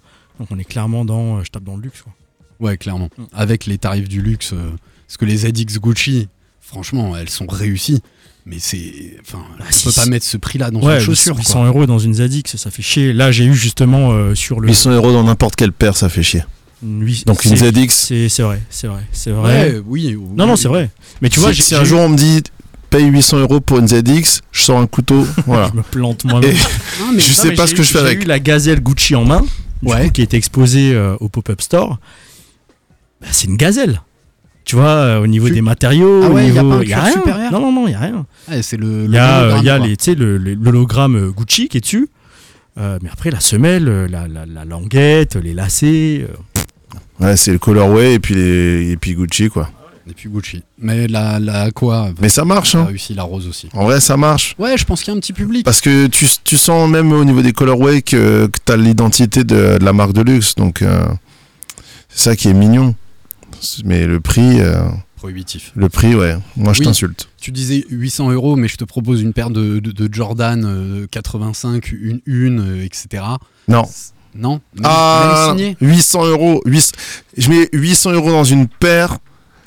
Donc 0.41 0.49
on 0.51 0.59
est 0.59 0.65
clairement 0.65 1.05
dans, 1.05 1.37
euh, 1.39 1.41
je 1.45 1.51
tape 1.51 1.63
dans 1.65 1.77
le 1.77 1.83
luxe. 1.83 2.03
quoi. 2.03 2.13
Ouais, 2.59 2.77
clairement. 2.77 3.09
Mm. 3.17 3.23
Avec 3.35 3.67
les 3.67 3.79
tarifs 3.79 4.09
du 4.09 4.21
luxe, 4.21 4.53
euh, 4.53 4.71
parce 5.07 5.17
que 5.17 5.25
les 5.27 5.37
ZX 5.37 5.79
Gucci, 5.79 6.29
franchement, 6.69 7.17
elles 7.17 7.31
sont 7.31 7.47
réussies. 7.49 8.03
Mais 8.47 8.57
c'est. 8.61 9.17
Enfin, 9.21 9.45
Bah, 9.59 9.65
tu 9.69 9.75
si- 9.75 9.85
peux 9.87 9.93
pas 9.93 10.07
mettre 10.07 10.25
ce 10.25 10.37
prix-là 10.39 10.71
dans 10.71 10.81
Ouais, 10.81 10.95
une 10.95 11.01
chaussure. 11.01 11.37
800 11.37 11.53
quoi. 11.61 11.69
euros 11.69 11.87
dans 11.87 11.99
une 11.99 12.15
ZX, 12.15 12.57
ça 12.57 12.71
fait 12.71 12.83
chier. 12.83 13.13
Là, 13.13 13.31
j'ai 13.31 13.45
eu 13.45 13.55
justement 13.55 14.13
euh, 14.13 14.35
sur 14.35 14.61
le. 14.61 14.69
800 14.69 14.93
euros 14.93 15.13
dans 15.13 15.23
n'importe 15.25 15.55
quelle 15.57 15.73
paire, 15.73 15.97
ça 15.97 16.09
fait 16.09 16.23
chier. 16.23 16.45
huit- 16.83 17.27
Donc 17.27 17.45
une 17.45 17.57
ZX. 17.57 17.89
C'est 18.29 18.43
vrai, 18.43 18.63
c'est 18.71 18.87
vrai, 18.87 19.03
c'est 19.13 19.31
vrai. 19.33 19.73
Ouais, 19.75 19.83
oui. 19.87 20.15
ou- 20.17 20.33
Non, 20.35 20.47
non, 20.47 20.57
c'est 20.57 20.69
vrai. 20.69 20.89
Mais 21.21 21.29
tu 21.29 21.41
vois, 21.41 21.53
si, 21.53 21.61
j'ai- 21.63 21.69
j'ai 21.71 21.77
un 21.77 21.85
jour 21.85 22.01
on 22.01 22.09
me 22.09 22.17
dit 22.17 22.43
paye 22.89 23.05
800 23.05 23.39
euros 23.41 23.61
pour 23.61 23.81
une 23.81 23.89
ZX, 23.89 24.41
je 24.51 24.63
sors 24.63 24.79
un 24.79 24.87
couteau, 24.87 25.27
voilà. 25.47 25.69
je 25.71 25.77
me 25.77 25.83
plante 25.83 26.25
moi-même. 26.25 26.55
Je 27.01 27.03
Non, 27.05 27.19
sais 27.21 27.53
pas 27.53 27.67
j'ai 27.67 27.73
ce 27.73 27.75
que 27.77 27.83
je 27.83 27.89
fais 27.91 27.99
j'ai 27.99 28.05
avec. 28.07 28.23
eu 28.25 28.27
la 28.27 28.39
gazelle 28.39 28.81
Gucci 28.81 29.15
en 29.15 29.25
main, 29.27 29.45
du 29.83 29.93
Ouais. 29.93 30.07
coup, 30.07 30.13
qui 30.13 30.23
était 30.23 30.39
exposée 30.39 30.95
euh, 30.95 31.17
au 31.21 31.29
pop-up 31.29 31.61
store. 31.61 31.99
bah, 33.21 33.27
c'est 33.31 33.47
une 33.47 33.57
gazelle. 33.59 34.01
Tu 34.69 34.77
vois, 34.77 34.85
euh, 34.89 35.21
au 35.23 35.27
niveau 35.27 35.49
Tu- 35.49 35.55
des 35.55 35.63
matériaux, 35.63 36.21
Ah 36.25 36.29
ouais, 36.29 36.43
a 36.43 36.45
niveau, 36.45 36.69
pas 36.69 36.77
un 36.77 36.83
y 36.85 36.93
a 36.93 37.03
rien. 37.03 37.13
supérieur 37.13 37.53
Non, 37.53 37.61
non, 37.61 37.73
non, 37.73 37.89
il 37.89 37.93
y 37.93 37.95
a 37.95 38.01
rien. 38.01 38.27
C'est 38.61 38.77
le. 38.77 39.07
Il 39.07 39.13
y 39.15 39.17
a, 39.17 39.41
l'hologramme, 39.41 39.61
il 39.63 39.67
y 39.67 39.71
a 39.71 40.15
les, 40.15 40.55
l'hologramme 40.57 41.17
euh, 41.17 41.31
Gucci 41.31 41.69
qui 41.69 41.79
est 41.79 41.81
dessus. 41.81 42.11
Euh, 42.79 42.99
mais 43.03 43.09
après, 43.11 43.31
la 43.31 43.41
semelle, 43.41 43.89
euh, 43.89 44.07
la, 44.09 44.29
la, 44.29 44.45
la 44.45 44.65
languette, 44.67 45.37
les 45.37 45.55
lacets. 45.55 46.27
euh, 46.29 47.25
Ouais, 47.25 47.37
c'est 47.39 47.51
le 47.53 47.59
colorway 47.59 48.13
et 48.15 48.19
puis, 48.19 48.35
les... 48.35 48.91
et 48.93 48.97
puis 48.99 49.15
Gucci, 49.15 49.49
quoi. 49.49 49.71
Et 50.07 50.13
puis 50.13 50.29
Gucci. 50.29 50.63
Mais 50.79 51.09
la, 51.09 51.41
la 51.41 51.71
quoi 51.71 52.11
Mais 52.21 52.29
ça 52.29 52.45
marche, 52.45 52.75
a 52.75 52.81
hein. 52.81 52.85
réussi 52.85 53.15
la 53.15 53.23
rose 53.23 53.49
aussi. 53.49 53.71
En 53.73 53.85
vrai, 53.85 54.01
ça 54.01 54.19
marche. 54.19 54.55
Ouais, 54.59 54.77
je 54.77 54.85
pense 54.85 55.03
qu'il 55.03 55.13
y 55.13 55.15
a 55.15 55.17
un 55.17 55.21
petit 55.21 55.33
public. 55.33 55.65
Parce 55.65 55.81
que 55.81 56.07
tu, 56.09 56.27
tu 56.45 56.59
sens 56.59 56.89
même 56.91 57.11
au 57.13 57.25
niveau 57.25 57.41
des 57.41 57.53
colorways 57.55 58.03
que, 58.03 58.47
que 58.47 58.59
tu 58.65 58.71
as 58.73 58.77
l'identité 58.77 59.45
de, 59.45 59.79
de 59.79 59.85
la 59.85 59.93
marque 59.95 60.13
de 60.13 60.21
luxe. 60.23 60.55
Donc, 60.57 60.83
euh, 60.83 61.07
c'est 62.11 62.31
ça 62.31 62.37
qui 62.37 62.49
est 62.49 62.55
mignon. 62.55 62.95
Mais 63.85 64.07
le 64.07 64.21
prix, 64.21 64.61
euh, 64.61 64.83
Prohibitif. 65.17 65.73
le 65.75 65.89
prix, 65.89 66.15
ouais, 66.15 66.37
moi 66.57 66.73
je 66.73 66.81
Oui. 66.81 66.87
t'insulte. 66.87 67.29
Tu 67.41 67.51
disais 67.53 67.85
800 67.91 68.31
euros, 68.31 68.57
mais 68.57 68.69
je 68.69 68.77
te 68.77 68.85
propose 68.85 69.21
une 69.23 69.33
paire 69.33 69.51
de, 69.51 69.79
de, 69.79 69.91
de 69.93 70.15
Jordan 70.15 70.65
euh, 70.65 71.07
85, 71.11 71.93
une, 71.93 72.21
une 72.27 72.61
euh, 72.61 72.85
etc. 72.85 73.23
Non. 73.69 73.85
Non 74.35 74.61
Même- 74.75 74.85
Ah, 74.85 75.47
même 75.49 75.59
signé 75.59 75.77
800 75.81 76.27
euros. 76.27 76.63
800 76.67 76.93
Je 77.37 77.51
mets 77.51 77.69
800 77.73 78.13
euros 78.13 78.31
dans 78.31 78.45
une 78.45 78.69
paire. 78.69 79.19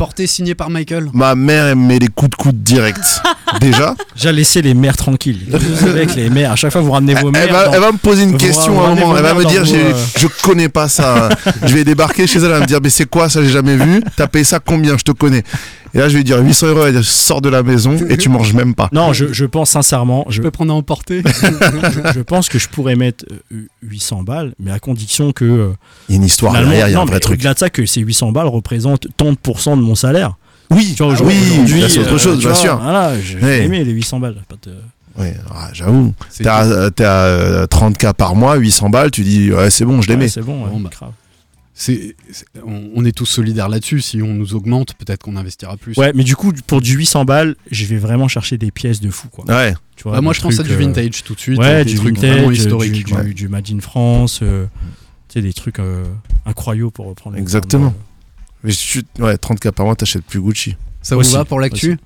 Porté 0.01 0.25
signé 0.25 0.55
par 0.55 0.71
Michael 0.71 1.09
Ma 1.13 1.35
mère, 1.35 1.65
elle 1.67 1.75
me 1.75 1.85
met 1.85 1.99
les 1.99 2.07
coups 2.07 2.31
de 2.31 2.35
coude 2.35 2.63
direct. 2.63 3.21
Déjà. 3.61 3.93
J'ai 4.15 4.31
laissé 4.31 4.63
les 4.63 4.73
mères 4.73 4.97
tranquilles. 4.97 5.41
Vous 5.47 5.75
savez 5.75 6.07
que 6.07 6.13
les 6.15 6.31
mères, 6.31 6.53
à 6.53 6.55
chaque 6.55 6.71
fois, 6.71 6.81
vous 6.81 6.89
ramenez 6.89 7.13
vos 7.13 7.29
mères. 7.29 7.43
Elle 7.45 7.51
va, 7.51 7.65
dans- 7.67 7.73
elle 7.73 7.81
va 7.81 7.91
me 7.91 7.99
poser 7.99 8.23
une 8.23 8.31
vous 8.31 8.37
question 8.39 8.81
à 8.83 8.87
un 8.87 8.95
moment. 8.95 9.15
Elle 9.15 9.21
va 9.21 9.35
me 9.35 9.45
dire 9.45 9.63
vos, 9.63 9.75
euh, 9.75 9.93
Je 10.17 10.25
connais 10.41 10.69
pas 10.69 10.89
ça. 10.89 11.29
je 11.61 11.75
vais 11.75 11.83
débarquer 11.83 12.25
chez 12.25 12.39
elle. 12.39 12.45
Elle 12.45 12.51
va 12.51 12.59
me 12.61 12.65
dire 12.65 12.79
Mais 12.81 12.89
c'est 12.89 13.05
quoi 13.07 13.29
ça 13.29 13.43
J'ai 13.43 13.49
jamais 13.51 13.75
vu? 13.77 14.01
T'as 14.17 14.25
payé 14.25 14.43
ça 14.43 14.59
combien? 14.59 14.97
Je 14.97 15.03
te 15.03 15.11
connais. 15.11 15.43
Et 15.93 15.97
là, 15.97 16.07
je 16.09 16.17
vais 16.17 16.23
dire 16.23 16.39
800 16.39 16.67
euros. 16.67 16.85
Elle 16.85 17.03
Sors 17.03 17.41
de 17.41 17.49
la 17.49 17.63
maison 17.63 17.97
et 18.09 18.17
tu 18.17 18.29
manges 18.29 18.53
même 18.53 18.73
pas. 18.75 18.89
Non, 18.93 19.13
je, 19.13 19.31
je 19.33 19.45
pense 19.45 19.71
sincèrement, 19.71 20.25
je, 20.29 20.35
Je 20.37 20.41
peux 20.41 20.51
prendre 20.51 20.71
à 20.73 20.75
emporter 20.75 21.21
je, 21.25 22.11
je 22.15 22.19
pense 22.21 22.47
que 22.49 22.59
je 22.59 22.67
pourrais 22.69 22.95
mettre 22.95 23.25
euh, 23.53 23.67
800 23.83 24.23
balles, 24.23 24.53
mais 24.59 24.71
à 24.71 24.79
condition 24.79 25.31
que. 25.31 25.45
euh, 25.45 25.69
Il 26.09 26.13
y 26.13 26.15
a 26.15 26.21
une 26.21 26.25
histoire 26.25 26.53
derrière, 26.53 26.87
il 26.87 26.91
y 26.93 26.95
a 26.95 27.01
un 27.01 27.05
vrai 27.05 27.19
truc. 27.19 27.39
Au-delà 27.39 27.53
de 27.53 27.59
ça, 27.59 27.69
que 27.69 27.85
ces 27.85 28.01
800 28.01 28.31
balles 28.31 28.47
représentent 28.47 29.07
tant 29.17 29.31
de 29.31 29.37
pourcents 29.37 29.75
de 29.77 29.81
mon 29.81 29.95
salaire. 29.95 30.33
Oui, 30.69 30.93
Tu 30.95 31.03
vois, 31.03 31.11
ah 31.11 31.15
aujourd'hui- 31.15 31.35
oui, 31.73 31.83
c'est 31.89 31.99
autre 31.99 32.13
euh, 32.13 32.17
chose, 32.17 32.39
bien 32.39 32.49
vois, 32.49 32.57
sûr. 32.57 32.79
Voilà, 32.81 33.19
j'ai 33.19 33.63
aimé 33.63 33.83
les 33.83 33.91
800 33.91 34.19
balles. 34.19 34.35
pas 34.47 34.55
de- 34.63 34.75
Ouais, 35.21 35.35
ah, 35.53 35.67
j'avoue. 35.73 36.13
T'es 36.37 36.47
à, 36.47 36.89
t'es 36.89 37.03
à, 37.03 37.23
euh, 37.25 37.67
30K 37.67 38.13
par 38.13 38.33
mois, 38.33 38.55
800 38.55 38.89
balles, 38.89 39.11
tu 39.11 39.23
dis 39.23 39.51
Ouais, 39.51 39.69
c'est 39.69 39.83
bon, 39.83 40.01
je 40.01 40.07
les 40.07 40.13
Ouais, 40.13 40.21
mets. 40.21 40.27
c'est 40.29 40.41
bon, 40.41 40.63
ouais, 40.63 40.69
Bon, 40.71 40.79
bah. 40.79 40.89
grave. 40.89 41.11
C'est- 41.81 42.15
c'est- 42.31 42.45
on, 42.63 42.91
on 42.95 43.05
est 43.05 43.11
tous 43.11 43.25
solidaires 43.25 43.67
là-dessus. 43.67 44.01
Si 44.01 44.21
on 44.21 44.35
nous 44.35 44.53
augmente, 44.53 44.93
peut-être 44.93 45.23
qu'on 45.23 45.35
investira 45.35 45.77
plus. 45.77 45.97
Ouais, 45.97 46.11
mais 46.13 46.23
du 46.23 46.35
coup, 46.35 46.53
pour 46.67 46.79
du 46.79 46.93
800 46.93 47.25
balles, 47.25 47.55
je 47.71 47.85
vais 47.85 47.97
vraiment 47.97 48.27
chercher 48.27 48.59
des 48.59 48.69
pièces 48.69 48.99
de 49.01 49.09
fou. 49.09 49.29
Quoi. 49.29 49.45
Ouais. 49.45 49.73
Tu 49.95 50.03
vois, 50.03 50.11
Bah, 50.11 50.21
moi, 50.21 50.33
je 50.33 50.41
pense 50.41 50.59
à 50.59 50.63
du 50.63 50.73
euh, 50.73 50.77
vintage 50.77 51.23
tout 51.23 51.33
de 51.33 51.39
suite. 51.39 51.57
Ouais, 51.57 51.83
des 51.83 51.91
du 51.93 51.97
trucs 51.97 52.15
vintage, 52.17 52.31
vraiment 52.35 52.47
du- 52.51 52.53
historiques. 52.55 53.05
Du, 53.23 53.33
du 53.33 53.47
Made 53.47 53.67
in 53.71 53.79
France, 53.79 54.41
euh, 54.43 54.65
tu 55.27 55.33
sais, 55.33 55.41
des 55.41 55.53
trucs 55.53 55.79
euh, 55.79 56.05
incroyables 56.45 56.91
pour 56.91 57.07
reprendre. 57.07 57.35
Exactement. 57.37 57.95
Mais 58.63 58.73
tu- 58.73 59.01
ouais, 59.17 59.37
30K 59.37 59.71
par 59.71 59.87
mois, 59.87 59.95
t'achètes 59.95 60.23
plus 60.25 60.39
Gucci. 60.39 60.75
Ça 61.01 61.17
Aussi, 61.17 61.31
vous 61.31 61.37
va 61.37 61.45
pour 61.45 61.59
l'actu? 61.59 61.93
aussi. 61.93 61.99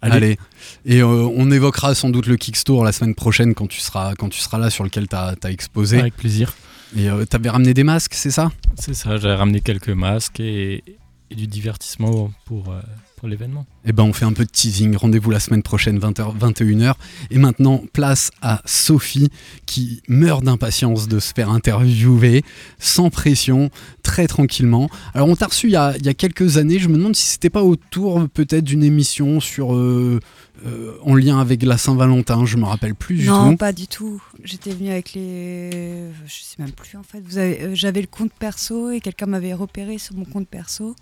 Allez. 0.00 0.16
Allez. 0.16 0.38
Et 0.84 1.02
euh, 1.02 1.06
on 1.06 1.50
évoquera 1.50 1.94
sans 1.94 2.10
doute 2.10 2.26
le 2.26 2.36
Kickstore 2.36 2.84
la 2.84 2.92
semaine 2.92 3.14
prochaine 3.14 3.54
quand 3.54 3.66
tu 3.66 3.80
seras, 3.80 4.14
quand 4.14 4.28
tu 4.28 4.40
seras 4.40 4.58
là 4.58 4.70
sur 4.70 4.84
lequel 4.84 5.08
tu 5.08 5.16
as, 5.16 5.36
exposé. 5.50 5.98
Avec 5.98 6.16
plaisir. 6.16 6.54
Et 6.96 7.08
euh, 7.08 7.24
t'avais 7.24 7.50
ramené 7.50 7.74
des 7.74 7.84
masques, 7.84 8.14
c'est 8.14 8.30
ça? 8.30 8.50
C'est 8.76 8.94
ça, 8.94 9.16
j'ai 9.18 9.32
ramené 9.32 9.60
quelques 9.60 9.90
masques 9.90 10.40
et, 10.40 10.82
et 11.30 11.34
du 11.34 11.46
divertissement 11.46 12.30
pour, 12.46 12.72
euh, 12.72 12.80
pour 13.18 13.28
l'événement. 13.28 13.66
Eh 13.84 13.92
ben, 13.92 14.04
on 14.04 14.12
fait 14.12 14.24
un 14.24 14.32
peu 14.32 14.44
de 14.44 14.50
teasing. 14.50 14.96
Rendez-vous 14.96 15.30
la 15.30 15.40
semaine 15.40 15.62
prochaine, 15.62 15.98
20h, 15.98 16.36
21h. 16.38 16.94
Et 17.30 17.38
maintenant, 17.38 17.82
place 17.92 18.30
à 18.42 18.62
Sophie 18.64 19.28
qui 19.66 20.02
meurt 20.08 20.44
d'impatience 20.44 21.08
de 21.08 21.18
se 21.18 21.32
faire 21.34 21.50
interviewer, 21.50 22.44
sans 22.78 23.10
pression, 23.10 23.70
très 24.02 24.26
tranquillement. 24.26 24.88
Alors, 25.14 25.28
on 25.28 25.36
t'a 25.36 25.46
reçu 25.46 25.66
il 25.66 25.72
y, 25.72 25.76
a, 25.76 25.96
il 25.96 26.06
y 26.06 26.08
a 26.08 26.14
quelques 26.14 26.56
années. 26.56 26.78
Je 26.78 26.88
me 26.88 26.96
demande 26.96 27.16
si 27.16 27.26
c'était 27.26 27.50
pas 27.50 27.62
autour 27.62 28.28
peut-être 28.28 28.64
d'une 28.64 28.84
émission 28.84 29.40
sur. 29.40 29.74
euh, 29.74 30.20
euh, 30.66 30.96
en 31.04 31.14
lien 31.14 31.38
avec 31.38 31.62
la 31.62 31.78
Saint-Valentin, 31.78 32.44
je 32.44 32.56
me 32.56 32.64
rappelle 32.64 32.96
plus 32.96 33.14
du 33.14 33.26
non, 33.28 33.52
tout. 33.52 33.56
pas 33.58 33.72
du 33.72 33.86
tout. 33.86 34.20
J'étais 34.42 34.70
venue 34.70 34.90
avec 34.90 35.12
les. 35.14 36.10
Je 36.26 36.32
sais 36.32 36.56
même 36.58 36.72
plus 36.72 36.98
en 36.98 37.04
fait. 37.04 37.20
Vous 37.24 37.38
avez... 37.38 37.62
euh, 37.62 37.74
J'avais 37.76 38.00
le 38.00 38.08
compte 38.08 38.32
perso 38.32 38.90
et 38.90 38.98
quelqu'un 39.00 39.26
m'avait 39.26 39.54
repéré 39.54 39.98
sur 39.98 40.16
mon 40.16 40.24
compte 40.24 40.48
perso. 40.48 40.96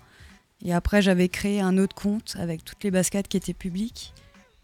Et 0.65 0.73
après, 0.73 1.01
j'avais 1.01 1.29
créé 1.29 1.59
un 1.61 1.77
autre 1.77 1.95
compte 1.95 2.35
avec 2.39 2.65
toutes 2.65 2.83
les 2.83 2.91
baskets 2.91 3.27
qui 3.27 3.37
étaient 3.37 3.53
publiques. 3.53 4.13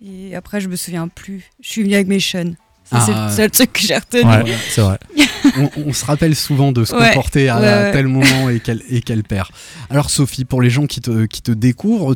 Et 0.04 0.36
après, 0.36 0.60
je 0.60 0.68
me 0.68 0.76
souviens 0.76 1.08
plus. 1.08 1.50
Je 1.62 1.70
suis 1.70 1.84
venue 1.84 1.94
avec 1.96 2.08
mes 2.08 2.20
chaînes. 2.20 2.58
C'est 2.86 2.98
Ah. 3.14 3.28
le 3.30 3.36
seul 3.36 3.50
truc 3.52 3.72
que 3.72 3.80
j'ai 3.80 3.96
retenu. 3.96 4.24
Ouais, 4.30 4.54
c'est 4.70 4.82
vrai. 4.82 5.00
on, 5.58 5.70
on 5.88 5.94
se 5.94 6.04
rappelle 6.04 6.36
souvent 6.36 6.74
de 6.74 6.84
se 6.84 6.94
Ouais, 6.94 7.08
comporter 7.10 7.48
à, 7.48 7.60
ouais, 7.62 7.68
à 7.68 7.82
ouais. 7.84 7.92
tel 7.94 8.08
moment 8.08 8.50
et 8.50 8.60
quel, 8.60 8.82
et 8.90 9.02
quel 9.02 9.24
père. 9.24 9.52
Alors 9.90 10.10
Sophie, 10.10 10.44
pour 10.44 10.62
les 10.62 10.70
gens 10.70 10.86
qui 10.86 11.00
te, 11.00 11.26
qui 11.26 11.42
te 11.42 11.52
découvrent, 11.54 12.14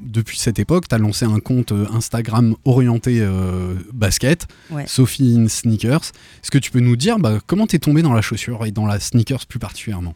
depuis 0.00 0.38
cette 0.38 0.60
époque, 0.60 0.86
tu 0.88 0.94
as 0.94 0.98
lancé 0.98 1.24
un 1.24 1.40
compte 1.40 1.72
euh, 1.72 1.86
Instagram 1.92 2.54
orienté 2.64 3.18
euh, 3.20 3.74
basket, 3.92 4.46
Ouais. 4.70 4.86
Sophie 4.86 5.36
in 5.36 5.48
Sneakers. 5.48 6.12
Est-ce 6.44 6.52
que 6.52 6.58
tu 6.58 6.70
peux 6.70 6.80
nous 6.80 6.94
dire 6.96 7.18
bah, 7.18 7.38
comment 7.46 7.66
t'es 7.66 7.80
tombé 7.80 8.02
dans 8.02 8.12
la 8.12 8.22
chaussure 8.22 8.64
et 8.66 8.70
dans 8.70 8.86
la 8.86 9.00
sneakers 9.00 9.46
plus 9.48 9.58
particulièrement? 9.58 10.14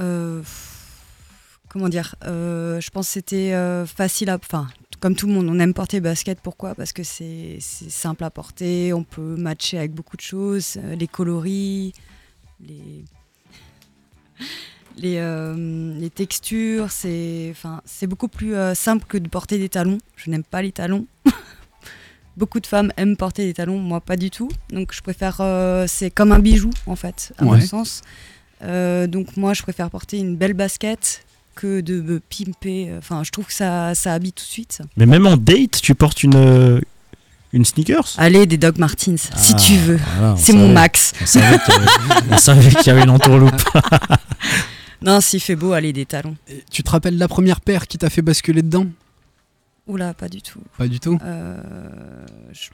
Euh, 0.00 0.40
comment 1.70 1.88
dire 1.88 2.14
euh, 2.24 2.78
Je 2.80 2.90
pense 2.90 3.06
que 3.06 3.12
c'était 3.14 3.54
euh, 3.54 3.86
facile 3.86 4.28
à. 4.28 4.36
Enfin, 4.36 4.68
comme 5.00 5.16
tout 5.16 5.26
le 5.26 5.32
monde, 5.32 5.46
on 5.48 5.58
aime 5.58 5.72
porter 5.72 6.00
basket. 6.00 6.40
Pourquoi? 6.40 6.74
Parce 6.74 6.92
que 6.92 7.02
c'est 7.02 7.58
simple 7.60 8.22
à 8.24 8.30
porter, 8.30 8.92
on 8.92 9.02
peut 9.04 9.36
matcher 9.36 9.78
avec 9.78 9.92
beaucoup 9.94 10.18
de 10.18 10.22
choses, 10.22 10.76
euh, 10.76 10.94
les 10.94 11.08
coloris, 11.08 11.94
les. 12.60 13.04
Les, 14.96 15.18
les 15.98 16.10
textures, 16.10 16.90
c'est 16.90 17.54
beaucoup 18.06 18.28
plus 18.28 18.54
simple 18.74 19.06
que 19.08 19.16
de 19.16 19.28
porter 19.28 19.56
des 19.56 19.70
talons. 19.70 19.96
Je 20.16 20.30
n'aime 20.30 20.42
pas 20.44 20.60
les 20.60 20.72
talons. 20.72 21.06
Beaucoup 22.36 22.60
de 22.60 22.66
femmes 22.66 22.92
aiment 22.98 23.16
porter 23.16 23.46
des 23.46 23.54
talons, 23.54 23.78
moi 23.78 24.00
pas 24.02 24.16
du 24.16 24.30
tout. 24.30 24.50
Donc 24.70 24.92
je 24.92 25.00
préfère, 25.00 25.40
c'est 25.88 26.10
comme 26.10 26.32
un 26.32 26.38
bijou 26.38 26.70
en 26.86 26.96
fait, 26.96 27.32
à 27.38 27.44
Ouais. 27.44 27.60
mon 27.60 27.64
sens. 27.64 28.02
Donc 28.62 29.36
moi 29.38 29.54
je 29.54 29.62
préfère 29.62 29.88
porter 29.90 30.18
une 30.18 30.36
belle 30.36 30.54
basket 30.54 31.24
que 31.60 31.80
de 31.80 32.00
me 32.00 32.20
pimper. 32.20 32.92
Enfin, 32.98 33.22
je 33.24 33.30
trouve 33.30 33.46
que 33.46 33.52
ça, 33.52 33.94
ça 33.94 34.14
habille 34.14 34.32
tout 34.32 34.44
de 34.44 34.48
suite. 34.48 34.80
Mais 34.96 35.06
même 35.06 35.26
en 35.26 35.36
date, 35.36 35.80
tu 35.82 35.94
portes 35.94 36.22
une, 36.22 36.34
euh, 36.36 36.80
une 37.52 37.64
sneakers? 37.64 38.14
Allez, 38.16 38.46
des 38.46 38.56
Doc 38.56 38.78
Martens, 38.78 39.28
si 39.36 39.52
Ah, 39.54 39.56
tu 39.58 39.76
veux. 39.76 39.98
voilà, 40.16 40.36
c'est 40.38 40.52
mon 40.54 40.72
max. 40.72 41.12
On 41.20 41.26
savait 41.26 41.58
qu'il 41.58 41.74
y 41.74 41.76
avait- 41.76 42.26
on 42.32 42.38
savait 42.38 42.70
qu'il 42.70 42.86
y 42.86 42.90
avait 42.90 43.02
une 43.02 43.10
entourloupe. 43.10 43.62
Non, 45.02 45.22
s'il 45.22 45.40
fait 45.40 45.56
beau, 45.56 45.72
allez, 45.72 45.94
des 45.94 46.04
talons. 46.04 46.36
Et 46.46 46.62
Tu 46.70 46.82
te 46.82 46.90
rappelles 46.90 47.16
la 47.16 47.26
première 47.26 47.62
paire 47.62 47.86
qui 47.86 47.96
t'a 47.96 48.10
fait 48.10 48.20
basculer 48.20 48.60
dedans? 48.60 48.84
Oula, 49.86 50.12
pas 50.12 50.28
du 50.28 50.42
tout. 50.42 50.60
Pas 50.76 50.88
du 50.88 51.00
tout? 51.00 51.18
Euh, 51.24 51.58
je- 52.52 52.68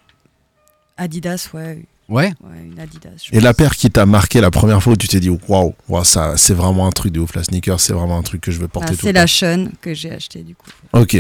Adidas, 0.97 1.49
ouais. 1.55 1.85
Ouais 2.09 2.33
Ouais, 2.43 2.65
une 2.65 2.79
Adidas. 2.79 3.29
Et 3.33 3.41
la 3.41 3.53
paire 3.53 3.75
qui 3.75 3.91
t'a 3.91 4.07
marqué 4.07 4.41
la 4.41 4.51
première 4.51 4.83
fois 4.83 4.93
où 4.93 4.97
tu 4.97 5.09
t'es 5.09 5.19
dit 5.21 5.31
Waouh, 5.49 5.75
waouh, 5.89 6.05
ça, 6.05 6.37
c'est 6.37 6.55
vraiment 6.55 6.87
un 6.87 6.93
truc 6.93 7.13
de 7.13 7.21
ouf. 7.21 7.35
La 7.35 7.43
sneaker, 7.43 7.81
c'est 7.81 7.93
vraiment 7.93 8.19
un 8.19 8.23
truc 8.23 8.41
que 8.41 8.51
je 8.53 8.61
veux 8.61 8.69
porter 8.69 8.91
Ah, 8.93 8.95
tout 8.97 9.01
c'est 9.03 9.13
la. 9.13 9.27
Shun 9.27 9.71
que 9.81 9.93
j'ai 9.95 10.13
acheté 10.13 10.43
du 10.43 10.55
coup. 10.55 10.67
Ok. 10.93 11.17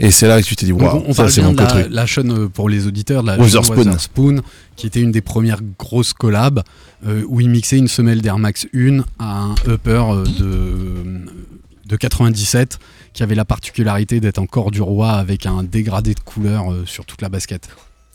Et 0.00 0.10
c'est 0.10 0.26
là 0.26 0.40
que 0.40 0.46
tu 0.46 0.56
t'es 0.56 0.66
dit 0.66 0.72
Waouh, 0.72 1.02
on, 1.06 1.10
on 1.10 1.12
ça 1.12 1.28
c'est 1.28 1.42
mon 1.42 1.54
truc. 1.54 1.86
la 1.90 2.06
chaîne 2.06 2.32
euh, 2.32 2.48
pour 2.48 2.68
les 2.68 2.86
auditeurs, 2.86 3.22
de 3.22 3.28
la 3.28 3.38
Witherspoon. 3.38 3.76
Witherspoon, 3.76 4.40
qui 4.74 4.86
était 4.86 5.00
une 5.02 5.12
des 5.12 5.20
premières 5.20 5.60
grosses 5.78 6.14
collabs 6.14 6.62
euh, 7.06 7.24
où 7.28 7.40
il 7.40 7.50
mixait 7.50 7.76
une 7.78 7.88
semelle 7.88 8.22
d'Air 8.22 8.38
Max 8.38 8.66
1 8.74 9.00
à 9.18 9.42
un 9.42 9.54
upper 9.68 10.02
euh, 10.10 10.24
de, 10.24 11.26
de 11.86 11.96
97 11.96 12.78
qui 13.12 13.22
avait 13.22 13.34
la 13.34 13.44
particularité 13.44 14.18
d'être 14.18 14.38
en 14.38 14.46
corps 14.46 14.70
du 14.70 14.80
roi 14.80 15.10
avec 15.12 15.44
un 15.44 15.62
dégradé 15.62 16.14
de 16.14 16.20
couleur 16.20 16.72
euh, 16.72 16.84
sur 16.86 17.04
toute 17.04 17.20
la 17.20 17.28
basket. 17.28 17.68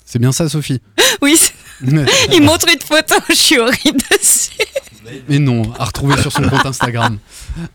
C'est 0.10 0.20
bien 0.20 0.32
ça, 0.32 0.48
Sophie 0.48 0.82
Oui, 1.22 1.36
c'est- 1.38 1.54
il 2.34 2.42
montre 2.42 2.66
une 2.74 2.80
photo, 2.82 3.16
je 3.30 3.34
suis 3.36 3.60
horrible 3.60 4.00
dessus. 4.18 4.52
Mais 5.30 5.38
non, 5.40 5.62
à 5.78 5.86
retrouver 5.86 6.20
sur 6.22 6.32
son 6.32 6.44
compte 6.50 6.66
Instagram. 6.66 7.20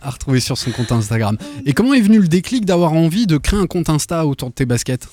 À 0.00 0.11
retrouver 0.11 0.40
sur 0.40 0.59
son 0.59 0.70
compte 0.72 0.90
Instagram. 0.92 1.36
Et 1.66 1.72
comment 1.72 1.94
est 1.94 2.00
venu 2.00 2.18
le 2.18 2.26
déclic 2.28 2.64
d'avoir 2.64 2.92
envie 2.94 3.26
de 3.26 3.36
créer 3.38 3.61
un 3.61 3.66
compte 3.66 3.88
Insta 3.90 4.26
autour 4.26 4.48
de 4.48 4.54
tes 4.54 4.66
baskets? 4.66 5.07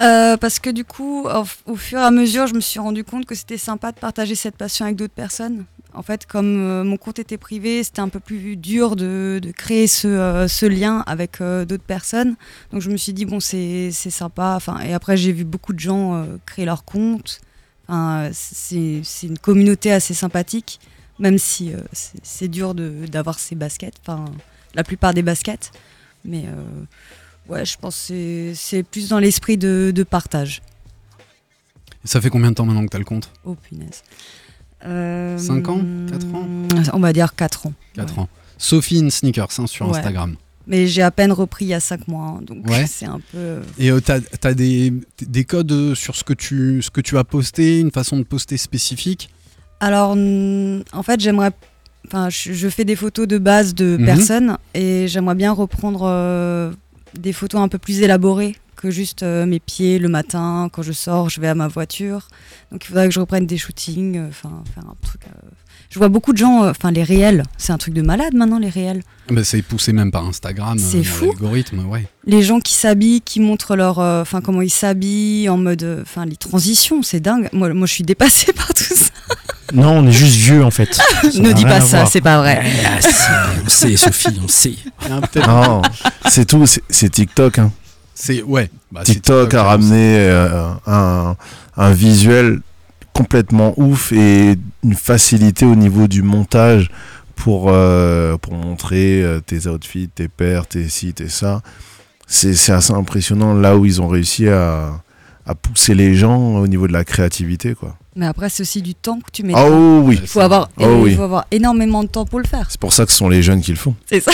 Euh, 0.00 0.36
parce 0.36 0.58
que 0.58 0.70
du 0.70 0.84
coup, 0.84 1.26
au, 1.28 1.44
au 1.72 1.76
fur 1.76 1.98
et 1.98 2.02
à 2.02 2.10
mesure, 2.10 2.46
je 2.46 2.54
me 2.54 2.60
suis 2.60 2.80
rendu 2.80 3.04
compte 3.04 3.26
que 3.26 3.34
c'était 3.34 3.58
sympa 3.58 3.92
de 3.92 3.98
partager 3.98 4.34
cette 4.34 4.56
passion 4.56 4.84
avec 4.86 4.96
d'autres 4.96 5.14
personnes. 5.14 5.64
En 5.94 6.02
fait, 6.02 6.24
comme 6.26 6.56
euh, 6.58 6.84
mon 6.84 6.96
compte 6.96 7.18
était 7.18 7.36
privé, 7.36 7.84
c'était 7.84 8.00
un 8.00 8.08
peu 8.08 8.20
plus 8.20 8.56
dur 8.56 8.96
de, 8.96 9.40
de 9.42 9.50
créer 9.50 9.86
ce, 9.86 10.08
euh, 10.08 10.48
ce 10.48 10.64
lien 10.66 11.00
avec 11.06 11.40
euh, 11.40 11.64
d'autres 11.66 11.82
personnes. 11.84 12.36
Donc 12.72 12.80
je 12.80 12.90
me 12.90 12.96
suis 12.96 13.12
dit, 13.12 13.26
bon, 13.26 13.40
c'est 13.40 13.90
sympa. 13.92 14.54
Enfin, 14.56 14.80
et 14.80 14.94
après, 14.94 15.16
j'ai 15.18 15.32
vu 15.32 15.44
beaucoup 15.44 15.72
de 15.74 15.80
gens 15.80 16.26
créer 16.46 16.64
leur 16.64 16.84
compte. 16.84 17.40
Enfin, 17.88 18.30
c'est 18.32 19.02
une 19.22 19.38
communauté 19.38 19.92
assez 19.92 20.14
sympathique, 20.14 20.80
même 21.18 21.36
si 21.38 21.72
c'est 22.22 22.48
dur 22.48 22.74
d'avoir 22.74 23.38
ces 23.38 23.54
baskets. 23.54 23.96
Enfin, 24.06 24.24
la 24.74 24.84
plupart 24.84 25.12
des 25.12 25.22
baskets. 25.22 25.72
Mais 26.24 26.44
ouais, 27.48 27.66
je 27.66 27.76
pense 27.76 27.96
que 27.96 28.02
c'est- 28.06 28.52
c'est 28.54 28.82
plus 28.82 29.08
dans 29.10 29.18
l'esprit 29.18 29.58
de, 29.58 29.92
de 29.94 30.02
partage. 30.04 30.62
Ça 32.04 32.20
fait 32.20 32.30
combien 32.30 32.50
de 32.50 32.54
temps 32.54 32.64
maintenant 32.64 32.84
que 32.84 32.90
tu 32.90 32.96
as 32.96 32.98
le 33.00 33.04
compte? 33.04 33.30
Oh 33.44 33.54
punaise. 33.56 34.02
Euh, 34.86 35.38
5 35.38 35.68
ans 35.68 35.80
4 36.10 36.34
ans 36.34 36.48
On 36.94 37.00
va 37.00 37.12
dire 37.12 37.34
4 37.34 37.66
ans. 37.66 37.72
4 37.94 38.18
ans. 38.18 38.28
Sophie 38.58 38.98
in 39.04 39.10
Sneakers 39.10 39.48
hein, 39.58 39.66
sur 39.66 39.88
Ouais. 39.88 39.96
Instagram. 39.98 40.36
Mais 40.66 40.86
j'ai 40.86 41.02
à 41.02 41.10
peine 41.10 41.32
repris 41.32 41.64
il 41.64 41.68
y 41.68 41.74
a 41.74 41.80
5 41.80 42.06
mois, 42.08 42.36
hein, 42.38 42.40
donc 42.42 42.68
Ouais. 42.68 42.86
c'est 42.88 43.06
un 43.06 43.20
peu. 43.32 43.60
Et 43.78 43.90
euh, 43.90 44.00
t'as 44.00 44.20
as 44.44 44.54
des, 44.54 44.92
des 45.20 45.44
codes 45.44 45.72
euh, 45.72 45.94
sur 45.94 46.14
ce 46.16 46.22
que, 46.24 46.32
tu, 46.32 46.80
ce 46.82 46.90
que 46.90 47.00
tu 47.00 47.18
as 47.18 47.24
posté, 47.24 47.80
une 47.80 47.90
façon 47.90 48.16
de 48.16 48.22
poster 48.22 48.56
spécifique? 48.56 49.30
Alors, 49.80 50.12
en 50.16 51.02
fait, 51.02 51.18
j'aimerais. 51.20 51.50
Enfin, 52.06 52.28
je, 52.30 52.52
je 52.52 52.68
fais 52.68 52.84
des 52.84 52.94
photos 52.96 53.26
de 53.26 53.38
base 53.38 53.74
de 53.74 53.96
Mhm. 53.98 54.04
personnes 54.06 54.58
et 54.74 55.06
j'aimerais 55.08 55.34
bien 55.34 55.50
reprendre 55.52 56.02
euh, 56.04 56.70
des 57.18 57.32
photos 57.32 57.60
un 57.60 57.68
peu 57.68 57.78
plus 57.78 58.00
élaborées 58.00 58.56
que 58.82 58.90
juste 58.90 59.22
euh, 59.22 59.46
mes 59.46 59.60
pieds 59.60 59.98
le 59.98 60.08
matin 60.08 60.68
quand 60.72 60.82
je 60.82 60.92
sors, 60.92 61.30
je 61.30 61.40
vais 61.40 61.48
à 61.48 61.54
ma 61.54 61.68
voiture. 61.68 62.28
Donc, 62.72 62.84
il 62.84 62.88
faudrait 62.88 63.08
que 63.08 63.14
je 63.14 63.20
reprenne 63.20 63.46
des 63.46 63.56
shootings, 63.58 64.18
euh, 64.18 64.28
enfin, 64.28 64.62
faire 64.74 64.84
un 64.84 64.96
truc. 65.00 65.22
euh, 65.26 65.48
Je 65.90 65.98
vois 65.98 66.08
beaucoup 66.08 66.32
de 66.32 66.38
gens, 66.38 66.64
euh, 66.64 66.70
enfin, 66.70 66.90
les 66.90 67.02
réels, 67.04 67.44
c'est 67.58 67.72
un 67.72 67.78
truc 67.78 67.94
de 67.94 68.02
malade 68.02 68.34
maintenant, 68.34 68.58
les 68.58 68.68
réels. 68.70 69.02
Ah 69.30 69.34
bah, 69.34 69.44
C'est 69.44 69.62
poussé 69.62 69.92
même 69.92 70.10
par 70.10 70.26
Instagram, 70.26 70.78
C'est 70.78 70.98
euh, 70.98 71.02
fou. 71.04 71.26
l'algorithme, 71.26 71.86
ouais. 71.86 72.06
Les 72.26 72.42
gens 72.42 72.60
qui 72.60 72.74
s'habillent, 72.74 73.20
qui 73.20 73.40
montrent 73.40 73.76
leur, 73.76 73.98
euh, 74.00 74.22
enfin, 74.22 74.40
comment 74.40 74.62
ils 74.62 74.70
s'habillent 74.70 75.48
en 75.48 75.56
mode, 75.58 76.00
enfin, 76.02 76.26
les 76.26 76.36
transitions, 76.36 77.02
c'est 77.02 77.20
dingue. 77.20 77.48
Moi, 77.52 77.72
moi, 77.74 77.86
je 77.86 77.92
suis 77.94 78.04
dépassée 78.04 78.52
par 78.56 78.68
tout 78.74 78.82
ça. 78.84 79.06
Non, 79.74 79.92
on 80.00 80.06
est 80.06 80.12
juste 80.12 80.34
vieux 80.36 80.62
en 80.62 80.70
fait. 80.70 80.98
Ne 81.38 81.52
dis 81.52 81.64
pas 81.64 81.80
ça, 81.80 82.04
c'est 82.04 82.20
pas 82.20 82.36
vrai. 82.38 82.60
Ah, 82.84 83.46
on 83.64 83.68
sait, 83.70 83.96
Sophie, 83.96 84.38
on 84.44 84.48
sait. 84.48 84.74
Non, 85.08 85.80
c'est 86.28 86.44
tout, 86.44 86.66
c'est- 86.66 86.82
c'est 86.90 87.08
TikTok. 87.08 87.58
hein. 87.58 87.72
C'est 88.24 88.40
ouais. 88.44 88.70
bah, 88.92 89.02
TikTok 89.02 89.36
a 89.36 89.44
TikTok, 89.46 89.66
ramené 89.66 90.16
euh, 90.16 90.70
un, 90.86 91.34
un 91.76 91.92
visuel 91.92 92.60
complètement 93.12 93.74
ouf 93.76 94.12
et 94.12 94.54
une 94.84 94.94
facilité 94.94 95.66
au 95.66 95.74
niveau 95.74 96.06
du 96.06 96.22
montage 96.22 96.88
pour, 97.34 97.64
euh, 97.66 98.36
pour 98.36 98.54
montrer 98.54 99.24
euh, 99.24 99.40
tes 99.40 99.66
outfits, 99.66 100.08
tes 100.08 100.28
paires, 100.28 100.68
tes 100.68 100.88
ci, 100.88 101.12
tes 101.12 101.28
ça. 101.28 101.62
C'est 102.28 102.54
c'est 102.54 102.70
assez 102.70 102.92
impressionnant 102.92 103.54
là 103.54 103.76
où 103.76 103.86
ils 103.86 104.00
ont 104.00 104.06
réussi 104.06 104.48
à, 104.48 105.02
à 105.44 105.56
pousser 105.56 105.96
les 105.96 106.14
gens 106.14 106.38
au 106.58 106.68
niveau 106.68 106.86
de 106.86 106.92
la 106.92 107.02
créativité. 107.04 107.74
Quoi. 107.74 107.96
Mais 108.14 108.26
après, 108.26 108.50
c'est 108.50 108.62
aussi 108.62 108.82
du 108.82 108.94
temps 108.94 109.18
que 109.20 109.30
tu 109.32 109.42
mets. 109.42 109.54
Ah 109.56 109.64
oh 109.70 110.02
oui. 110.04 110.18
Il 110.20 110.28
faut 110.28 110.40
avoir, 110.40 110.68
Oh 110.78 111.04
il 111.06 111.16
faut 111.16 111.22
avoir 111.22 111.46
énormément 111.50 112.02
de 112.02 112.08
temps 112.08 112.26
pour 112.26 112.40
le 112.40 112.46
faire. 112.46 112.66
C'est 112.68 112.78
pour 112.80 112.92
ça 112.92 113.06
que 113.06 113.10
ce 113.12 113.16
sont 113.18 113.28
les 113.30 113.42
jeunes 113.42 113.62
qui 113.62 113.70
le 113.70 113.78
font. 113.78 113.94
C'est 114.06 114.20
ça. 114.20 114.32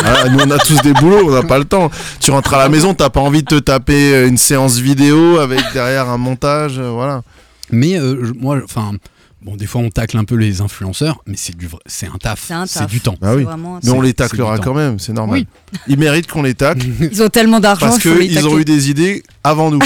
Voilà, 0.00 0.28
nous 0.30 0.38
on 0.38 0.50
a 0.52 0.58
tous 0.58 0.80
des 0.82 0.92
boulots, 0.92 1.26
on 1.28 1.30
n'a 1.32 1.42
pas 1.42 1.58
le 1.58 1.64
temps. 1.64 1.90
Tu 2.20 2.30
rentres 2.30 2.54
à 2.54 2.58
la 2.58 2.68
maison, 2.68 2.94
t'as 2.94 3.10
pas 3.10 3.20
envie 3.20 3.42
de 3.42 3.48
te 3.48 3.58
taper 3.58 4.14
euh, 4.14 4.28
une 4.28 4.36
séance 4.38 4.78
vidéo 4.78 5.38
avec 5.38 5.60
derrière 5.72 6.08
un 6.08 6.18
montage, 6.18 6.78
euh, 6.78 6.90
voilà. 6.90 7.22
Mais 7.72 7.98
euh, 7.98 8.24
je- 8.26 8.32
moi, 8.32 8.60
enfin, 8.64 8.92
bon, 9.42 9.56
des 9.56 9.66
fois 9.66 9.80
on 9.80 9.90
tacle 9.90 10.16
un 10.16 10.24
peu 10.24 10.34
les 10.34 10.60
influenceurs, 10.60 11.22
mais 11.26 11.36
c'est 11.36 11.56
du 11.56 11.66
vrai- 11.66 11.80
c'est 11.86 12.06
un 12.06 12.16
taf, 12.18 12.44
C'est 12.46 12.54
un 12.54 12.66
c'est 12.66 12.80
taf. 12.80 12.90
du 12.90 13.00
temps. 13.00 13.16
Bah 13.20 13.34
oui. 13.34 13.44
un 13.48 13.56
Mais 13.82 13.90
on 13.90 14.00
les 14.00 14.14
taclera 14.14 14.58
quand 14.58 14.74
même, 14.74 14.98
c'est 14.98 15.12
normal. 15.12 15.40
Oui. 15.40 15.78
Ils 15.88 15.98
méritent 15.98 16.26
qu'on 16.30 16.42
les 16.42 16.54
tacle 16.54 16.86
Ils 17.12 17.22
ont 17.22 17.28
tellement 17.28 17.60
d'argent, 17.60 17.86
parce 17.86 17.98
qu'ils 17.98 18.46
ont 18.46 18.58
eu 18.58 18.64
des 18.64 18.90
idées 18.90 19.22
avant 19.44 19.70
nous. 19.70 19.80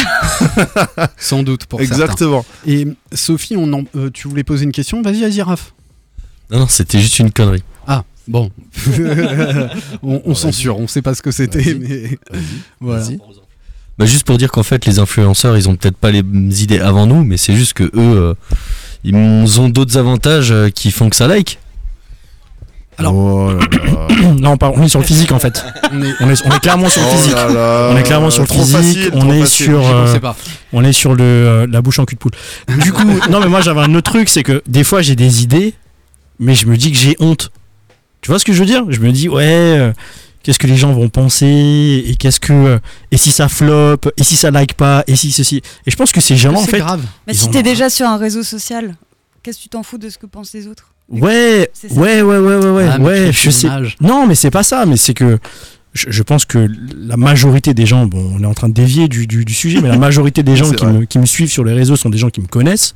Sans 1.16 1.42
doute 1.42 1.66
pour 1.66 1.80
certains. 1.80 1.94
Exactement. 1.94 2.44
Et 2.66 2.86
Sophie, 3.12 3.56
on 3.56 3.72
en- 3.72 3.84
euh, 3.96 4.10
tu 4.12 4.28
voulais 4.28 4.44
poser 4.44 4.64
une 4.64 4.72
question? 4.72 5.02
Vas-y, 5.02 5.20
vas-y, 5.22 5.42
Raph. 5.42 5.72
Non, 6.50 6.60
non, 6.60 6.68
c'était 6.68 7.00
juste 7.00 7.18
une 7.18 7.30
connerie. 7.32 7.62
Ah, 7.86 8.04
bon. 8.28 8.50
on 10.02 10.22
on 10.24 10.34
censure, 10.34 10.78
on 10.78 10.86
sait 10.86 11.02
pas 11.02 11.14
ce 11.14 11.22
que 11.22 11.30
c'était, 11.30 11.62
Vas-y. 11.62 11.74
mais 11.78 12.18
voilà. 12.80 13.02
Vas-y. 13.04 13.18
Bah, 13.96 14.06
juste 14.06 14.26
pour 14.26 14.38
dire 14.38 14.50
qu'en 14.50 14.64
fait, 14.64 14.86
les 14.86 14.98
influenceurs, 14.98 15.56
ils 15.56 15.68
ont 15.68 15.76
peut-être 15.76 15.96
pas 15.96 16.10
les 16.10 16.22
mêmes 16.24 16.50
idées 16.50 16.80
avant 16.80 17.06
nous, 17.06 17.22
mais 17.24 17.36
c'est 17.36 17.54
juste 17.54 17.74
que 17.74 17.84
eux, 17.84 17.90
euh, 17.96 18.34
ils 19.04 19.60
ont 19.60 19.68
d'autres 19.68 19.96
avantages 19.98 20.50
euh, 20.50 20.70
qui 20.70 20.90
font 20.90 21.08
que 21.10 21.16
ça 21.16 21.26
like. 21.26 21.58
Alors- 22.96 23.14
Oh 23.14 23.52
là 23.52 23.58
là. 23.58 24.06
Non, 24.40 24.56
on 24.60 24.82
est 24.84 24.88
sur 24.88 25.00
le 25.00 25.04
physique 25.04 25.32
en 25.32 25.38
fait. 25.38 25.64
On 25.92 26.00
est, 26.02 26.12
On 26.20 26.30
est, 26.30 26.46
on 26.46 26.50
est 26.50 26.60
clairement 26.60 26.88
sur 26.88 27.00
le 27.02 27.08
Oh 27.10 27.16
physique. 27.16 27.34
là 27.34 27.48
là. 27.52 27.88
On 27.92 27.96
est 27.96 28.02
clairement 28.04 28.30
sur 28.30 28.42
le 28.42 28.48
Trop 28.48 28.60
physique, 28.60 28.76
facile, 28.76 29.10
on 29.14 29.32
est 29.32 29.40
facile. 29.40 29.66
sur, 29.66 29.86
euh. 29.86 30.18
On 30.72 30.84
est 30.84 30.92
sur 30.92 31.14
le, 31.14 31.24
euh, 31.24 31.66
la 31.68 31.82
bouche 31.82 31.98
en 31.98 32.04
cul 32.04 32.14
de 32.14 32.20
poule. 32.20 32.32
Du 32.82 32.92
coup, 32.92 33.02
non 33.30 33.40
mais 33.40 33.48
moi 33.48 33.60
j'avais 33.60 33.80
un 33.80 33.94
autre 33.94 34.10
truc, 34.12 34.28
c'est 34.28 34.42
que 34.44 34.62
des 34.66 34.84
fois 34.84 35.02
j'ai 35.02 35.16
des 35.16 35.42
idées, 35.42 35.74
mais 36.38 36.54
je 36.54 36.66
me 36.66 36.76
dis 36.76 36.92
que 36.92 36.96
j'ai 36.98 37.16
honte. 37.18 37.50
Tu 38.22 38.30
vois 38.30 38.38
ce 38.38 38.44
que 38.44 38.52
je 38.52 38.60
veux 38.60 38.66
dire? 38.66 38.84
Je 38.88 39.00
me 39.00 39.10
dis 39.12 39.28
ouais, 39.28 39.42
euh, 39.44 39.92
qu'est-ce 40.44 40.58
que 40.60 40.68
les 40.68 40.76
gens 40.76 40.92
vont 40.92 41.08
penser 41.08 42.04
et 42.06 42.14
qu'est-ce 42.14 42.38
que 42.38 42.52
euh, 42.52 42.78
et 43.10 43.16
si 43.16 43.32
ça 43.32 43.48
flop 43.48 43.96
et 44.16 44.22
si 44.22 44.36
ça 44.36 44.52
like 44.52 44.74
pas 44.74 45.02
et 45.08 45.16
si 45.16 45.32
ceci. 45.32 45.62
Et 45.86 45.90
je 45.90 45.96
pense 45.96 46.12
que 46.12 46.20
ces 46.20 46.36
gens 46.36 46.54
en 46.54 46.58
C'est 46.64 46.70
fait, 46.70 46.78
grave. 46.78 47.02
Mais 47.26 47.34
si 47.34 47.50
t'es 47.50 47.62
déjà 47.64 47.90
sur 47.90 48.06
un 48.06 48.16
réseau 48.18 48.44
social, 48.44 48.94
qu'est-ce 49.42 49.58
que 49.58 49.62
tu 49.64 49.68
t'en 49.70 49.82
fous 49.82 49.98
de 49.98 50.08
ce 50.08 50.18
que 50.18 50.26
pensent 50.26 50.52
les 50.54 50.68
autres? 50.68 50.92
Ouais, 51.08 51.68
C'est 51.74 51.88
ça. 51.88 52.00
ouais, 52.00 52.22
ouais, 52.22 52.38
ouais, 52.38 52.56
ouais, 52.56 52.70
ouais, 52.70 52.86
Ah, 52.90 52.98
mais 52.98 53.04
ouais, 53.04 53.20
quelle 53.24 53.32
je 53.32 53.50
sais. 53.50 53.66
image. 53.66 53.96
Non, 54.00 54.26
mais 54.26 54.34
c'est 54.36 54.50
pas 54.50 54.62
ça, 54.62 54.86
mais 54.86 54.96
c'est 54.96 55.12
que 55.14 55.38
je, 55.92 56.06
je 56.08 56.22
pense 56.22 56.44
que 56.46 56.66
la 56.96 57.16
majorité 57.16 57.74
des 57.74 57.84
gens, 57.86 58.06
bon, 58.06 58.32
on 58.38 58.42
est 58.42 58.46
en 58.46 58.54
train 58.54 58.68
de 58.68 58.74
dévier 58.74 59.06
du, 59.08 59.26
du- 59.26 59.44
du 59.44 59.52
sujet, 59.54 59.80
mais 59.82 59.88
la 59.88 59.98
majorité 59.98 60.42
des 60.42 60.56
gens 60.56 60.64
C'est 60.70 60.76
qui 60.76 60.86
me, 60.86 61.04
qui 61.04 61.18
me 61.18 61.26
suivent 61.26 61.50
sur 61.52 61.62
les 61.64 61.72
réseaux 61.74 61.96
sont 61.96 62.08
des 62.10 62.16
gens 62.18 62.30
qui 62.30 62.40
me 62.40 62.46
connaissent. 62.46 62.94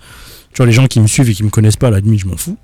Tu 0.54 0.56
vois, 0.58 0.66
les 0.66 0.72
gens 0.72 0.86
qui 0.86 1.00
me 1.00 1.06
suivent 1.06 1.28
et 1.28 1.34
qui 1.34 1.42
me 1.44 1.50
connaissent 1.50 1.76
pas, 1.76 1.88
à 1.88 1.90
la 1.90 2.00
limite, 2.00 2.20
je 2.20 2.26
m'en 2.26 2.36
fous. 2.38 2.56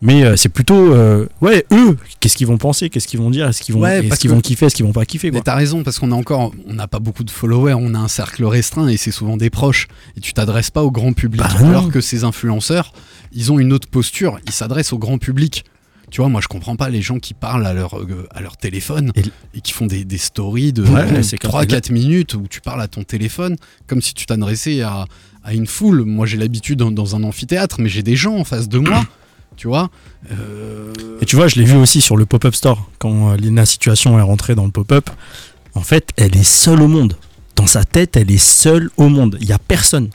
Mais 0.00 0.22
euh, 0.24 0.36
c'est 0.36 0.48
plutôt, 0.48 0.92
euh, 0.94 1.26
ouais, 1.40 1.66
eux, 1.72 1.96
qu'est-ce 2.20 2.36
qu'ils 2.36 2.46
vont 2.46 2.56
penser, 2.56 2.88
qu'est-ce 2.88 3.08
qu'ils 3.08 3.18
vont 3.18 3.30
dire, 3.30 3.48
est-ce 3.48 3.62
qu'ils 3.62 3.74
vont, 3.74 3.80
Ouais, 3.80 4.06
est-ce 4.06 4.20
qu'ils 4.20 4.30
vont 4.30 4.40
kiffer, 4.40 4.66
est-ce 4.66 4.76
qu'ils 4.76 4.84
vont 4.86 4.92
pas 4.92 5.04
kiffer, 5.04 5.32
Mais 5.32 5.40
t'as 5.40 5.56
raison, 5.56 5.82
parce 5.82 5.98
qu'on 5.98 6.12
a 6.12 6.14
encore, 6.14 6.52
on 6.68 6.74
n'a 6.74 6.86
pas 6.86 7.00
beaucoup 7.00 7.24
de 7.24 7.30
followers, 7.32 7.74
on 7.74 7.94
a 7.94 7.98
un 7.98 8.06
cercle 8.06 8.44
restreint 8.44 8.86
et 8.86 8.96
c'est 8.96 9.10
souvent 9.10 9.36
des 9.36 9.50
proches. 9.50 9.88
Et 10.16 10.20
tu 10.20 10.32
t'adresses 10.34 10.70
pas 10.70 10.84
au 10.84 10.92
grand 10.92 11.12
public. 11.14 11.40
Bah 11.40 11.48
alors 11.66 11.90
que 11.90 12.00
ces 12.00 12.22
influenceurs, 12.22 12.92
ils 13.32 13.50
ont 13.50 13.58
une 13.58 13.72
autre 13.72 13.88
posture, 13.88 14.38
ils 14.46 14.52
s'adressent 14.52 14.92
au 14.92 14.98
grand 14.98 15.18
public. 15.18 15.64
Tu 16.10 16.20
vois, 16.22 16.30
moi 16.30 16.40
je 16.40 16.46
comprends 16.48 16.76
pas 16.76 16.88
les 16.90 17.02
gens 17.02 17.18
qui 17.18 17.34
parlent 17.34 17.66
à 17.66 17.74
leur, 17.74 17.98
euh, 17.98 18.26
à 18.32 18.40
leur 18.40 18.56
téléphone 18.56 19.10
et, 19.16 19.22
Et- 19.54 19.60
qui 19.60 19.72
font 19.72 19.84
des, 19.86 20.04
des 20.06 20.16
stories 20.16 20.72
de 20.72 20.82
Ouais, 20.84 21.22
c'est 21.24 21.36
comme- 21.38 21.50
3-4 21.50 21.90
minutes 21.92 22.32
où 22.34 22.46
tu 22.48 22.60
parles 22.62 22.80
à 22.80 22.88
ton 22.88 23.02
téléphone 23.02 23.56
comme 23.88 24.00
si 24.00 24.14
tu 24.14 24.24
t'adressais 24.24 24.80
à, 24.80 25.04
à 25.44 25.52
une 25.54 25.66
foule. 25.66 26.04
Moi 26.04 26.24
j'ai 26.24 26.38
l'habitude 26.38 26.78
dans, 26.78 26.90
dans 26.92 27.14
un 27.16 27.24
amphithéâtre, 27.24 27.80
mais 27.80 27.88
j'ai 27.90 28.02
des 28.04 28.16
gens 28.16 28.36
en 28.36 28.44
face 28.44 28.68
de 28.68 28.78
moi. 28.78 29.04
Tu 29.58 29.66
vois 29.66 29.90
Euh, 30.32 30.92
Et 31.20 31.26
tu 31.26 31.36
vois, 31.36 31.48
je 31.48 31.56
l'ai 31.56 31.64
vu 31.64 31.76
aussi 31.76 32.00
sur 32.00 32.16
le 32.16 32.24
pop-up 32.26 32.54
store, 32.54 32.88
quand 32.98 33.32
euh, 33.32 33.36
Lina 33.36 33.66
Situation 33.66 34.18
est 34.18 34.22
rentrée 34.22 34.54
dans 34.54 34.64
le 34.64 34.70
pop-up. 34.70 35.10
En 35.74 35.82
fait, 35.82 36.08
elle 36.16 36.36
est 36.36 36.44
seule 36.44 36.80
au 36.80 36.88
monde. 36.88 37.16
Dans 37.56 37.66
sa 37.66 37.84
tête, 37.84 38.16
elle 38.16 38.30
est 38.30 38.38
seule 38.38 38.88
au 38.96 39.08
monde. 39.08 39.36
Il 39.40 39.48
y 39.48 39.52
a 39.52 39.58
personne. 39.58 40.08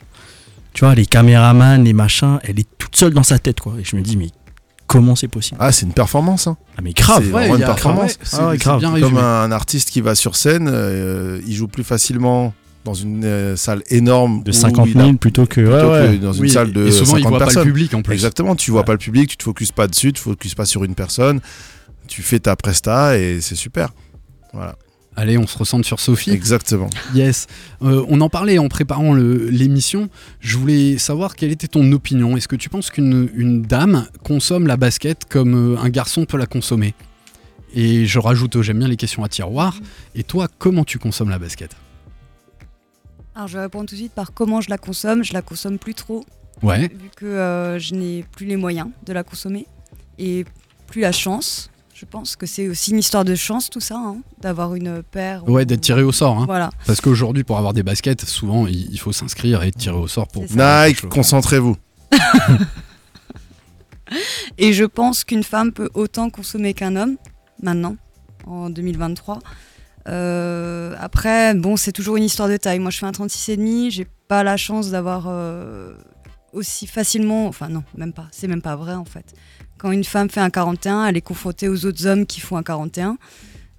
Tu 0.72 0.84
vois, 0.84 0.94
les 0.94 1.06
caméramans, 1.06 1.84
les 1.84 1.92
machins, 1.92 2.38
elle 2.42 2.58
est 2.58 2.66
toute 2.78 2.96
seule 2.96 3.12
dans 3.14 3.22
sa 3.22 3.38
tête, 3.38 3.60
quoi. 3.60 3.74
Et 3.78 3.84
je 3.84 3.94
me 3.96 4.02
dis, 4.02 4.16
mais 4.16 4.30
comment 4.86 5.14
c'est 5.14 5.28
possible? 5.28 5.58
Ah, 5.60 5.70
c'est 5.72 5.84
une 5.86 5.92
performance. 5.92 6.46
Hein. 6.46 6.56
Ah, 6.76 6.80
mais 6.82 6.92
grave. 6.94 7.24
C'est 7.26 7.32
ouais, 7.32 7.48
une 7.48 7.58
performance. 7.58 8.12
ouais, 8.12 8.16
c'est- 8.22 8.36
Ah 8.40 8.46
ouais, 8.48 8.52
c'est 8.54 8.58
grave. 8.64 8.80
bien 8.80 8.92
Comme 8.92 9.02
résumé. 9.02 9.20
un 9.20 9.52
artiste 9.52 9.90
qui 9.90 10.00
va 10.00 10.14
sur 10.14 10.36
scène, 10.36 10.68
euh, 10.72 11.40
il 11.46 11.54
joue 11.54 11.68
plus 11.68 11.84
facilement 11.84 12.54
dans 12.84 12.94
une 12.94 13.24
euh, 13.24 13.56
salle 13.56 13.82
énorme 13.90 14.42
De 14.42 14.50
où 14.50 14.54
50 14.54 14.88
il 14.90 15.00
a- 15.00 15.04
000 15.04 15.16
plutôt 15.16 15.46
que. 15.46 15.60
plutôt 15.62 15.70
ouais, 15.70 16.08
ouais. 16.08 16.18
que 16.18 16.22
dans 16.22 16.32
une 16.34 16.42
Oui, 16.42 16.50
salle 16.50 16.72
de 16.72 16.86
et 16.86 16.92
souvent 16.92 17.12
50 17.16 17.20
ils 17.20 17.28
voient 17.28 17.38
pas 17.38 17.44
personnes. 17.46 17.66
le 17.66 17.72
public 17.72 17.94
en 17.94 18.02
plus. 18.02 18.12
Exactement, 18.14 18.54
tu 18.56 18.70
vois 18.70 18.84
pas 18.84 18.92
le 18.92 18.98
public, 18.98 19.30
tu 19.30 19.36
te 19.36 19.42
focuses 19.42 19.72
pas 19.72 19.86
dessus, 19.88 20.08
tu 20.08 20.12
te 20.14 20.18
focuses 20.20 20.54
pas 20.54 20.66
sur 20.66 20.84
une 20.84 20.94
personne, 20.94 21.40
tu 22.08 22.22
fais 22.22 22.38
ta 22.40 22.56
presta 22.56 23.18
et 23.18 23.40
c'est 23.40 23.54
super. 23.56 23.88
Voilà, 24.52 24.76
Allez, 25.16 25.38
on 25.38 25.46
se 25.46 25.56
ressente 25.56 25.84
sur 25.84 26.00
Sophie. 26.00 26.32
exactement. 26.32 26.90
Yes. 27.14 27.46
Euh, 27.82 28.04
on 28.08 28.20
en 28.20 28.28
parlait 28.28 28.58
en 28.58 28.66
préparant 28.68 29.14
l'émission. 29.14 30.08
Je 30.40 30.56
voulais 30.58 30.98
savoir 30.98 31.36
quelle 31.36 31.52
était 31.52 31.68
ton 31.68 31.90
opinion. 31.92 32.36
Est-ce 32.36 32.48
que 32.48 32.56
tu 32.56 32.68
penses 32.68 32.90
qu'une 32.90 33.28
une 33.34 33.62
dame 33.62 34.08
consomme 34.24 34.66
la 34.66 34.76
basket 34.76 35.24
comme 35.28 35.74
euh, 35.74 35.78
un 35.78 35.88
garçon 35.88 36.24
peut 36.24 36.36
la 36.36 36.46
consommer? 36.46 36.94
Et 37.76 38.06
je 38.06 38.18
rajoute, 38.18 38.60
j'aime 38.62 38.78
bien 38.80 38.88
les 38.88 38.96
questions 38.96 39.22
à 39.24 39.28
tiroir. 39.28 39.78
Et 40.16 40.22
toi, 40.24 40.48
comment 40.58 40.84
tu 40.84 40.98
consommes 40.98 41.30
la 41.30 41.38
basket? 41.38 41.70
Alors 43.34 43.48
je 43.48 43.54
vais 43.56 43.62
répondre 43.64 43.86
tout 43.88 43.94
de 43.94 44.00
suite 44.00 44.12
par 44.12 44.32
comment 44.32 44.60
je 44.60 44.70
la 44.70 44.78
consomme. 44.78 45.24
Je 45.24 45.32
la 45.32 45.42
consomme 45.42 45.78
plus 45.78 45.94
trop, 45.94 46.24
Ouais. 46.62 46.88
vu 46.88 47.10
que 47.16 47.26
euh, 47.26 47.78
je 47.78 47.94
n'ai 47.94 48.24
plus 48.32 48.46
les 48.46 48.56
moyens 48.56 48.88
de 49.04 49.12
la 49.12 49.22
consommer 49.24 49.66
et 50.18 50.44
plus 50.86 51.00
la 51.00 51.12
chance. 51.12 51.70
Je 51.94 52.04
pense 52.06 52.34
que 52.36 52.44
c'est 52.46 52.68
aussi 52.68 52.90
une 52.90 52.98
histoire 52.98 53.24
de 53.24 53.34
chance 53.36 53.70
tout 53.70 53.80
ça, 53.80 53.96
hein, 53.96 54.16
d'avoir 54.40 54.74
une 54.74 55.02
paire. 55.02 55.48
Ouais, 55.48 55.62
ou- 55.62 55.64
d'être 55.64 55.80
tiré 55.80 56.02
au 56.02 56.10
sort. 56.12 56.38
hein. 56.38 56.44
Voilà. 56.46 56.70
Parce 56.86 57.00
qu'aujourd'hui, 57.00 57.44
pour 57.44 57.56
avoir 57.56 57.72
des 57.72 57.82
baskets, 57.84 58.24
souvent, 58.24 58.66
il, 58.66 58.98
faut 58.98 59.12
s'inscrire 59.12 59.62
et 59.62 59.68
être 59.68 59.76
tiré 59.78 59.96
au 59.96 60.08
sort 60.08 60.26
pour. 60.28 60.42
Nike, 60.42 61.08
concentrez-vous. 61.08 61.76
Et 64.58 64.72
je 64.72 64.84
pense 64.84 65.24
qu'une 65.24 65.42
femme 65.44 65.72
peut 65.72 65.88
autant 65.94 66.30
consommer 66.30 66.74
qu'un 66.74 66.94
homme, 66.96 67.16
maintenant, 67.62 67.96
en 68.46 68.70
2023. 68.70 69.38
Euh, 70.08 70.94
après, 70.98 71.54
bon, 71.54 71.76
c'est 71.76 71.92
toujours 71.92 72.16
une 72.16 72.24
histoire 72.24 72.48
de 72.48 72.56
taille. 72.56 72.78
Moi, 72.78 72.90
je 72.90 72.98
fais 72.98 73.06
un 73.06 73.10
36,5, 73.12 73.90
j'ai 73.90 74.06
pas 74.28 74.42
la 74.42 74.56
chance 74.56 74.90
d'avoir 74.90 75.24
euh, 75.28 75.94
aussi 76.52 76.86
facilement. 76.86 77.46
Enfin, 77.46 77.68
non, 77.68 77.82
même 77.96 78.12
pas. 78.12 78.26
C'est 78.30 78.48
même 78.48 78.62
pas 78.62 78.76
vrai 78.76 78.94
en 78.94 79.04
fait. 79.04 79.34
Quand 79.78 79.90
une 79.92 80.04
femme 80.04 80.30
fait 80.30 80.40
un 80.40 80.50
41, 80.50 81.06
elle 81.06 81.16
est 81.16 81.20
confrontée 81.22 81.68
aux 81.68 81.84
autres 81.86 82.06
hommes 82.06 82.26
qui 82.26 82.40
font 82.40 82.56
un 82.56 82.62
41. 82.62 83.16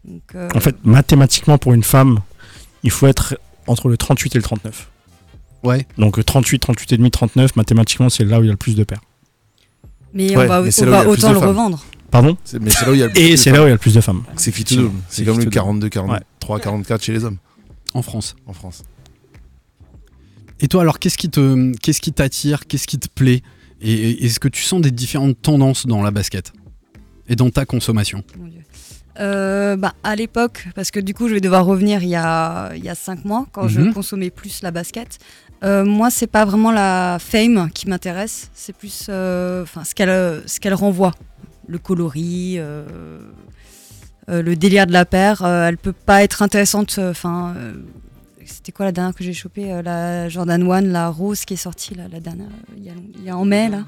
Donc, 0.03 0.21
euh, 0.36 0.49
En 0.53 0.59
fait, 0.59 0.76
mathématiquement, 0.86 1.57
pour 1.57 1.73
une 1.73 1.84
femme, 1.84 2.19
il 2.84 2.91
faut 2.91 3.07
être 3.07 3.38
entre 3.67 3.89
le 3.89 3.97
38 3.97 4.36
et 4.36 4.38
le 4.39 4.43
39. 4.43 4.89
Ouais. 5.63 5.88
Donc 5.97 6.19
euh, 6.19 6.23
38, 6.23 6.59
38 6.59 6.93
et 6.93 6.97
demi, 6.97 7.09
39, 7.09 7.55
mathématiquement, 7.55 8.09
c'est 8.09 8.23
là 8.23 8.39
où 8.39 8.43
il 8.43 8.47
y 8.47 8.49
a 8.49 8.51
le 8.51 8.57
plus 8.57 8.76
de 8.76 8.84
paires. 8.84 9.01
mais 10.13 10.36
Ouais, 10.36 10.45
on 10.45 10.47
va, 10.47 10.61
mais 10.61 10.69
on 10.82 10.86
va 10.86 11.07
autant 11.07 11.30
de 11.30 11.34
le 11.34 11.39
femmes. 11.39 11.49
revendre. 11.49 11.84
Pardon 12.16 12.38
C'est- 12.45 12.59
Mais 12.59 12.70
c'est 12.70 12.86
là 12.86 12.91
où 12.91 12.93
il 12.93 12.99
y 12.99 13.03
a 13.03 13.07
le 13.07 13.11
plus 13.11 13.22
Et 13.22 13.36
c'est 13.38 13.51
là 13.51 13.59
où 13.61 13.66
il 13.66 13.68
y 13.68 13.72
a 13.72 13.74
le 13.74 13.78
plus 13.78 13.93
de 13.93 13.99
femmes. 14.01 14.24
C'est 14.38 14.51
Fitoudoum. 14.51 15.01
C'est 15.09 15.18
C'est 15.18 15.26
comme 15.26 15.36
le 15.36 15.41
Fitoudoum. 15.41 15.63
42, 15.63 15.89
43, 15.89 16.55
Ouais. 16.55 16.61
44 16.63 17.03
chez 17.03 17.11
les 17.11 17.26
hommes 17.26 17.38
En 17.93 18.01
France. 18.01 18.36
en 18.47 18.53
France. 18.53 18.84
Et 20.61 20.68
toi, 20.70 20.82
alors, 20.84 20.99
qu'est-ce 20.99 21.18
qui 21.18 21.30
te, 21.30 21.76
qu'est-ce 21.80 21.99
qui 21.99 22.13
t'attire, 22.13 22.68
qu'est-ce 22.68 22.88
qui 22.88 22.97
te 22.99 23.09
plaît? 23.09 23.41
Et 23.82 23.91
et 24.11 24.26
est-ce 24.26 24.39
que 24.39 24.47
tu 24.47 24.61
sens 24.63 24.80
des 24.82 24.91
différentes 24.91 25.41
tendances 25.41 25.86
dans 25.86 26.01
la 26.01 26.11
basket? 26.11 26.53
Et 27.28 27.36
dans 27.36 27.49
ta 27.49 27.66
consommation? 27.66 28.24
Mon 28.39 28.47
Dieu. 28.47 28.61
Euh, 29.20 29.76
bah, 29.76 29.93
à 30.03 30.16
l'époque, 30.16 30.68
parce 30.76 30.91
que 30.91 30.99
du 31.01 31.13
coup, 31.13 31.28
je 31.28 31.34
vais 31.34 31.41
devoir 31.41 31.66
revenir 31.66 32.01
il 32.03 32.09
y 32.09 32.16
a, 32.16 32.74
il 32.76 32.84
y 32.84 32.89
a 32.89 32.95
cinq 32.95 33.26
mois, 33.26 33.45
quand 33.51 33.68
je 33.68 33.82
Mhm. 33.82 33.93
consommais 33.93 34.30
plus 34.30 34.61
la 34.61 34.72
basket. 34.72 35.18
Euh, 35.63 35.84
moi, 35.86 36.09
c'est 36.09 36.28
pas 36.28 36.45
vraiment 36.45 36.72
la 36.72 37.18
fame 37.20 37.70
qui 37.74 37.88
m'intéresse, 37.89 38.49
c'est 38.53 38.76
plus 38.76 39.07
euh, 39.09 39.63
enfin, 39.63 39.84
ce 39.84 39.95
qu'elle 39.95 40.43
ce 40.45 40.59
qu'elle 40.59 40.74
renvoie. 40.74 41.11
Le 41.68 41.78
coloris, 41.78 42.55
euh, 42.59 42.86
euh, 44.30 44.41
le 44.41 44.55
délire 44.55 44.86
de 44.88 44.91
la 44.93 45.05
paire. 45.05 45.43
euh, 45.43 45.68
elle 45.68 45.78
peut 45.78 45.93
pas 45.93 46.24
être 46.24 46.41
intéressante. 46.41 46.99
Enfin, 46.99 47.53
c'était 48.45 48.72
quoi 48.72 48.86
la 48.86 48.91
dernière 48.91 49.16
que 49.16 49.24
j'ai 49.24 49.34
chopée 49.34 49.82
La 49.84 50.30
Jordan 50.30 50.72
1, 50.72 50.82
la 50.82 51.09
rose 51.09 51.45
qui 51.45 51.55
est 51.55 51.57
sortie, 51.57 51.95
là, 51.95 52.03
la 52.11 52.20
dernière, 52.20 52.47
il 52.78 52.84
y 52.84 52.89
a, 52.89 52.93
il 53.20 53.24
y 53.24 53.30
a 53.30 53.38
en 53.38 53.45
mai, 53.45 53.70
là. 53.70 53.84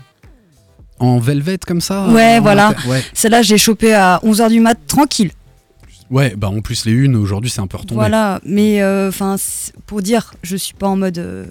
En 0.99 1.19
velvet 1.19 1.59
comme 1.59 1.82
ça 1.82 2.07
Ouais, 2.09 2.39
voilà. 2.39 2.73
Ouais. 2.88 3.03
Celle-là, 3.13 3.43
j'ai 3.43 3.59
chopé 3.59 3.93
à 3.93 4.19
11h 4.23 4.49
du 4.49 4.59
mat, 4.59 4.75
tranquille. 4.88 5.30
ouais, 6.09 6.34
bah 6.36 6.49
en 6.49 6.61
plus, 6.61 6.86
les 6.86 6.91
unes, 6.93 7.15
aujourd'hui, 7.15 7.51
c'est 7.51 7.61
un 7.61 7.67
peu 7.67 7.78
retombé. 7.78 7.93
Voilà, 7.99 8.39
mais 8.43 8.82
euh, 8.82 9.09
enfin 9.09 9.36
pour 9.86 10.01
dire, 10.01 10.34
je 10.41 10.55
suis 10.55 10.73
pas 10.73 10.88
en 10.88 10.95
mode 10.97 11.19
euh, 11.19 11.45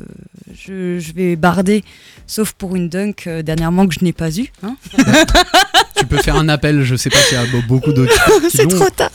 je, 0.52 0.98
je 0.98 1.12
vais 1.12 1.36
barder, 1.36 1.84
sauf 2.26 2.54
pour 2.54 2.74
une 2.74 2.88
dunk 2.88 3.28
euh, 3.28 3.42
dernièrement 3.42 3.86
que 3.86 3.94
je 3.94 4.04
n'ai 4.04 4.12
pas 4.12 4.36
eu. 4.36 4.50
hein. 4.64 4.76
Tu 6.08 6.16
peux 6.16 6.22
faire 6.22 6.36
un 6.36 6.48
appel, 6.48 6.82
je 6.84 6.94
sais 6.96 7.10
pas 7.10 7.18
s'il 7.18 7.36
y 7.36 7.40
a 7.40 7.44
be- 7.44 7.66
beaucoup 7.66 7.92
d'autres 7.92 8.14
C'est 8.50 8.66
trop 8.68 8.88
tard. 8.90 9.10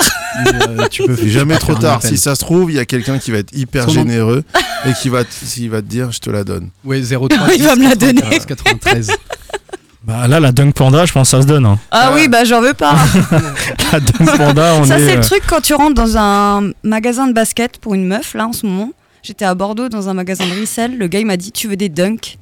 mais, 0.45 0.51
euh, 0.83 0.87
tu 0.89 1.03
peux 1.03 1.15
C'est 1.15 1.29
jamais 1.29 1.57
trop 1.57 1.73
faire 1.73 1.79
tard. 1.81 2.03
Si 2.03 2.17
ça 2.17 2.35
se 2.35 2.41
trouve, 2.41 2.71
il 2.71 2.75
y 2.75 2.79
a 2.79 2.85
quelqu'un 2.85 3.17
qui 3.17 3.31
va 3.31 3.37
être 3.37 3.55
hyper 3.55 3.83
Son 3.85 3.89
nom. 3.89 3.93
généreux 4.01 4.43
et 4.85 4.93
qui 4.93 5.09
va, 5.09 5.23
qui 5.23 5.67
va 5.67 5.81
te 5.81 5.87
dire 5.87 6.11
je 6.11 6.19
te 6.19 6.29
la 6.29 6.43
donne. 6.43 6.69
Ouais, 6.83 7.01
03 7.01 7.29
Il 7.55 7.63
va 7.63 7.75
me 7.75 7.83
la 7.83 7.95
10, 7.95 8.13
donner. 8.13 8.39
93. 8.45 9.11
Bah 10.03 10.27
là, 10.27 10.39
la 10.39 10.51
Dunk 10.51 10.73
Panda, 10.73 11.05
je 11.05 11.11
pense 11.13 11.27
que 11.29 11.37
ça 11.37 11.41
se 11.43 11.47
donne. 11.47 11.65
hein. 11.65 11.77
Ah 11.91 12.11
oui, 12.15 12.27
bah 12.27 12.43
j'en 12.43 12.59
veux 12.59 12.73
pas. 12.73 12.95
La 13.93 13.99
Dunk 13.99 14.35
Panda, 14.37 14.73
on 14.75 14.83
Ça 14.85 14.99
est. 14.99 15.05
c'est 15.05 15.13
euh, 15.13 15.15
le 15.17 15.21
truc 15.21 15.43
quand 15.47 15.61
tu 15.61 15.75
rentres 15.75 15.93
dans 15.93 16.17
un 16.17 16.71
magasin 16.83 17.27
de 17.27 17.33
basket 17.33 17.77
pour 17.77 17.93
une 17.93 18.07
meuf 18.07 18.33
là 18.33 18.47
en 18.47 18.53
ce 18.53 18.65
moment. 18.65 18.91
J'étais 19.21 19.45
à 19.45 19.53
Bordeaux 19.53 19.89
dans 19.89 20.09
un 20.09 20.15
magasin 20.15 20.45
de 20.47 20.59
resell, 20.59 20.97
le 20.97 21.05
gars 21.07 21.19
il 21.19 21.27
m'a 21.27 21.37
dit 21.37 21.51
tu 21.51 21.67
veux 21.67 21.75
des 21.77 21.89
dunks? 21.89 22.39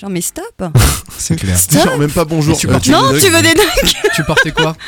Genre 0.00 0.10
mais 0.10 0.20
stop. 0.20 0.44
C'est 1.18 1.36
clair. 1.36 1.58
Stop. 1.58 1.82
Genre 1.84 1.98
même 1.98 2.10
pas 2.10 2.24
bonjour. 2.24 2.56
Tu 2.56 2.68
euh, 2.68 2.72
veux 2.72 2.92
non, 2.92 3.10
tu 3.18 3.30
veux 3.30 3.42
des 3.42 3.54
dunks 3.54 3.94
tu 4.14 4.24
portais 4.24 4.52
quoi 4.52 4.76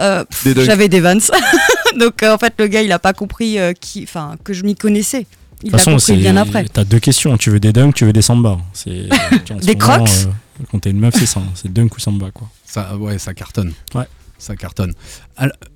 Euh. 0.00 0.24
J'avais 0.44 0.88
des 0.88 1.00
Vans. 1.00 1.18
Donc 1.98 2.22
euh, 2.22 2.32
en 2.32 2.38
fait 2.38 2.54
le 2.60 2.68
gars 2.68 2.82
il 2.82 2.92
a 2.92 3.00
pas 3.00 3.12
compris 3.12 3.58
euh, 3.58 3.72
qui, 3.72 4.04
enfin 4.04 4.36
que 4.44 4.52
je 4.52 4.62
m'y 4.62 4.76
connaissais. 4.76 5.26
Il 5.64 5.70
De 5.72 5.74
a 5.74 5.78
toute 5.78 5.86
façon, 5.86 5.90
compris 5.96 6.22
bien 6.22 6.36
après. 6.36 6.64
t'as 6.72 6.84
deux 6.84 7.00
questions. 7.00 7.36
Tu 7.36 7.50
veux 7.50 7.58
des 7.58 7.72
dunks, 7.72 7.94
tu 7.96 8.04
veux 8.04 8.12
des 8.12 8.22
samba. 8.22 8.58
C'est 8.72 8.90
Des 8.92 9.74
moment, 9.74 9.78
Crocs 9.78 10.08
euh, 10.08 10.64
Quand 10.70 10.78
t'es 10.78 10.90
une 10.90 11.00
meuf, 11.00 11.14
c'est 11.18 11.26
ça. 11.26 11.42
C'est 11.56 11.72
dunk 11.72 11.88
ou 11.96 11.98
samba, 11.98 12.30
quoi. 12.32 12.48
Ça, 12.64 12.96
ouais, 12.96 13.18
ça 13.18 13.34
cartonne. 13.34 13.72
Ouais. 13.92 14.04
Ça 14.38 14.54
cartonne. 14.54 14.94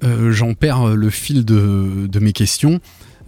Euh, 0.05 0.31
J'en 0.33 0.55
perds 0.55 0.87
le 0.95 1.11
fil 1.11 1.45
de, 1.45 2.07
de 2.07 2.19
mes 2.21 2.33
questions. 2.33 2.79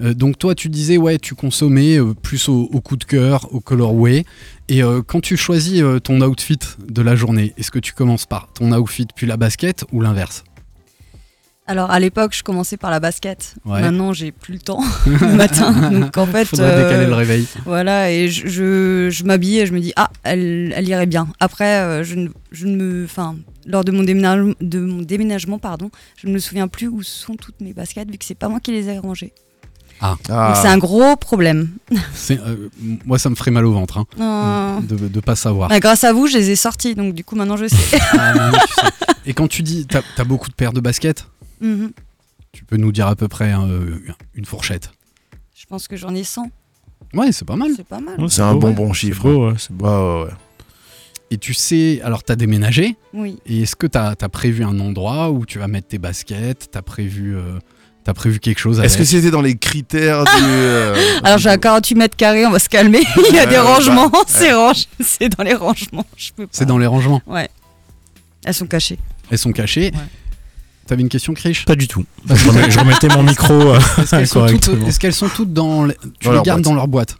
Euh, 0.00 0.14
donc 0.14 0.38
toi, 0.38 0.54
tu 0.54 0.68
disais, 0.68 0.96
ouais, 0.96 1.18
tu 1.18 1.34
consommais 1.34 1.98
euh, 1.98 2.14
plus 2.14 2.48
au, 2.48 2.68
au 2.72 2.80
coup 2.80 2.96
de 2.96 3.04
cœur, 3.04 3.52
au 3.52 3.60
colorway. 3.60 4.24
Et 4.68 4.82
euh, 4.82 5.02
quand 5.02 5.20
tu 5.20 5.36
choisis 5.36 5.82
ton 6.02 6.20
outfit 6.20 6.58
de 6.86 7.02
la 7.02 7.16
journée, 7.16 7.52
est-ce 7.58 7.70
que 7.70 7.78
tu 7.78 7.92
commences 7.92 8.26
par 8.26 8.48
ton 8.52 8.72
outfit 8.72 9.06
puis 9.14 9.26
la 9.26 9.36
basket 9.36 9.84
ou 9.92 10.00
l'inverse? 10.00 10.44
Alors 11.66 11.90
à 11.90 11.98
l'époque 11.98 12.34
je 12.34 12.42
commençais 12.42 12.76
par 12.76 12.90
la 12.90 13.00
basket. 13.00 13.54
Ouais. 13.64 13.80
Maintenant 13.80 14.12
j'ai 14.12 14.32
plus 14.32 14.52
le 14.54 14.60
temps 14.60 14.82
le 15.06 15.34
matin. 15.34 15.90
Donc 15.90 16.16
en 16.18 16.26
fait 16.26 16.44
Faudrait 16.44 16.70
euh, 16.70 16.84
décaler 16.84 17.06
le 17.06 17.14
réveil. 17.14 17.46
Voilà, 17.64 18.12
et 18.12 18.28
je, 18.28 18.46
je, 18.46 19.08
je 19.10 19.24
m'habillais 19.24 19.62
et 19.62 19.66
je 19.66 19.72
me 19.72 19.80
dis, 19.80 19.92
ah, 19.96 20.10
elle, 20.24 20.74
elle 20.76 20.86
irait 20.86 21.06
bien. 21.06 21.28
Après, 21.40 22.04
je, 22.04 22.16
ne, 22.16 22.28
je 22.52 22.66
ne 22.66 22.76
me. 22.76 23.04
Enfin, 23.04 23.36
lors 23.66 23.82
de 23.82 23.92
mon 23.92 24.02
déménagement, 24.02 24.52
de 24.60 24.80
mon 24.80 25.00
déménagement, 25.00 25.58
pardon, 25.58 25.90
je 26.16 26.26
ne 26.26 26.32
me 26.32 26.38
souviens 26.38 26.68
plus 26.68 26.88
où 26.88 27.02
sont 27.02 27.36
toutes 27.36 27.60
mes 27.62 27.72
baskets, 27.72 28.10
vu 28.10 28.18
que 28.18 28.26
c'est 28.26 28.34
pas 28.34 28.48
moi 28.48 28.60
qui 28.60 28.72
les 28.72 28.90
ai 28.90 28.98
rangées. 28.98 29.32
Ah, 30.28 30.48
Donc 30.48 30.56
c'est 30.62 30.68
un 30.68 30.76
gros 30.78 31.16
problème. 31.16 31.70
c'est, 32.14 32.38
euh, 32.40 32.68
moi, 33.06 33.18
ça 33.18 33.30
me 33.30 33.34
ferait 33.34 33.50
mal 33.50 33.64
au 33.64 33.72
ventre 33.72 33.98
hein, 33.98 34.06
Euh, 34.20 34.80
de 34.82 35.08
ne 35.14 35.20
pas 35.20 35.34
savoir. 35.36 35.68
bah, 35.70 35.80
grâce 35.80 36.04
à 36.04 36.12
vous, 36.12 36.26
je 36.26 36.36
les 36.36 36.50
ai 36.50 36.56
sorties, 36.56 36.94
donc 36.94 37.14
du 37.14 37.24
coup, 37.24 37.36
maintenant 37.36 37.56
je 37.56 37.66
sais. 37.68 37.98
Ah, 38.12 38.34
non, 38.34 38.58
tu 38.58 38.58
sais. 38.74 38.90
Et 39.26 39.32
quand 39.34 39.48
tu 39.48 39.62
dis, 39.62 39.86
t'as 39.86 40.02
as 40.18 40.24
beaucoup 40.24 40.48
de 40.50 40.54
paires 40.54 40.72
de 40.74 40.80
baskets, 40.80 41.26
Mhm. 41.60 41.92
tu 42.52 42.64
peux 42.64 42.76
nous 42.76 42.92
dire 42.92 43.06
à 43.06 43.16
peu 43.16 43.28
près 43.28 43.50
hein, 43.52 43.66
euh, 43.68 43.98
une 44.34 44.44
fourchette. 44.44 44.90
Je 45.56 45.64
pense 45.66 45.88
que 45.88 45.96
j'en 45.96 46.14
ai 46.14 46.24
100. 46.24 46.50
Ouais, 47.14 47.32
c'est 47.32 47.46
pas 47.46 47.56
mal. 47.56 47.70
C'est 47.76 47.86
pas 47.86 48.00
mal. 48.00 48.20
Ouais, 48.20 48.28
C'est 48.28 48.42
un 48.42 48.52
beau, 48.54 48.60
bon 48.60 48.68
ouais. 48.68 48.74
bon 48.74 48.92
C'est 48.92 49.00
chiffre. 49.00 49.22
beau, 49.22 49.48
ouais, 49.48 49.54
c'est 49.56 49.72
beau. 49.72 49.86
Ouais, 49.86 49.90
ouais, 50.20 50.24
ouais. 50.26 50.34
Et 51.30 51.38
tu 51.38 51.54
sais, 51.54 52.00
alors 52.04 52.22
t'as 52.22 52.36
déménagé, 52.36 52.96
Oui. 53.14 53.38
et 53.46 53.62
est-ce 53.62 53.74
que 53.76 53.86
t'as 53.86 54.10
as 54.20 54.28
prévu 54.28 54.62
un 54.64 54.78
endroit 54.78 55.30
où 55.30 55.46
tu 55.46 55.58
vas 55.58 55.68
mettre 55.68 55.88
tes 55.88 55.98
baskets 55.98 56.68
T'as 56.70 56.82
prévu, 56.82 57.34
euh, 57.36 57.58
t'as 58.04 58.14
prévu 58.14 58.38
quelque 58.38 58.58
chose 58.58 58.80
Est-ce 58.80 58.96
que 58.98 59.04
c'était 59.04 59.30
dans 59.30 59.40
les 59.42 59.56
critères 59.56 60.24
du. 60.24 60.30
euh, 60.42 60.94
Alors 61.22 61.38
j'ai 61.38 61.48
un 61.50 61.58
48 61.58 61.94
mètres 61.94 62.16
carrés, 62.16 62.46
on 62.46 62.50
va 62.50 62.58
se 62.58 62.68
calmer. 62.68 63.02
Il 63.30 63.34
y 63.34 63.38
a 63.38 63.46
des 63.46 63.58
rangements, 63.58 64.08
bah, 64.08 64.18
c'est 64.26 64.52
range- 64.52 64.86
dans 65.36 65.44
les 65.44 65.54
rangements. 65.54 66.06
Je 66.16 66.30
peux 66.36 66.44
pas. 66.46 66.50
C'est 66.52 66.66
dans 66.66 66.78
les 66.78 66.86
rangements. 66.86 67.22
Ouais. 67.26 67.48
Elles 68.44 68.54
sont 68.54 68.66
cachées. 68.66 68.98
Elles 69.30 69.38
sont 69.38 69.52
cachées. 69.52 69.90
Ouais. 69.94 70.00
T'avais 70.86 71.00
une 71.00 71.08
question, 71.08 71.32
Krish? 71.32 71.64
Pas 71.64 71.76
du 71.76 71.88
tout. 71.88 72.04
Je, 72.28 72.78
remettais 72.78 73.08
mon 73.08 73.22
micro. 73.22 73.54
euh, 73.54 73.78
Est-ce 73.98 74.10
qu'elles 74.10 74.26
sont, 74.26 74.40
toutes- 74.46 74.60
correctement. 74.66 74.86
est-ce 74.86 75.00
qu'elles 75.00 75.14
sont 75.14 75.28
toutes 75.30 75.52
dans. 75.54 75.86
les- 75.86 75.94
Tu 76.20 76.26
Dans 76.28 76.32
les 76.32 76.42
gardes 76.42 76.60
boîte. 76.60 76.64
dans 76.64 76.74
leur 76.74 76.88
boîte? 76.88 77.16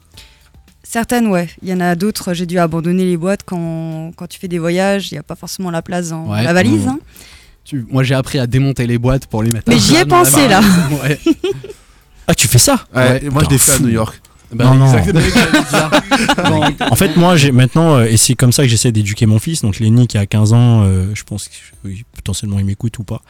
Certaines, 0.83 1.27
ouais. 1.29 1.49
Il 1.63 1.71
y 1.71 1.73
en 1.73 1.81
a 1.81 1.95
d'autres, 1.95 2.35
j'ai 2.35 2.45
dû 2.47 2.59
abandonner 2.59 3.05
les 3.07 3.17
boîtes 3.17 3.41
quand, 3.45 4.13
quand 4.17 4.27
tu 4.27 4.39
fais 4.39 4.49
des 4.49 4.59
voyages. 4.59 5.11
Il 5.11 5.15
n'y 5.15 5.19
a 5.19 5.23
pas 5.23 5.35
forcément 5.35 5.71
la 5.71 5.81
place 5.81 6.11
dans 6.11 6.27
Ouais. 6.31 6.43
la 6.45 6.53
valise. 6.53 6.85
Mmh. 6.85 6.89
hein. 6.91 6.99
Tu- 7.65 7.87
Moi, 7.91 8.03
j'ai 8.03 8.15
appris 8.15 8.39
à 8.39 8.47
démonter 8.47 8.87
les 8.87 8.99
boîtes 8.99 9.27
pour 9.27 9.43
les 9.43 9.51
mettre. 9.51 9.65
Mais 9.69 9.79
j'y 9.79 9.97
ai 9.97 10.05
pensé, 10.05 10.49
là. 10.49 10.61
Ouais. 11.03 11.19
Ah, 12.27 12.35
tu 12.35 12.49
fais 12.49 12.59
ça 12.59 12.87
Ouais, 12.95 13.03
Ouais. 13.03 13.25
et 13.25 13.29
moi 13.31 13.43
je 13.45 13.51
l'ai 13.51 13.59
fait 13.59 13.73
à. 13.73 13.79
New 13.81 13.89
York. 13.89 14.21
Bah, 14.53 14.65
Non, 14.67 14.75
non. 16.51 16.63
En 16.91 16.95
fait, 16.97 17.17
moi, 17.17 17.37
j'ai 17.37 17.51
maintenant, 17.53 17.97
euh, 17.97 18.05
et 18.05 18.17
c'est 18.17 18.35
comme 18.35 18.53
ça 18.53 18.63
que 18.63 18.69
j'essaie 18.69 18.93
d'éduquer 18.93 19.27
mon 19.27 19.39
fils. 19.39 19.63
Donc, 19.63 19.79
Lenny 19.81 20.07
qui 20.07 20.17
a 20.19 20.27
15 20.27 20.53
ans, 20.53 20.83
euh, 20.85 21.07
je 21.15 21.23
pense 21.25 21.49
que 21.49 21.55
oui, 21.85 22.05
potentiellement 22.15 22.59
il 22.59 22.65
m'écoute 22.65 22.99
ou 22.99 23.03
pas. 23.05 23.21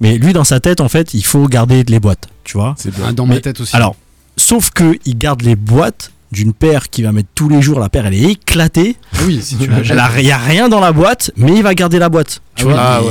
Mais 0.00 0.16
lui, 0.18 0.32
dans 0.32 0.44
sa 0.44 0.58
tête, 0.60 0.80
en 0.80 0.88
fait, 0.88 1.14
il 1.14 1.24
faut 1.24 1.46
garder 1.48 1.84
les 1.84 2.00
boîtes, 2.00 2.28
tu 2.44 2.56
vois. 2.56 2.74
C'est 2.78 2.94
bien. 2.94 3.04
ah, 3.08 3.12
dans 3.12 3.26
ma 3.26 3.38
tête 3.40 3.60
aussi. 3.60 3.76
Alors, 3.76 3.94
sauf 4.36 4.70
que 4.70 4.98
il 5.04 5.18
garde 5.18 5.42
les 5.42 5.56
boîtes 5.56 6.12
d'une 6.32 6.52
paire 6.52 6.90
qui 6.90 7.02
va 7.02 7.10
mettre 7.12 7.28
tous 7.34 7.48
les 7.48 7.60
jours. 7.60 7.80
La 7.80 7.88
paire, 7.88 8.06
elle 8.06 8.14
est 8.14 8.30
éclatée. 8.32 8.96
Ah 9.14 9.18
oui, 9.26 9.40
si 9.42 9.56
tu 9.56 9.64
jettes. 9.84 9.98
Il 10.18 10.24
n'y 10.24 10.30
a 10.30 10.38
rien 10.38 10.68
dans 10.68 10.80
la 10.80 10.92
boîte, 10.92 11.30
mais 11.36 11.52
il 11.56 11.62
va 11.62 11.74
garder 11.74 11.98
la 11.98 12.08
boîte. 12.08 12.40
Tu 12.54 12.64
Ah 12.68 12.68
vois 12.68 12.80
Ah 12.80 13.02
ouais, 13.02 13.08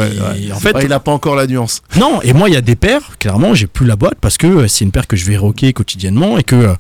ouais. 0.48 0.52
En 0.54 0.60
fait, 0.60 0.72
pas- 0.74 0.84
il 0.84 0.94
a 0.94 1.00
pas 1.00 1.12
encore 1.12 1.36
la 1.36 1.46
nuance. 1.48 1.82
non, 1.98 2.22
et 2.22 2.34
moi, 2.34 2.50
il 2.50 2.54
y 2.54 2.58
a 2.58 2.62
des 2.62 2.76
paires, 2.76 3.18
clairement, 3.20 3.54
j'ai 3.54 3.68
plus 3.68 3.86
la 3.86 3.96
boîte 3.96 4.18
parce 4.22 4.38
que 4.38 4.48
euh, 4.48 4.68
c'est 4.68 4.86
une 4.86 4.92
paire 4.92 5.08
que 5.08 5.16
je 5.18 5.26
vais 5.26 5.38
rocker 5.38 5.74
quotidiennement 5.74 6.38
et 6.38 6.44
que 6.44 6.56
euh, 6.56 6.74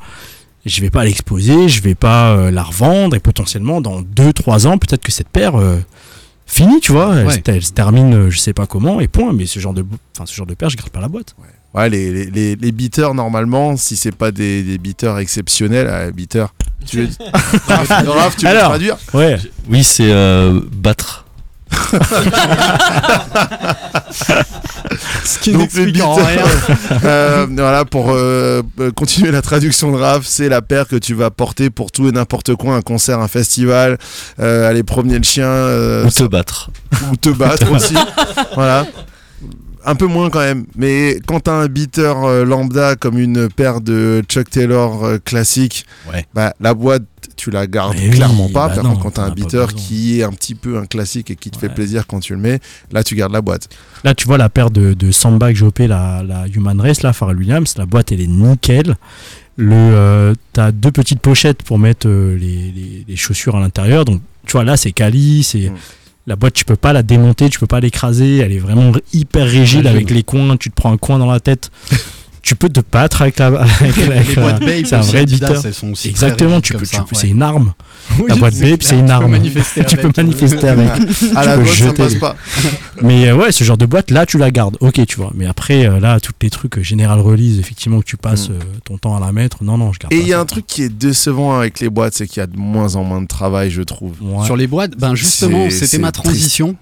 je 0.65 0.79
vais 0.81 0.89
pas 0.89 1.03
l'exposer, 1.03 1.67
je 1.67 1.81
vais 1.81 1.95
pas 1.95 2.29
euh, 2.31 2.51
la 2.51 2.63
revendre 2.63 3.15
et 3.15 3.19
potentiellement 3.19 3.81
dans 3.81 4.01
2-3 4.01 4.67
ans, 4.67 4.77
peut-être 4.77 5.03
que 5.03 5.11
cette 5.11 5.29
paire 5.29 5.59
euh, 5.59 5.77
finit, 6.45 6.79
tu 6.79 6.91
vois, 6.91 7.15
elle, 7.17 7.27
Ouais. 7.27 7.33
se- 7.33 7.39
elle 7.51 7.63
se 7.63 7.71
termine, 7.73 8.29
je 8.29 8.37
sais 8.39 8.53
pas 8.53 8.65
comment, 8.65 8.99
et 9.01 9.07
point, 9.07 9.33
mais 9.33 9.45
ce 9.45 9.59
genre 9.59 9.73
de, 9.73 9.85
enfin, 10.15 10.25
ce 10.25 10.33
genre 10.33 10.47
de 10.47 10.53
paire, 10.53 10.69
je 10.69 10.77
garde 10.77 10.89
pas 10.89 11.01
la 11.01 11.07
boîte. 11.09 11.35
Ouais, 11.73 11.87
les, 11.89 12.11
les, 12.11 12.25
les, 12.31 12.55
les 12.55 12.71
beaters, 12.71 13.13
normalement, 13.13 13.77
si 13.77 13.95
c'est 13.95 14.15
pas 14.15 14.31
des, 14.31 14.63
des 14.63 14.77
beaters 14.79 15.19
exceptionnels, 15.19 15.87
euh, 15.89 16.11
beaters. 16.11 16.53
Tu 16.85 17.01
veux... 17.03 17.09
Raph, 17.67 18.35
tu 18.37 18.45
veux 18.45 18.51
Alors. 18.51 18.69
traduire? 18.69 18.97
Ouais, 19.13 19.37
Oui, 19.69 19.83
c'est 19.83 20.11
euh, 20.11 20.59
battre. 20.71 21.25
Ce 25.23 25.37
qui 25.39 25.51
Donc, 25.51 25.61
n'explique 25.61 25.95
les 25.97 26.01
en 26.01 26.15
beaters. 26.15 26.27
rien. 26.27 26.43
Euh, 27.05 27.45
voilà, 27.49 27.85
pour 27.85 28.11
euh, 28.11 28.61
euh, 28.79 28.91
continuer 28.91 29.31
la 29.31 29.41
traduction 29.41 29.91
de 29.91 29.97
Raph, 29.97 30.25
c'est 30.25 30.49
la 30.49 30.61
paire 30.61 30.87
que 30.87 30.95
tu 30.95 31.13
vas 31.13 31.29
porter 31.29 31.69
pour 31.69 31.91
tout 31.91 32.07
et 32.07 32.11
n'importe 32.11 32.55
quoi, 32.55 32.75
un 32.75 32.81
concert, 32.81 33.19
un 33.19 33.27
festival, 33.27 33.97
euh, 34.39 34.67
aller 34.69 34.83
promener 34.83 35.17
le 35.17 35.23
chien, 35.23 35.45
euh, 35.47 36.05
Ou 36.05 36.09
te 36.09 36.23
battre. 36.23 36.71
ou 37.11 37.15
te 37.15 37.29
battre 37.29 37.71
aussi. 37.71 37.95
voilà. 38.55 38.85
Un 39.85 39.95
peu 39.95 40.07
moins 40.07 40.29
quand 40.29 40.39
même. 40.39 40.65
Mais 40.75 41.19
quand 41.27 41.41
t'as 41.41 41.53
un 41.53 41.67
beater 41.67 42.23
euh, 42.25 42.45
lambda 42.45 42.95
comme 42.95 43.17
une 43.17 43.49
paire 43.49 43.81
de 43.81 44.21
Chuck 44.27 44.49
Taylor 44.49 45.03
euh, 45.05 45.17
classique, 45.17 45.85
Ouais. 46.11 46.25
bah, 46.33 46.53
la 46.59 46.73
boîte, 46.73 47.03
tu 47.35 47.51
la 47.51 47.67
gardes 47.67 47.95
Mais 47.97 48.09
oui, 48.09 48.15
clairement 48.15 48.49
pas. 48.49 48.67
bah 48.69 48.81
non, 48.83 48.95
quand 48.97 49.11
t'as 49.11 49.23
un 49.23 49.29
beater 49.31 49.73
qui 49.73 50.19
est 50.19 50.23
un 50.23 50.31
petit 50.31 50.55
peu 50.55 50.77
un 50.77 50.85
classique 50.85 51.31
et 51.31 51.35
qui 51.35 51.49
te 51.51 51.57
fait 51.57 51.69
plaisir 51.69 52.05
quand 52.07 52.19
tu 52.19 52.33
le 52.33 52.39
mets, 52.39 52.59
là, 52.91 53.03
tu 53.03 53.15
gardes 53.15 53.31
la 53.33 53.41
boîte. 53.41 53.69
Là, 54.03 54.13
tu 54.13 54.25
vois 54.27 54.37
la 54.37 54.49
paire 54.49 54.71
de, 54.71 54.93
de 54.93 55.11
Samba 55.11 55.53
que 55.53 55.57
j'ai 55.57 55.87
la, 55.87 56.23
la 56.23 56.47
Human 56.47 56.79
Race, 56.81 57.01
là, 57.01 57.13
Pharrell 57.13 57.37
Williams, 57.37 57.73
la 57.77 57.85
boîte, 57.85 58.11
elle 58.11 58.21
est 58.21 58.27
nickel. 58.27 58.95
Le, 59.55 59.73
euh, 59.75 60.33
t'as 60.53 60.71
deux 60.71 60.91
petites 60.91 61.19
pochettes 61.19 61.63
pour 61.63 61.79
mettre 61.79 62.07
euh, 62.07 62.35
les, 62.37 62.71
les- 62.71 63.05
les 63.07 63.15
chaussures 63.17 63.57
à 63.57 63.59
l'intérieur. 63.59 64.05
Donc, 64.05 64.21
tu 64.45 64.53
vois, 64.53 64.63
là, 64.63 64.77
c'est 64.77 64.91
quali. 64.93 65.43
C'est 65.43 65.69
Mm. 65.69 65.75
La 66.27 66.35
boîte, 66.35 66.53
tu 66.53 66.65
peux 66.65 66.75
pas 66.75 66.93
la 66.93 67.03
démonter, 67.03 67.49
tu 67.49 67.59
peux 67.59 67.67
pas 67.67 67.79
l'écraser. 67.79 68.37
Elle 68.37 68.51
est 68.51 68.59
vraiment 68.59 68.91
hyper 69.13 69.47
rigide 69.47 69.87
avec 69.87 70.09
les 70.11 70.23
coins. 70.23 70.57
Tu 70.57 70.69
te 70.69 70.75
prends 70.75 70.91
un 70.91 70.97
coin 70.97 71.17
dans 71.17 71.31
la 71.31 71.39
tête. 71.39 71.71
Tu 72.49 72.55
peux 72.55 72.67
te 72.67 72.79
battre 72.91 73.21
avec 73.21 73.37
la. 73.37 73.45
Avec, 73.79 74.07
la- 74.07 74.15
avec 74.15 74.33
Babe, 74.59 74.85
c'est 74.85 74.95
un 74.95 75.01
vrai 75.01 75.23
aussi 75.91 76.09
Exactement, 76.09 76.59
tu 76.61 76.73
peux, 76.73 76.83
tu 76.83 76.97
c'est 77.11 77.27
une 77.27 77.43
arme. 77.43 77.73
Oui, 78.17 78.25
la 78.27 78.37
boîte 78.37 78.55
Babe, 78.55 78.79
c'est 78.81 78.97
une 78.97 79.11
arme. 79.11 79.37
tu 79.87 79.97
peux 79.97 80.07
avec. 80.07 80.17
manifester 80.17 80.67
avec. 80.67 80.89
à 81.35 81.45
la 81.45 81.57
peux 81.57 81.63
boîte, 81.63 81.75
ça 81.75 81.93
passe 81.93 82.15
pas. 82.15 82.35
Mais 83.03 83.27
euh, 83.27 83.35
ouais, 83.35 83.51
ce 83.51 83.63
genre 83.63 83.77
de 83.77 83.85
boîte, 83.85 84.09
là, 84.09 84.25
tu 84.25 84.39
la 84.39 84.49
gardes. 84.49 84.77
Ok, 84.79 85.05
tu 85.05 85.17
vois. 85.17 85.31
Mais 85.35 85.45
après, 85.45 85.85
euh, 85.85 85.99
là, 85.99 86.19
tous 86.19 86.31
les 86.41 86.49
trucs 86.49 86.79
euh, 86.79 86.81
General 86.83 87.19
Release, 87.19 87.59
effectivement, 87.59 87.99
que 87.99 88.05
tu 88.05 88.17
passes 88.17 88.49
Mm. 88.49 88.53
euh, 88.53 88.59
ton 88.83 88.97
temps 88.97 89.15
à 89.15 89.19
la 89.19 89.31
mettre. 89.31 89.63
Non, 89.63 89.77
non, 89.77 89.93
je 89.93 89.99
garde 89.99 90.11
Et 90.11 90.17
il 90.17 90.27
y 90.27 90.33
a 90.33 90.39
un 90.39 90.45
truc 90.45 90.65
qui 90.65 90.81
est 90.81 90.89
décevant 90.89 91.55
avec 91.59 91.79
les 91.81 91.89
boîtes, 91.91 92.15
c'est 92.15 92.25
qu'il 92.25 92.39
y 92.39 92.43
a 92.43 92.47
de 92.47 92.57
moins 92.57 92.95
en 92.95 93.03
moins 93.03 93.21
de 93.21 93.27
travail, 93.27 93.69
je 93.69 93.83
trouve. 93.83 94.15
Sur 94.43 94.57
les 94.57 94.65
boîtes, 94.65 94.97
ben 94.97 95.13
justement, 95.13 95.69
c'était 95.69 95.99
ma 95.99 96.11
transition. 96.11 96.75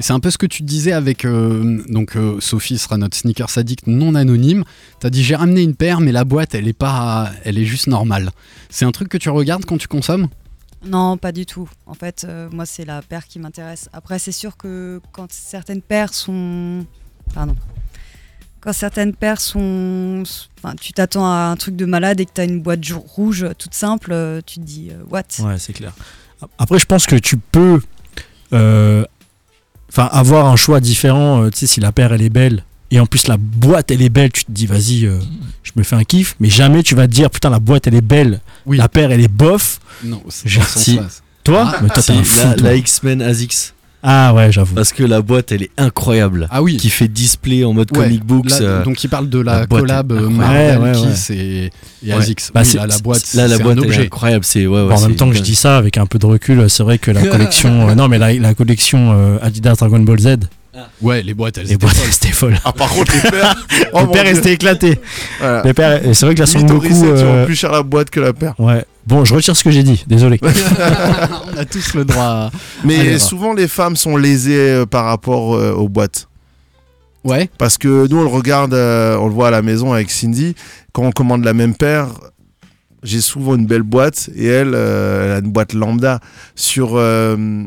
C'est 0.00 0.12
un 0.12 0.20
peu 0.20 0.30
ce 0.30 0.38
que 0.38 0.46
tu 0.46 0.62
disais 0.62 0.92
avec. 0.92 1.24
euh, 1.24 1.82
donc, 1.88 2.16
euh, 2.16 2.40
Sophie 2.40 2.78
sera 2.78 2.96
notre 2.98 3.16
sneakers 3.16 3.58
addict 3.58 3.86
non 3.86 4.14
anonyme. 4.14 4.64
T'as 5.00 5.10
dit 5.10 5.22
j'ai 5.22 5.34
ramené 5.36 5.62
une 5.62 5.74
paire, 5.74 6.00
mais 6.00 6.12
la 6.12 6.24
boîte, 6.24 6.54
elle 6.54 6.68
est 6.68 6.72
pas. 6.72 7.30
Elle 7.44 7.58
est 7.58 7.64
juste 7.64 7.88
normale. 7.88 8.30
C'est 8.70 8.84
un 8.84 8.92
truc 8.92 9.08
que 9.08 9.18
tu 9.18 9.28
regardes 9.30 9.64
quand 9.64 9.78
tu 9.78 9.88
consommes? 9.88 10.28
Non, 10.84 11.16
pas 11.16 11.32
du 11.32 11.44
tout. 11.44 11.68
En 11.86 11.94
fait, 11.94 12.24
euh, 12.28 12.48
moi, 12.52 12.64
c'est 12.64 12.84
la 12.84 13.02
paire 13.02 13.26
qui 13.26 13.40
m'intéresse. 13.40 13.88
Après, 13.92 14.18
c'est 14.18 14.32
sûr 14.32 14.56
que 14.56 15.00
quand 15.12 15.32
certaines 15.32 15.82
paires 15.82 16.14
sont. 16.14 16.86
Pardon. 17.34 17.56
Quand 18.60 18.72
certaines 18.72 19.14
paires 19.14 19.40
sont. 19.40 20.22
Enfin, 20.62 20.74
tu 20.80 20.92
t'attends 20.92 21.26
à 21.26 21.50
un 21.50 21.56
truc 21.56 21.74
de 21.74 21.84
malade 21.84 22.20
et 22.20 22.26
que 22.26 22.32
tu 22.32 22.40
as 22.40 22.44
une 22.44 22.60
boîte 22.60 22.80
rouge 22.92 23.46
toute 23.58 23.74
simple, 23.74 24.14
tu 24.46 24.60
te 24.60 24.64
dis, 24.64 24.90
euh, 24.92 25.02
what? 25.10 25.22
Ouais, 25.40 25.58
c'est 25.58 25.72
clair. 25.72 25.92
Après, 26.58 26.78
je 26.78 26.86
pense 26.86 27.06
que 27.06 27.16
tu 27.16 27.36
peux 27.36 27.80
euh, 28.52 29.04
enfin, 29.90 30.08
avoir 30.12 30.46
un 30.46 30.56
choix 30.56 30.80
différent. 30.80 31.42
euh, 31.42 31.50
tu 31.50 31.58
sais, 31.60 31.66
si 31.66 31.80
la 31.80 31.92
paire, 31.92 32.12
elle 32.12 32.22
est 32.22 32.30
belle. 32.30 32.64
Et 32.90 33.00
en 33.00 33.06
plus, 33.06 33.26
la 33.26 33.36
boîte, 33.36 33.90
elle 33.90 34.00
est 34.02 34.08
belle. 34.08 34.32
Tu 34.32 34.44
te 34.44 34.50
dis, 34.52 34.66
vas-y, 34.66 35.04
euh, 35.04 35.18
je 35.62 35.72
me 35.76 35.82
fais 35.82 35.96
un 35.96 36.04
kiff. 36.04 36.36
Mais 36.40 36.48
jamais 36.48 36.82
tu 36.82 36.94
vas 36.94 37.06
te 37.06 37.12
dire, 37.12 37.28
putain, 37.30 37.50
la 37.50 37.58
boîte, 37.60 37.86
elle 37.86 37.94
est 37.94 38.00
belle. 38.00 38.40
Oui. 38.64 38.78
La 38.78 38.88
paire, 38.88 39.10
elle 39.10 39.20
est 39.20 39.28
bof. 39.32 39.78
Non, 40.04 40.22
c'est 40.28 40.48
si. 40.76 40.98
Toi 41.44 41.70
Ah, 41.74 41.78
Mais 41.82 41.88
toi, 41.88 42.02
un 42.08 42.22
fou, 42.24 42.38
la, 42.48 42.54
toi. 42.54 42.62
la 42.68 42.76
X-Men 42.76 43.22
ASICS. 43.22 43.74
Ah 44.10 44.32
ouais, 44.32 44.50
j'avoue. 44.50 44.74
Parce 44.74 44.94
que 44.94 45.02
la 45.04 45.20
boîte, 45.20 45.52
elle 45.52 45.64
est 45.64 45.70
incroyable. 45.76 46.48
Ah 46.50 46.62
oui. 46.62 46.78
Qui 46.78 46.88
fait 46.88 47.08
display 47.08 47.62
en 47.64 47.74
mode 47.74 47.94
Ouais, 47.94 48.04
comic 48.04 48.24
books. 48.24 48.48
là, 48.50 48.56
euh, 48.62 48.82
donc 48.84 49.04
il 49.04 49.08
parle 49.08 49.28
de 49.28 49.38
la, 49.38 49.66
collab 49.66 50.12
euh. 50.12 50.30
Marvel, 50.30 50.78
Ouais, 50.78 50.84
ouais, 50.88 50.92
Kiss 51.10 51.28
et, 51.30 51.34
et 51.36 51.70
Ouais. 52.06 52.12
Asics. 52.18 52.40
Bah, 52.54 52.60
Oui, 52.62 52.66
c'est- 52.66 52.78
là, 52.78 52.86
la 52.86 52.98
boîte, 53.00 53.34
Là, 53.34 53.48
la 53.48 53.58
boîte, 53.58 53.78
un 53.78 53.82
elle 53.82 53.92
est 54.00 54.04
incroyable. 54.06 54.44
C'est 54.46 54.64
Bon, 54.66 54.90
en 54.90 55.00
même 55.00 55.14
temps 55.16 55.28
que 55.28 55.36
je 55.36 55.42
dis 55.42 55.54
ça, 55.54 55.76
avec 55.76 55.98
un 55.98 56.06
peu 56.06 56.18
de 56.18 56.24
recul, 56.24 56.70
c'est 56.70 56.82
vrai 56.82 56.96
que 56.96 57.10
la 57.10 57.20
collection. 57.26 57.90
euh, 57.90 57.94
non, 57.94 58.08
mais 58.08 58.16
la, 58.18 58.32
la 58.32 58.54
collection 58.54 59.12
euh, 59.12 59.36
Adidas 59.42 59.74
Dragon 59.74 60.00
Ball 60.00 60.18
Z, 60.20 60.36
Ouais, 61.02 61.22
les 61.22 61.34
boîtes, 61.34 61.58
elles 61.58 61.64
les 61.64 61.72
étaient 61.72 61.84
boîtes, 61.86 61.96
folles. 61.96 62.08
c'était 62.12 62.32
folle. 62.32 62.58
Ah, 62.64 62.72
par 62.72 62.88
contre, 62.88 63.12
les 63.12 63.30
paires. 63.30 63.66
oh 63.92 64.06
Les. 64.12 64.98
Voilà. 65.40 65.62
Les 65.64 65.74
paires, 65.74 66.06
et 66.06 66.14
c'est 66.14 66.24
vrai 66.24 66.34
que 66.34 66.40
la 66.40 66.46
Son 66.46 66.58
Limite, 66.58 66.70
au 66.72 66.74
Goku. 66.80 66.88
reset, 66.88 67.00
tu 67.00 67.06
vends 67.24 67.34
euh, 67.34 67.44
plus 67.46 67.56
cher 67.56 67.72
la 67.72 67.82
boîte 67.82 68.10
que 68.10 68.20
la 68.20 68.32
paire. 68.32 68.54
Ouais. 68.58 68.84
Bon, 69.08 69.24
je 69.24 69.34
retire 69.34 69.56
ce 69.56 69.64
que 69.64 69.70
j'ai 69.70 69.82
dit, 69.82 70.04
désolé. 70.06 70.38
On 70.42 71.56
a 71.56 71.64
tous 71.64 71.94
le 71.94 72.04
droit. 72.04 72.24
à- 72.24 72.50
Mais 72.84 72.98
Allez, 73.00 73.12
va. 73.12 73.18
souvent, 73.18 73.54
les 73.54 73.66
femmes 73.66 73.96
sont 73.96 74.18
lésées 74.18 74.58
euh, 74.70 74.84
par 74.86 75.06
rapport 75.06 75.54
euh, 75.54 75.72
aux 75.72 75.88
boîtes. 75.88 76.28
Ouais. 77.24 77.48
Parce 77.56 77.78
que 77.78 78.06
nous, 78.06 78.18
on 78.18 78.22
le 78.22 78.28
regarde, 78.28 78.74
euh, 78.74 79.16
on 79.16 79.26
le 79.28 79.32
voit 79.32 79.48
à 79.48 79.50
la 79.50 79.62
maison 79.62 79.92
avec 79.94 80.10
Cindy. 80.10 80.54
Quand 80.92 81.04
on 81.04 81.10
commande 81.10 81.42
la 81.42 81.54
même 81.54 81.74
paire, 81.74 82.08
j'ai 83.02 83.20
souvent 83.22 83.54
une 83.56 83.66
belle 83.66 83.82
boîte 83.82 84.28
et 84.36 84.46
elle, 84.46 84.72
euh, 84.74 85.24
elle 85.26 85.32
a 85.32 85.38
une 85.38 85.50
boîte 85.52 85.72
lambda. 85.72 86.20
Sur, 86.54 86.90
euh, 86.96 87.64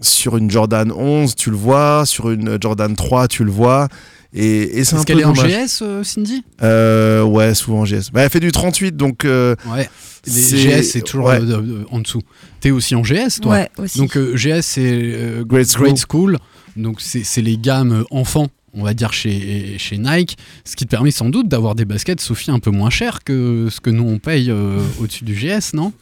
sur 0.00 0.36
une 0.36 0.48
Jordan 0.50 0.92
11, 0.92 1.34
tu 1.34 1.50
le 1.50 1.56
vois. 1.56 2.04
Sur 2.06 2.30
une 2.30 2.56
Jordan 2.60 2.94
3, 2.94 3.26
tu 3.28 3.42
le 3.42 3.50
vois. 3.50 3.88
Et, 4.34 4.78
et 4.78 4.84
c'est 4.84 4.94
un 4.94 4.98
Est-ce 4.98 5.06
peu 5.06 5.12
qu'elle 5.14 5.20
est 5.20 5.24
en 5.24 5.32
dommage. 5.32 5.50
GS, 5.50 5.82
euh, 5.82 6.04
Cindy 6.04 6.44
Euh, 6.62 7.22
Ouais, 7.22 7.54
souvent 7.54 7.80
en 7.80 7.84
GS. 7.84 8.10
Bah, 8.12 8.22
elle 8.22 8.30
fait 8.30 8.40
du 8.40 8.52
38, 8.52 8.96
donc. 8.96 9.24
euh, 9.24 9.54
Ouais. 9.66 9.88
Les 10.26 10.32
C'est- 10.32 10.56
GS, 10.58 10.82
c'est 10.82 11.00
toujours 11.00 11.26
ouais. 11.26 11.40
euh, 11.40 11.84
en 11.90 12.00
dessous. 12.00 12.20
T'es 12.60 12.70
aussi 12.70 12.94
en 12.94 13.02
GS, 13.02 13.40
toi 13.40 13.52
Ouais, 13.52 13.68
aussi. 13.78 13.96
Donc 13.98 14.16
euh, 14.16 14.36
GS, 14.36 14.60
c'est 14.62 14.82
euh, 14.84 15.44
Grade 15.44 15.64
School. 15.66 15.84
Grade 15.86 15.98
School. 16.10 16.38
Donc 16.76 17.00
c'est 17.00 17.24
c'est 17.24 17.40
les 17.40 17.56
gammes 17.56 17.92
euh, 18.00 18.04
enfants, 18.10 18.48
on 18.74 18.82
va 18.82 18.92
dire, 18.94 19.12
chez, 19.14 19.76
chez 19.78 19.96
Nike. 19.96 20.36
Ce 20.64 20.76
qui 20.76 20.84
te 20.84 20.90
permet 20.90 21.10
sans 21.12 21.30
doute 21.30 21.48
d'avoir 21.48 21.74
des 21.74 21.84
baskets, 21.86 22.20
Sophie, 22.20 22.50
un 22.50 22.58
peu 22.58 22.70
moins 22.70 22.90
chères 22.90 23.20
que 23.24 23.68
ce 23.70 23.80
que 23.80 23.88
nous 23.90 24.04
on 24.06 24.18
paye 24.18 24.50
euh, 24.50 24.80
au-dessus 25.00 25.24
du 25.24 25.34
GS, 25.34 25.72
non? 25.74 25.92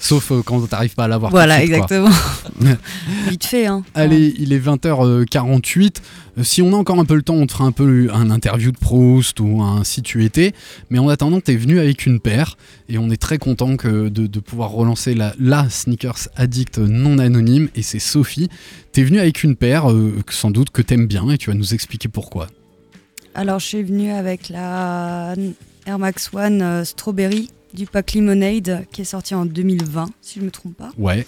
Sauf 0.00 0.30
euh, 0.30 0.42
quand 0.44 0.64
t'arrives 0.68 0.94
pas 0.94 1.04
à 1.04 1.08
l'avoir. 1.08 1.32
Voilà, 1.32 1.58
suite, 1.58 1.72
exactement. 1.72 2.08
Vite 3.28 3.44
fait, 3.44 3.66
hein. 3.66 3.82
Allez, 3.94 4.32
il 4.38 4.52
est 4.52 4.58
20h48. 4.60 5.96
Euh, 6.38 6.44
Si 6.44 6.62
on 6.62 6.72
a 6.72 6.76
encore 6.76 7.00
un 7.00 7.04
peu 7.04 7.16
le 7.16 7.22
temps, 7.22 7.34
on 7.34 7.46
te 7.48 7.52
fera 7.52 7.64
un 7.64 7.72
peu 7.72 8.08
un 8.14 8.30
interview 8.30 8.70
de 8.70 8.78
Proust 8.78 9.40
ou 9.40 9.60
un 9.60 9.82
si 9.82 10.02
tu 10.02 10.24
étais. 10.24 10.52
Mais 10.90 11.00
en 11.00 11.08
attendant, 11.08 11.40
tu 11.40 11.50
es 11.50 11.56
venu 11.56 11.80
avec 11.80 12.06
une 12.06 12.20
paire 12.20 12.56
et 12.88 12.96
on 12.96 13.10
est 13.10 13.16
très 13.20 13.38
content 13.38 13.76
que 13.76 14.08
de, 14.08 14.28
de 14.28 14.40
pouvoir 14.40 14.70
relancer 14.70 15.14
la, 15.14 15.34
la 15.40 15.68
Sneakers 15.68 16.28
Addict 16.36 16.78
non 16.78 17.18
anonyme 17.18 17.68
et 17.74 17.82
c'est 17.82 17.98
Sophie. 17.98 18.48
Tu 18.92 19.00
es 19.00 19.04
venu 19.04 19.18
avec 19.18 19.42
une 19.42 19.56
paire 19.56 19.90
euh, 19.90 20.14
sans 20.30 20.52
doute 20.52 20.70
que 20.70 20.80
t'aimes 20.80 21.06
bien 21.08 21.28
et 21.30 21.38
tu 21.38 21.50
vas 21.50 21.56
nous 21.56 21.74
expliquer 21.74 22.08
pourquoi. 22.08 22.46
Alors, 23.34 23.58
je 23.58 23.66
suis 23.66 23.82
venue 23.82 24.12
avec 24.12 24.48
la 24.48 25.34
Air 25.86 25.98
Max 25.98 26.30
One 26.32 26.62
euh, 26.62 26.84
Strawberry 26.84 27.48
du 27.74 27.86
pack 27.86 28.14
Lemonade 28.14 28.86
qui 28.92 29.02
est 29.02 29.04
sorti 29.04 29.34
en 29.34 29.44
2020, 29.44 30.06
si 30.22 30.34
je 30.36 30.40
ne 30.40 30.46
me 30.46 30.50
trompe 30.50 30.76
pas. 30.76 30.90
Ouais. 30.98 31.26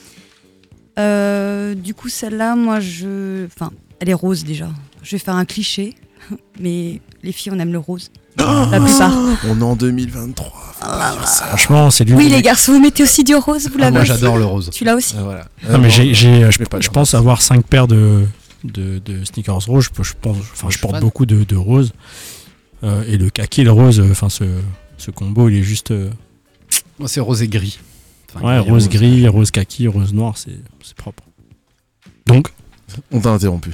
Euh, 0.99 1.75
du 1.75 1.95
coup, 1.95 2.09
celle-là, 2.09 2.57
moi, 2.57 2.81
je. 2.81 3.47
Enfin, 3.47 3.71
elle 4.01 4.09
est 4.09 4.15
rose 4.15 4.45
déjà. 4.45 4.69
Je 5.03 5.13
vais 5.13 5.19
faire 5.19 5.35
un 5.37 5.45
cliché, 5.45 5.95
mais 6.61 7.01
les 7.23 7.33
filles, 7.33 7.53
on 7.55 7.59
aime 7.59 7.73
le 7.73 7.79
rose. 7.79 8.11
La 8.39 8.81
plupart. 8.81 9.13
On 9.49 9.61
est 9.61 9.63
en 9.63 9.77
2023. 9.77 10.47
faut 10.75 10.81
pas 10.87 11.13
dire 11.13 11.29
ça. 11.29 11.47
Franchement, 11.47 11.91
c'est 11.91 12.05
lui. 12.05 12.15
Oui, 12.15 12.29
les 12.29 12.41
garçons, 12.43 12.73
vous 12.73 12.81
mettez 12.81 13.03
aussi 13.03 13.23
du 13.25 13.35
rose, 13.35 13.67
vous 13.69 13.75
Ah, 13.77 13.81
l'avez 13.81 13.93
moi 13.97 14.05
j'adore 14.05 14.39
le 14.39 14.45
rose. 14.45 14.71
Tu 14.73 14.85
l'as 14.85 14.95
aussi 14.97 15.15
Ah, 15.19 15.23
voilà. 15.23 15.47
Non, 15.69 15.79
mais 15.79 15.91
j'ai, 15.91 16.45
euh, 16.45 16.51
je, 16.51 16.89
pense 16.91 17.15
avoir 17.15 17.43
5 17.43 17.67
paires 17.67 17.87
de, 17.89 18.25
de, 18.65 18.99
de 18.99 19.25
sneakers 19.25 19.67
rouges. 19.67 19.87
Je, 19.87 19.91
peux- 19.91 20.03
je 20.05 20.15
pense, 20.21 20.37
enfin, 20.39 20.69
je 20.69 20.73
je 20.73 20.79
suis 20.79 20.81
porte 20.81 20.95
fan. 20.95 21.03
beaucoup 21.03 21.27
de, 21.27 21.45
de 21.45 21.57
roses. 21.57 21.93
Euh, 22.83 23.03
et 23.07 23.19
le 23.19 23.29
kaki 23.29 23.63
le 23.63 23.73
rose, 23.73 24.01
euh, 24.01 24.11
enfin, 24.11 24.31
ce, 24.31 24.45
ce 24.97 25.11
combo, 25.11 25.49
il 25.51 25.57
est 25.59 25.63
juste. 25.63 25.91
euh, 25.91 26.09
Moi 27.01 27.09
c'est 27.09 27.19
rose 27.21 27.43
et 27.43 27.49
gris. 27.49 27.81
Enfin, 28.33 28.47
ouais, 28.47 28.61
gris, 28.63 28.71
rose 28.71 28.89
gris, 28.89 29.27
rose 29.29 29.51
kaki, 29.51 29.89
rose 29.89 30.15
noir, 30.15 30.37
c'est, 30.39 30.57
c'est 30.85 30.95
propre. 30.95 31.25
Donc, 32.27 32.47
On 33.11 33.19
t'a 33.21 33.31
interrompu. 33.31 33.71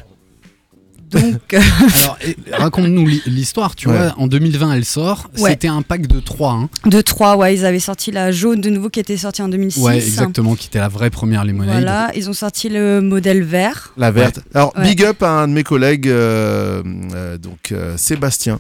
Donc, 1.11 1.55
euh, 1.55 1.61
Alors 2.49 2.63
raconte-nous 2.63 3.07
l'hi- 3.07 3.23
l'histoire, 3.27 3.77
tu 3.77 3.89
Ouais. 3.89 3.97
vois. 3.97 4.15
En 4.19 4.27
2020 4.27 4.73
elle 4.73 4.85
sort. 4.85 5.31
Ouais. 5.39 5.51
C'était 5.51 5.69
un 5.69 5.83
pack 5.83 6.07
de 6.09 6.19
3. 6.21 6.53
Hein. 6.53 6.69
de 6.89 7.01
3, 7.01 7.37
ouais, 7.37 7.55
ils 7.55 7.65
avaient 7.65 7.79
sorti 7.81 8.11
la 8.11 8.33
jaune 8.33 8.61
de 8.61 8.71
nouveau 8.71 8.91
qui 8.91 8.99
était 8.99 9.17
sortie 9.17 9.41
en 9.43 9.49
2006. 9.49 9.81
Ouais, 9.83 9.97
exactement, 9.99 10.57
qui 10.57 10.67
était 10.67 10.81
la 10.81 10.89
vraie 10.89 11.11
première 11.11 11.45
Lemonade. 11.45 11.75
Voilà, 11.77 12.11
ils 12.17 12.29
ont 12.29 12.33
sorti 12.33 12.69
le 12.69 13.01
modèle 13.01 13.43
vert. 13.45 13.93
La 13.97 14.11
verte. 14.11 14.41
Alors, 14.55 14.73
Ouais. 14.77 14.83
big 14.85 15.05
up 15.05 15.23
à 15.23 15.43
un 15.43 15.49
de 15.49 15.53
mes 15.53 15.63
collègues, 15.65 16.09
euh, 16.09 16.83
euh, 17.15 17.39
donc 17.39 17.71
euh, 17.73 17.97
Sébastien. 17.97 18.59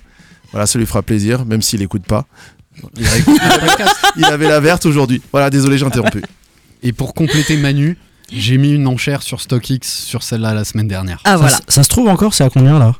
Voilà, 0.52 0.66
ça 0.66 0.78
lui 0.78 0.86
fera 0.86 1.02
plaisir, 1.02 1.44
même 1.44 1.62
s'il 1.62 1.82
écoute 1.82 2.04
pas. 2.06 2.26
Il 4.16 4.24
avait 4.24 4.48
la 4.48 4.60
verte 4.60 4.86
aujourd'hui. 4.86 5.22
Voilà, 5.32 5.50
désolé, 5.50 5.78
j'ai 5.78 5.86
interrompu. 5.86 6.22
Et 6.82 6.92
pour 6.92 7.14
compléter 7.14 7.56
Manu, 7.56 7.98
j'ai 8.32 8.58
mis 8.58 8.72
une 8.72 8.86
enchère 8.86 9.22
sur 9.22 9.40
StockX 9.40 9.80
sur 9.82 10.22
celle-là 10.22 10.54
la 10.54 10.64
semaine 10.64 10.88
dernière. 10.88 11.20
Ah 11.24 11.32
ça, 11.32 11.36
voilà, 11.36 11.58
ça 11.68 11.82
se 11.82 11.88
trouve 11.88 12.08
encore, 12.08 12.34
c'est 12.34 12.44
à 12.44 12.50
combien 12.50 12.78
là? 12.78 12.94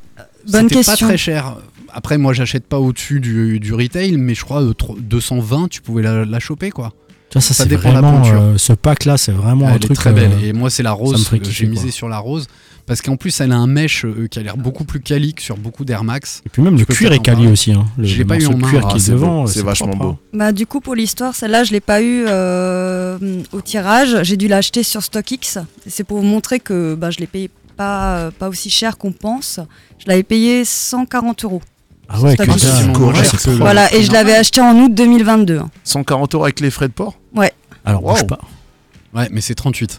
Bonne 0.49 0.69
C'était 0.69 0.75
pas 0.77 0.91
question. 0.93 1.07
très 1.09 1.17
cher. 1.19 1.57
Après, 1.93 2.19
moi, 2.19 2.33
j'achète 2.33 2.67
pas 2.67 2.79
au-dessus 2.79 3.21
du, 3.21 3.59
du 3.59 3.73
retail, 3.75 4.17
mais 4.19 4.35
je 4.35 4.45
crois 4.45 4.63
euh, 4.63 4.75
tro- 4.75 4.97
220, 5.01 5.69
tu 5.69 5.81
pouvais 5.83 6.03
la, 6.03 6.25
la 6.25 6.39
choper, 6.41 6.71
quoi. 6.71 6.93
Ça, 7.41 7.55
Ça 7.55 7.63
c'est 7.65 7.69
dépend 7.69 7.89
de 7.91 7.95
la 7.95 8.01
vraiment. 8.01 8.21
pointure. 8.23 8.41
euh, 8.41 8.55
ce 8.59 8.73
pack-là, 8.73 9.17
c'est 9.17 9.33
vraiment 9.33 9.67
un 9.67 9.71
elle 9.71 9.77
est 9.77 9.81
truc. 9.81 9.97
très 9.97 10.11
euh, 10.11 10.13
belle. 10.13 10.33
Et 10.45 10.53
moi, 10.53 10.71
c'est 10.71 10.83
la 10.83 10.93
rose. 10.93 11.29
euh, 11.33 11.39
J'ai 11.43 11.67
misé 11.67 11.91
sur 11.91 12.09
la 12.09 12.19
rose. 12.19 12.47
Parce 12.87 13.03
qu'en 13.03 13.17
plus, 13.17 13.41
elle 13.41 13.51
a 13.51 13.57
un 13.57 13.67
mesh 13.67 14.05
euh, 14.05 14.29
qui 14.31 14.39
a 14.39 14.43
l'air 14.43 14.57
beaucoup 14.57 14.85
plus 14.85 15.01
qualique 15.01 15.41
sur 15.41 15.57
beaucoup 15.57 15.85
d'Air 15.85 16.05
Max. 16.05 16.41
Et 16.47 16.49
puis 16.49 16.63
même 16.63 16.79
le 16.79 16.85
cuir 16.85 17.13
est 17.13 17.19
quali 17.19 17.49
aussi. 17.49 17.73
Hein. 17.73 17.85
Le, 17.99 18.05
Je 18.05 18.17
l'ai 18.19 18.25
pas 18.25 18.39
eu 18.39 18.47
en 18.47 18.57
main. 18.57 18.69
cuir 18.69 18.83
Ah, 18.87 18.91
qui 18.93 18.99
est 18.99 19.01
c'est 19.01 19.11
devant. 19.13 19.47
c'est 19.49 19.63
vachement 19.65 19.89
propre, 19.89 20.03
beau. 20.05 20.11
hein. 20.11 20.19
Bah, 20.33 20.53
du 20.53 20.67
coup, 20.67 20.81
pour 20.81 20.95
l'histoire, 20.95 21.35
celle-là, 21.35 21.65
je 21.65 21.73
l'ai 21.73 21.81
pas 21.81 22.01
eu 22.01 22.25
euh, 22.29 23.19
au 23.53 23.61
tirage. 23.61 24.23
J'ai 24.23 24.37
dû 24.37 24.47
l'acheter 24.47 24.85
sur 24.85 25.03
StockX. 25.03 25.59
C'est 25.89 26.05
pour 26.05 26.19
vous 26.19 26.25
montrer 26.27 26.61
que 26.61 26.95
bah, 26.95 27.11
je 27.11 27.19
l'ai 27.19 27.27
payé 27.27 27.51
pas, 27.77 28.19
euh, 28.19 28.31
pas 28.31 28.49
aussi 28.49 28.71
cher 28.71 28.99
qu'on 28.99 29.11
pense. 29.13 29.59
Je 29.99 30.05
l'avais 30.07 30.23
payé 30.23 30.65
140 30.65 31.45
euros. 31.45 31.63
Ah 32.09 32.21
ouais, 32.21 32.31
C'est 32.31 32.37
que 32.37 32.43
pas 32.51 32.57
dalle. 32.57 32.71
possible. 32.71 32.93
correct. 32.93 33.49
Voilà, 33.59 33.93
et 33.95 34.03
je 34.03 34.13
l'avais 34.13 34.35
acheté 34.35 34.61
en 34.61 34.77
août 34.77 34.95
2022. 34.95 35.59
hein. 35.59 35.71
140 35.85 36.35
euros 36.35 36.45
avec 36.45 36.61
les 36.61 36.71
frais 36.71 36.89
de 36.89 36.93
port 36.93 37.19
Ouais. 37.35 37.53
Alors, 37.85 38.05
Wow. 38.05 38.13
bouge 38.15 38.27
pas. 38.27 38.39
Ouais, 39.15 39.29
mais 39.33 39.41
c'est 39.41 39.55
38. 39.55 39.99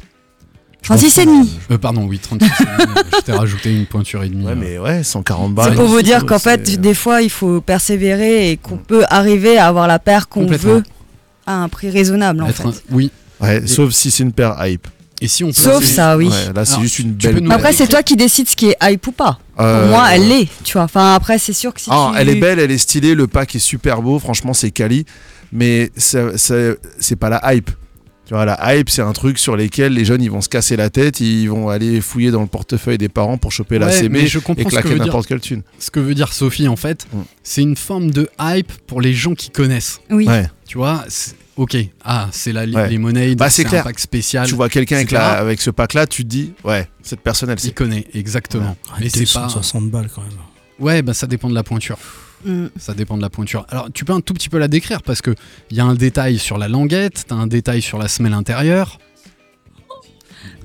36 0.83 1.17
et 1.17 1.25
demi. 1.25 1.49
Euh, 1.71 1.77
pardon, 1.77 2.05
oui, 2.07 2.17
38. 2.19 2.49
je 3.17 3.21
t'ai 3.21 3.33
rajouté 3.33 3.75
une 3.75 3.85
pointure 3.85 4.23
et 4.23 4.29
demie. 4.29 4.45
Ouais, 4.45 4.51
euh. 4.51 4.55
mais 4.55 4.77
ouais, 4.77 5.03
140 5.03 5.53
balles. 5.53 5.69
C'est 5.71 5.75
pour 5.75 5.87
vous 5.87 6.01
dire 6.01 6.25
qu'en 6.25 6.39
fait, 6.39 6.79
des 6.79 6.93
fois, 6.93 7.21
il 7.21 7.29
faut 7.29 7.59
persévérer 7.61 8.51
et 8.51 8.57
qu'on 8.57 8.77
peut 8.77 9.03
arriver 9.09 9.57
à 9.57 9.67
avoir 9.67 9.87
la 9.87 9.99
paire 9.99 10.29
qu'on 10.29 10.45
veut 10.45 10.83
à 11.45 11.55
un 11.55 11.67
prix 11.69 11.89
raisonnable, 11.89 12.41
en 12.43 12.47
Être 12.47 12.55
fait. 12.61 12.67
un- 12.69 12.73
Oui. 12.95 13.11
Ouais, 13.41 13.57
Et- 13.63 13.67
sauf 13.67 13.91
si 13.91 14.11
c'est 14.11 14.23
une 14.23 14.31
paire 14.33 14.55
hype. 14.65 14.87
Et 15.22 15.28
si 15.28 15.43
on 15.43 15.47
peut- 15.47 15.53
Sauf 15.53 15.84
ça, 15.84 16.15
oui. 16.18 16.28
Ouais, 16.28 16.53
là, 16.53 16.63
c'est 16.63 16.80
juste 16.82 16.99
une 16.99 17.11
belle. 17.13 17.43
Après, 17.51 17.74
c'est 17.74 17.88
toi 17.88 18.03
qui 18.03 18.15
décides 18.15 18.47
ce 18.47 18.55
qui 18.55 18.68
est 18.68 18.78
hype 18.82 19.07
ou 19.07 19.11
pas. 19.11 19.39
Euh, 19.59 19.82
Pour 19.82 19.89
moi, 19.89 20.07
elle 20.13 20.28
l'est, 20.28 20.47
tu 20.63 20.74
vois. 20.74 20.84
Enfin, 20.84 21.15
après, 21.15 21.39
c'est 21.39 21.53
sûr 21.53 21.74
que 21.74 21.82
si 21.82 21.89
Ah, 21.91 22.11
tu... 22.13 22.20
elle 22.22 22.30
est 22.30 22.36
belle, 22.36 22.59
elle 22.59 22.70
est 22.72 22.78
stylée, 22.78 23.15
le 23.15 23.26
pack 23.28 23.55
est 23.55 23.59
super 23.59 24.01
beau, 24.03 24.20
franchement 24.20 24.53
c'est 24.53 24.70
quali, 24.70 25.05
mais 25.51 25.91
ça- 25.97 26.38
ça- 26.38 26.76
c'est 26.99 27.15
pas 27.15 27.30
la 27.30 27.41
hype. 27.55 27.72
Tu 28.28 28.34
vois, 28.34 28.43
la 28.45 28.76
hype, 28.76 28.89
c'est 28.89 29.01
un 29.01 29.13
truc 29.13 29.39
sur 29.39 29.55
lequel 29.55 29.93
les 29.93 30.03
jeunes 30.03 30.22
ils 30.22 30.30
vont 30.30 30.41
se 30.41 30.49
casser 30.49 30.76
la 30.76 30.89
tête, 30.89 31.22
ils 31.22 31.47
vont 31.47 31.70
aller 31.70 32.01
fouiller 32.01 32.30
dans 32.30 32.41
le 32.41 32.47
portefeuille 32.47 32.97
des 32.97 33.07
parents 33.09 33.38
pour 33.38 33.53
choper 33.53 33.80
la 33.80 33.86
Ouais, 33.88 33.93
CB 33.93 34.09
mais 34.09 34.28
je 34.28 34.38
et 34.38 34.41
comprends 34.41 34.63
ce 34.63 34.76
que 34.76 34.82
claquer 34.82 34.89
veut 34.89 34.95
dire. 34.95 35.05
n'importe 35.05 35.28
quelle 35.28 35.39
thune. 35.39 35.61
Ce 35.80 35.89
que 35.89 36.01
veut 36.01 36.13
dire 36.13 36.34
Sophie, 36.34 36.68
en 36.68 36.76
fait, 36.76 37.07
Mm. 37.13 37.18
c'est 37.41 37.61
une 37.61 37.78
forme 37.78 38.11
de 38.11 38.30
hype 38.39 38.72
pour 38.86 38.99
les 39.01 39.13
gens 39.13 39.34
qui 39.34 39.49
connaissent. 39.49 40.01
Oui. 40.11 40.28
Ouais. 40.28 40.47
Tu 40.68 40.78
vois, 40.78 41.05
c'est- 41.07 41.36
ok, 41.57 41.77
ah, 42.05 42.27
c'est 42.31 42.53
la 42.53 42.65
Ouais. 42.65 42.89
lemonade, 42.89 43.35
Bah, 43.37 43.49
c'est 43.49 43.65
un 43.65 43.69
clair. 43.69 43.83
pack 43.83 43.99
spécial. 43.99 44.47
Tu 44.47 44.55
vois 44.55 44.69
quelqu'un 44.69 44.97
avec, 44.97 45.11
la- 45.11 45.31
avec 45.37 45.61
ce 45.61 45.69
pack 45.71 45.93
là, 45.93 46.07
tu 46.07 46.23
te 46.23 46.29
dis, 46.29 46.53
ouais, 46.63 46.87
cette 47.03 47.21
personne 47.21 47.49
elle 47.49 47.57
Il 47.59 47.61
sait. 47.67 47.71
connaît, 47.71 48.05
exactement. 48.13 48.75
Ah, 48.91 48.95
Mais 48.99 49.09
c'est 49.09 49.31
pas. 49.31 49.43
260 49.45 49.89
balles 49.91 50.09
quand 50.13 50.21
même. 50.21 50.31
Ouais, 50.79 51.01
bah 51.01 51.13
ça 51.13 51.25
dépend 51.27 51.49
de 51.49 51.55
la 51.55 51.63
pointure. 51.63 51.97
Mm. 52.45 52.67
Ça 52.77 52.93
dépend 52.93 53.17
de 53.17 53.21
la 53.23 53.31
pointure. 53.31 53.65
Alors, 53.69 53.89
tu 53.91 54.05
peux 54.05 54.13
un 54.13 54.21
tout 54.21 54.35
petit 54.35 54.47
peu 54.49 54.59
la 54.59 54.67
décrire 54.67 55.01
parce 55.01 55.21
que 55.23 55.33
il 55.71 55.77
y 55.77 55.79
a 55.79 55.85
un 55.85 55.95
détail 55.95 56.37
sur 56.37 56.59
la 56.59 56.67
languette, 56.67 57.23
t'as 57.27 57.35
un 57.35 57.47
détail 57.47 57.81
sur 57.81 57.97
la 57.97 58.07
semelle 58.07 58.33
intérieure. 58.33 58.99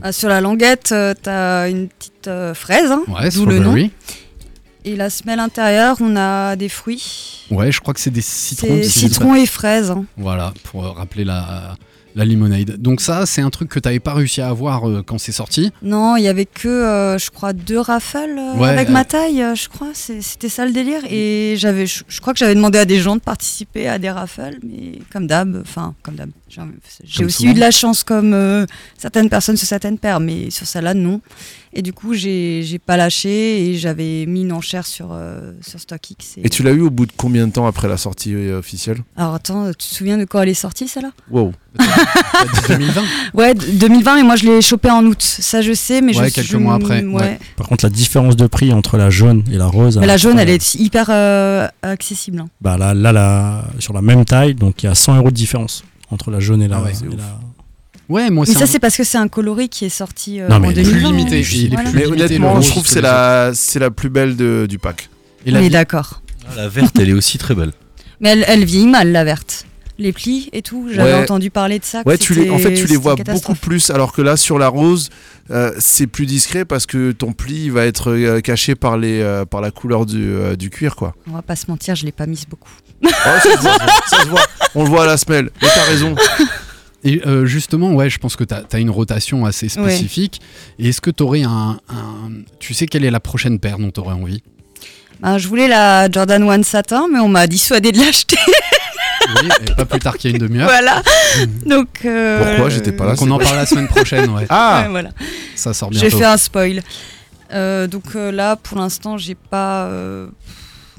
Ah, 0.03 0.13
sur 0.13 0.29
la 0.29 0.41
languette, 0.41 0.91
euh, 0.93 1.15
t'as 1.21 1.71
une 1.71 1.89
petite 1.89 2.29
euh, 2.29 2.55
fraise, 2.55 2.91
hein, 2.91 3.03
Ouais, 3.09 3.31
d'où 3.31 3.47
le 3.47 3.59
nom. 3.61 3.75
Et 4.85 4.97
la 4.97 5.11
semelle 5.11 5.39
intérieure, 5.41 5.97
on 6.01 6.17
a 6.17 6.57
des 6.57 6.69
fruits. 6.69 7.45
Ouais, 7.51 7.71
je 7.71 7.81
crois 7.81 7.95
que 7.95 8.01
c'est 8.01 8.11
des 8.11 8.21
citrons. 8.23 8.79
C'est 8.83 8.89
citron 8.89 9.35
et 9.35 9.47
fraise. 9.47 9.91
hein. 9.91 10.05
Voilà, 10.17 10.53
pour 10.65 10.85
euh, 10.85 10.91
rappeler 10.91 11.25
la, 11.25 11.77
la 12.17 12.25
limonade. 12.25 12.77
Donc 12.79 13.01
ça, 13.01 13.25
c'est 13.27 13.43
un 13.43 13.51
truc 13.51 13.69
que 13.69 13.79
t'avais 13.79 14.01
pas 14.01 14.13
réussi 14.15 14.41
à 14.41 14.49
avoir 14.49 14.89
euh, 14.89 15.03
quand 15.07 15.19
c'est 15.19 15.31
sorti. 15.33 15.71
Non, 15.83 16.17
il 16.17 16.25
y 16.25 16.29
avait 16.29 16.47
que, 16.47 16.67
euh, 16.69 17.17
je 17.19 17.31
crois, 17.31 17.53
deux 17.53 17.79
rafales 17.79 18.37
euh, 18.39 18.55
Ouais, 18.57 18.69
avec 18.71 18.89
ma 18.89 19.05
taille, 19.05 19.45
je 19.55 19.69
crois. 19.69 19.91
C'était 19.95 20.49
ça 20.49 20.65
le 20.67 20.73
délire. 20.73 21.03
Et 21.09 21.55
j'avais, 21.59 21.87
je, 21.87 22.03
je 22.09 22.21
crois 22.21 22.33
que 22.33 22.39
j'avais 22.41 22.55
demandé 22.57 22.79
à 22.79 22.85
des 22.85 22.99
gens 22.99 23.15
de 23.15 23.21
participer 23.21 23.87
à 23.89 23.99
des 24.01 24.11
rafales, 24.11 24.59
mais 24.65 24.99
comme 25.13 25.27
d'hab, 25.29 25.61
enfin, 25.63 25.95
comme 26.03 26.17
d'hab. 26.17 26.31
J'ai 27.05 27.25
aussi 27.25 27.39
souvent. 27.39 27.51
eu 27.51 27.55
de 27.55 27.61
la 27.61 27.71
chance 27.71 28.05
comme 28.05 28.33
euh, 28.35 28.67
certaines 28.99 29.29
personnes 29.29 29.57
sur 29.57 29.67
certaines 29.67 29.99
paires, 29.99 30.21
mais 30.21 30.51
sur 30.51 30.67
celle-là, 30.67 30.95
non. 30.95 31.21
Et 31.75 31.81
du 31.81 31.95
coup, 31.95 32.13
j'ai 32.13 32.79
pas 32.85 32.99
lâché 32.99 33.71
et 33.71 33.79
j'avais 33.79 34.27
mis 34.27 34.43
une 34.43 34.53
enchère 34.53 34.87
sur, 34.87 35.09
euh, 35.13 35.53
sur 35.67 35.81
StockX. 35.81 36.37
Et 36.45 36.51
tu 36.51 36.63
l'as 36.63 36.73
eu 36.73 36.81
au 36.83 36.91
bout 36.91 37.07
de 37.07 37.13
combien 37.17 37.47
de 37.47 37.53
temps 37.53 37.67
après 37.67 37.89
la 37.89 37.97
sortie 37.97 38.35
euh, 38.35 38.59
officielle? 38.59 38.99
Alors 39.17 39.35
attends, 39.35 39.69
tu 39.71 39.89
te 39.89 39.95
souviens 39.95 40.19
de 40.19 40.25
quand 40.27 40.43
elle 40.43 40.51
est 40.51 40.55
sortie, 40.55 40.87
celle-là? 40.89 41.13
Wow. 41.31 41.53
T'as 41.79 42.45
dit 42.45 42.69
2020. 42.69 43.03
Ouais, 43.33 43.55
d- 43.55 43.65
2020, 43.73 44.17
mais 44.17 44.23
moi 44.23 44.37
je 44.37 44.45
l'ai 44.45 44.61
chopée 44.61 44.91
en 44.91 45.03
août. 45.07 45.23
Ça, 45.23 45.63
je 45.63 45.73
sais, 45.73 46.03
mais 46.03 46.15
Ouais, 46.19 46.29
je 46.29 46.35
quelques 46.35 46.53
mois 46.55 46.75
après, 46.75 47.03
Ouais. 47.03 47.15
ouais. 47.23 47.39
Par 47.57 47.67
contre, 47.69 47.87
la 47.87 47.91
différence 47.91 48.37
de 48.37 48.47
prix 48.47 48.71
entre 48.75 48.99
la 48.99 49.09
jaune 49.09 49.43
et 49.51 49.57
la 49.57 49.67
rose. 49.67 49.97
Mais 49.99 50.07
la 50.07 50.19
jaune, 50.19 50.39
elle 50.39 50.51
est 50.51 50.75
hyper 50.75 51.07
euh, 51.09 51.67
accessible. 51.83 52.41
hein. 52.41 52.49
Bah 52.61 52.77
là, 52.77 52.93
là, 52.93 53.13
là, 53.13 53.65
sur 53.79 53.95
la 53.95 54.03
même 54.03 54.27
taille, 54.27 54.55
donc 54.55 54.83
il 54.83 54.87
y 54.87 54.89
a 54.91 54.95
100 54.95 55.17
euros 55.17 55.31
de 55.31 55.35
différence 55.35 55.85
entre 56.13 56.31
la 56.31 56.41
jaune 56.41 56.63
et 56.63 56.69
la. 56.69 56.77
Ah 56.79 56.83
ouais, 56.83 56.93
et 56.93 57.17
la- 57.17 57.41
Ouais, 58.09 58.31
moi 58.31 58.45
Mais 58.47 58.55
ça, 58.55 58.65
un- 58.65 58.67
c'est 58.67 58.79
parce 58.79 58.97
que 58.97 59.05
c'est 59.05 59.17
un 59.19 59.29
coloris 59.29 59.69
qui 59.69 59.85
est 59.87 59.89
sorti 59.89 60.41
euh, 60.41 60.49
Non, 60.49 60.57
en 60.57 60.61
mais 60.61 60.73
plus 60.75 60.83
2020. 60.85 61.09
limité. 61.09 61.41
Il 61.41 61.65
est 61.67 61.69
Voilà. 61.71 61.91
plus 61.91 61.99
Mais 61.99 62.05
limité, 62.07 62.25
honnêtement, 62.25 62.61
je 62.61 62.69
trouve 62.71 62.83
que 62.83 62.89
c'est 62.89 63.01
la, 63.01 63.53
c'est 63.55 63.79
la 63.79 63.91
plus 63.91 64.11
belle 64.11 64.37
de- 64.37 64.67
du 64.69 64.79
pack. 64.79 65.09
Et 65.47 65.51
la 65.51 65.59
Oui, 65.61 65.67
vie- 65.67 65.71
d'accord. 65.71 66.21
Ah, 66.47 66.57
La 66.57 66.69
verte, 66.69 66.99
elle 66.99 67.09
est 67.09 67.13
aussi 67.15 67.39
très 67.39 67.55
belle. 67.55 67.73
Mais 68.21 68.31
elle, 68.31 68.45
elle 68.49 68.65
vieillit 68.65 68.87
mal, 68.89 69.13
la 69.13 69.25
verte. 69.25 69.67
Les 69.99 70.13
plis 70.13 70.49
et 70.53 70.63
tout, 70.63 70.89
j'avais 70.93 71.13
Ouais. 71.13 71.23
entendu 71.23 71.51
parler 71.51 71.79
de 71.79 71.85
ça. 71.85 72.03
Ouais, 72.05 72.19
tu 72.19 72.35
les, 72.35 72.51
en 72.51 72.59
fait, 72.59 72.75
tu 72.75 72.87
les 72.87 72.97
vois 72.97 73.15
beaucoup 73.15 73.55
plus, 73.55 73.91
alors 73.91 74.13
que 74.13 74.21
là, 74.23 74.37
sur 74.37 74.59
la 74.59 74.69
rose, 74.69 75.11
euh, 75.51 75.71
c'est 75.79 76.07
plus 76.07 76.27
discret 76.27 76.65
parce 76.65 76.87
que 76.87 77.13
ton 77.13 77.33
pli 77.33 77.71
va 77.71 77.85
être 77.87 78.11
euh, 78.11 78.41
caché 78.41 78.75
par, 78.75 78.97
les, 78.99 79.21
euh, 79.21 79.45
par 79.45 79.61
la 79.61 79.71
couleur 79.71 80.07
du, 80.07 80.23
euh, 80.23 80.57
du 80.57 80.71
cuir, 80.71 80.97
quoi. 80.97 81.15
On 81.29 81.33
va 81.33 81.43
pas 81.43 81.57
se 81.57 81.67
mentir, 81.69 81.95
je 81.95 82.05
l'ai 82.05 82.13
pas 82.13 82.27
mise 82.27 82.47
beaucoup. 82.49 82.71
Oh, 83.05 83.09
ça, 83.11 83.41
se 83.41 83.59
voit, 83.61 83.79
ça 84.07 84.23
se 84.23 84.29
voit. 84.29 84.43
On 84.75 84.85
le 84.85 84.89
voit 84.89 85.03
à 85.05 85.07
la 85.07 85.17
semelle. 85.17 85.51
Mais 85.61 85.69
t'as 85.75 85.85
raison. 85.85 86.15
Et 87.05 87.21
euh, 87.27 87.47
justement, 87.47 87.93
ouais, 87.95 88.09
je 88.09 88.19
pense 88.19 88.37
que 88.37 88.45
tu 88.45 88.55
as, 88.55 88.79
une 88.79 88.91
rotation 88.91 89.45
assez 89.45 89.69
spécifique. 89.69 90.41
Et 90.79 90.91
est-ce 90.91 91.01
que 91.01 91.11
tu 91.11 91.23
aurais 91.25 91.43
un, 91.43 91.79
un- 91.89 92.31
Tu 92.61 92.75
sais 92.75 92.87
quelle 92.87 93.05
est 93.05 93.11
la 93.11 93.19
prochaine 93.21 93.59
paire 93.59 93.79
dont 93.79 93.91
tu 93.91 94.01
aurais 94.01 94.15
envie? 94.15 94.43
Ben, 95.21 95.39
je 95.39 95.47
voulais 95.49 95.69
la 95.69 96.11
Jordan 96.11 96.43
One 96.45 96.65
Satin, 96.65 97.07
mais 97.13 97.19
on 97.21 97.29
m'a 97.29 97.47
dissuadé 97.47 97.91
de 97.93 97.99
l'acheter. 97.99 98.37
Oui, 99.41 99.49
et 99.69 99.75
pas 99.77 99.85
plus 99.85 99.99
tard 100.01 100.17
qu'il 100.17 100.31
y 100.31 100.35
a 100.35 100.37
une 100.37 100.43
demi-heure. 100.43 100.69
voilà. 100.69 101.03
Donc. 101.67 101.89
euh, 102.05 102.45
Pourquoi? 102.45 102.71
J'étais 102.71 102.93
pas 102.93 103.05
là. 103.07 103.15
Donc 103.15 103.23
on 103.23 103.31
en 103.31 103.39
parle 103.39 103.57
la 103.57 103.67
semaine 103.67 103.87
prochaine, 103.89 104.31
ouais. 104.31 104.47
Ah 104.49 104.83
ouais, 104.85 104.89
voilà. 104.91 105.11
Ça 105.55 105.73
sort 105.75 105.93
J'ai 105.93 106.01
bientôt. 106.03 106.19
fait 106.19 106.25
un 106.25 106.37
spoil. 106.37 106.83
Euh, 107.53 107.87
donc 107.87 108.03
euh, 108.17 108.33
là, 108.33 108.57
pour 108.57 108.79
l'instant, 108.79 109.17
j'ai 109.19 109.35
pas. 109.37 109.89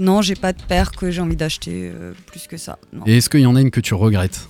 Euh, 0.04 0.06
Non, 0.06 0.22
j'ai 0.22 0.36
pas 0.36 0.54
de 0.54 0.62
paire 0.62 0.92
que 0.92 1.10
j'ai 1.12 1.22
envie 1.22 1.36
d'acheter 1.36 1.92
euh, 1.94 2.14
plus 2.28 2.48
que 2.48 2.58
ça. 2.58 2.78
Non. 2.92 3.04
Et 3.06 3.18
est-ce 3.18 3.30
qu'il 3.30 3.40
y 3.42 3.46
en 3.46 3.56
a 3.56 3.62
une 3.62 3.72
que 3.72 3.80
tu 3.82 3.94
regrettes? 3.94 4.48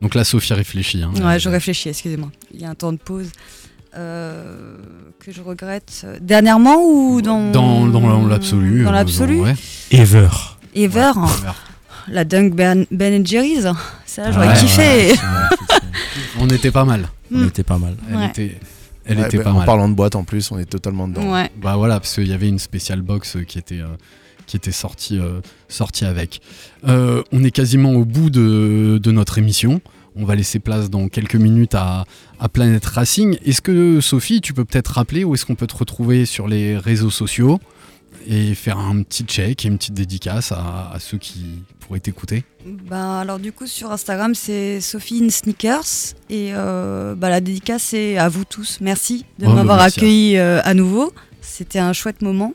Donc 0.00 0.14
là, 0.14 0.24
Sophie 0.24 0.52
réfléchit. 0.54 1.02
hein. 1.02 1.12
Ouais, 1.22 1.38
je 1.38 1.48
réfléchis, 1.48 1.88
excusez-moi. 1.88 2.30
Il 2.52 2.60
y 2.60 2.64
a 2.64 2.70
un 2.70 2.74
temps 2.74 2.92
de 2.92 2.98
pause. 2.98 3.30
Euh, 3.96 4.76
que 5.20 5.30
je 5.32 5.40
regrette. 5.40 6.04
Dernièrement 6.20 6.82
ou 6.84 7.22
dans. 7.22 7.52
Dans, 7.52 7.86
dans 7.86 8.26
l'absolu. 8.26 8.82
Dans 8.82 8.90
euh, 8.90 8.92
l'absolu 8.92 9.40
ouais. 9.40 9.54
Ever. 9.92 10.28
Ever. 10.74 11.12
hein. 11.16 11.26
Ever. 11.38 11.52
La 12.08 12.24
Dunk 12.24 12.54
Ben, 12.54 12.84
ben 12.90 13.24
Jerry's. 13.24 13.66
Ça, 14.04 14.30
j'aurais 14.32 14.48
Ouais, 14.48 14.54
kiffé. 14.58 15.14
On 16.40 16.48
était 16.50 16.72
pas 16.72 16.84
mal. 16.84 17.08
On 17.32 17.38
Mm. 17.38 17.46
était 17.48 17.62
pas 17.62 17.78
mal. 17.78 17.96
Elle 18.10 18.16
Ouais. 18.16 18.26
était, 18.26 18.58
elle 19.06 19.18
Ouais, 19.18 19.26
était 19.26 19.36
bah, 19.38 19.44
pas 19.44 19.52
en 19.52 19.56
mal. 19.58 19.66
parlant 19.66 19.88
de 19.88 19.94
boîte 19.94 20.14
en 20.16 20.24
plus, 20.24 20.50
on 20.50 20.58
est 20.58 20.64
totalement 20.64 21.08
dedans. 21.08 21.32
Ouais. 21.32 21.50
Bah 21.60 21.76
voilà, 21.76 22.00
parce 22.00 22.14
qu'il 22.14 22.28
y 22.28 22.32
avait 22.32 22.48
une 22.48 22.58
spéciale 22.58 23.02
box 23.02 23.36
euh, 23.36 23.42
qui 23.44 23.58
était, 23.58 23.80
euh, 23.80 23.86
qui 24.46 24.56
était 24.56 24.72
sortie, 24.72 25.18
euh, 25.18 25.40
sortie 25.68 26.04
avec. 26.04 26.40
Euh, 26.88 27.22
on 27.32 27.42
est 27.44 27.50
quasiment 27.50 27.92
au 27.92 28.04
bout 28.04 28.30
de, 28.30 28.98
de 29.02 29.10
notre 29.10 29.38
émission. 29.38 29.80
On 30.16 30.24
va 30.24 30.36
laisser 30.36 30.60
place 30.60 30.90
dans 30.90 31.08
quelques 31.08 31.34
minutes 31.34 31.74
à, 31.74 32.04
à 32.38 32.48
Planète 32.48 32.84
Racing. 32.86 33.36
Est-ce 33.44 33.60
que, 33.60 34.00
Sophie, 34.00 34.40
tu 34.40 34.52
peux 34.54 34.64
peut-être 34.64 34.88
rappeler 34.92 35.24
où 35.24 35.34
est-ce 35.34 35.44
qu'on 35.44 35.56
peut 35.56 35.66
te 35.66 35.76
retrouver 35.76 36.24
sur 36.24 36.46
les 36.46 36.78
réseaux 36.78 37.10
sociaux? 37.10 37.58
Et 38.26 38.54
faire 38.54 38.78
un 38.78 39.02
petit 39.02 39.24
check 39.24 39.64
et 39.64 39.68
une 39.68 39.78
petite 39.78 39.94
dédicace 39.94 40.52
à, 40.52 40.90
à 40.92 40.98
ceux 41.00 41.18
qui 41.18 41.62
pourraient 41.80 42.00
t'écouter 42.00 42.44
Ben, 42.66 43.18
alors 43.18 43.38
du 43.38 43.52
coup 43.52 43.66
sur 43.66 43.90
Instagram 43.92 44.34
c'est 44.34 44.80
Sophie 44.80 45.22
in 45.24 45.28
Sneakers 45.30 46.14
et 46.30 46.50
euh, 46.54 47.14
bah, 47.14 47.28
la 47.28 47.40
dédicace 47.40 47.82
c'est 47.82 48.16
à 48.16 48.28
vous 48.28 48.44
tous. 48.44 48.78
Merci 48.80 49.24
de 49.38 49.44
Oh, 49.46 49.48
bah, 49.48 49.54
m'avoir 49.56 49.80
accueilli 49.80 50.36
euh, 50.38 50.60
à 50.64 50.74
nouveau. 50.74 51.12
C'était 51.40 51.78
un 51.78 51.92
chouette 51.92 52.22
moment. 52.22 52.54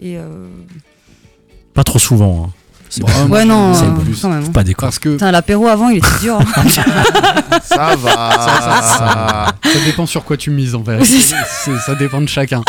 Et 0.00 0.16
euh, 0.18 0.48
Pas 1.74 1.84
trop 1.84 1.98
souvent. 1.98 2.46
hein. 2.46 2.52
C'est 2.90 3.00
Bon, 3.02 3.08
ouais 3.28 3.44
non, 3.44 3.74
c'est 3.74 3.84
euh, 3.84 3.88
bon. 3.90 4.02
quand 4.22 4.28
même. 4.30 4.44
Faut 4.44 4.50
pas 4.52 4.64
déconner. 4.64 4.86
Parce 4.86 4.98
que 4.98 5.10
Putain, 5.10 5.30
l'apéro 5.30 5.66
avant 5.68 5.88
il 5.90 5.98
était 5.98 6.06
dur. 6.22 6.38
hein. 6.40 6.62
Ça 7.62 7.94
va. 7.96 8.30
ça, 8.32 8.60
ça- 8.60 8.82
ça- 8.82 9.54
ça 9.72 9.78
dépend 9.84 10.06
sur 10.06 10.24
quoi 10.24 10.36
tu 10.36 10.50
mises 10.50 10.74
en 10.74 10.82
fait. 10.84 11.04
Ça. 11.04 11.94
Dépend 11.94 12.20
de 12.20 12.28
chacun. 12.28 12.62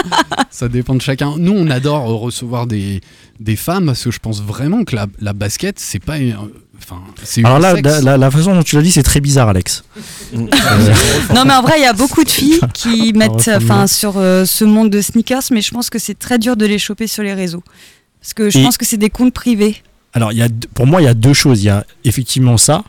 ça 0.51 0.67
dépend 0.67 0.95
de 0.95 1.01
chacun. 1.01 1.33
Nous, 1.37 1.53
on 1.55 1.69
adore 1.69 2.09
euh, 2.09 2.15
recevoir 2.15 2.67
des, 2.67 3.01
des 3.39 3.55
femmes 3.55 3.85
parce 3.87 4.03
que 4.03 4.11
je 4.11 4.19
pense 4.19 4.41
vraiment 4.41 4.83
que 4.83 4.95
la, 4.95 5.07
la 5.21 5.33
basket, 5.33 5.79
c'est 5.79 6.03
pas 6.03 6.17
une. 6.17 6.35
Enfin, 6.81 7.01
c'est 7.23 7.45
Alors 7.45 7.59
là, 7.59 7.73
la, 7.81 8.01
la- 8.01 8.17
la 8.17 8.31
façon 8.31 8.55
dont 8.55 8.63
tu 8.63 8.75
l'as 8.75 8.81
dit, 8.81 8.91
c'est 8.91 9.03
très 9.03 9.19
bizarre, 9.21 9.49
Alex. 9.49 9.83
Mm. 10.33 10.45
non 11.35 11.43
mais 11.45 11.53
en 11.53 11.61
vrai 11.61 11.73
il 11.77 11.83
y 11.83 11.85
a 11.85 11.93
beaucoup 11.93 12.23
de 12.23 12.29
filles 12.29 12.59
qui 12.73 13.13
mettent 13.15 13.49
enfin 13.55 13.85
sur 13.87 14.13
euh, 14.17 14.45
ce 14.45 14.63
monde 14.65 14.89
de 14.89 15.01
sneakers 15.01 15.41
mais 15.51 15.61
je 15.61 15.71
pense 15.71 15.89
que 15.89 15.99
c'est 15.99 16.17
très 16.17 16.37
dur 16.39 16.55
de 16.55 16.65
les 16.65 16.79
choper 16.79 17.07
sur 17.07 17.23
les 17.23 17.33
réseaux. 17.33 17.63
Parce 18.21 18.33
que 18.33 18.49
je 18.49 18.59
Et- 18.59 18.63
pense 18.63 18.77
que 18.77 18.85
c'est 18.85 18.97
des 18.97 19.09
comptes 19.09 19.33
privés. 19.33 19.77
Alors, 20.13 20.31
il 20.31 20.37
y 20.37 20.41
a, 20.41 20.47
pour 20.73 20.87
moi, 20.87 21.01
il 21.01 21.05
y 21.05 21.09
a 21.09 21.13
deux 21.13 21.33
choses. 21.33 21.61
Il 21.63 21.67
y 21.67 21.69
a 21.69 21.85
effectivement 22.03 22.57
ça. 22.57 22.83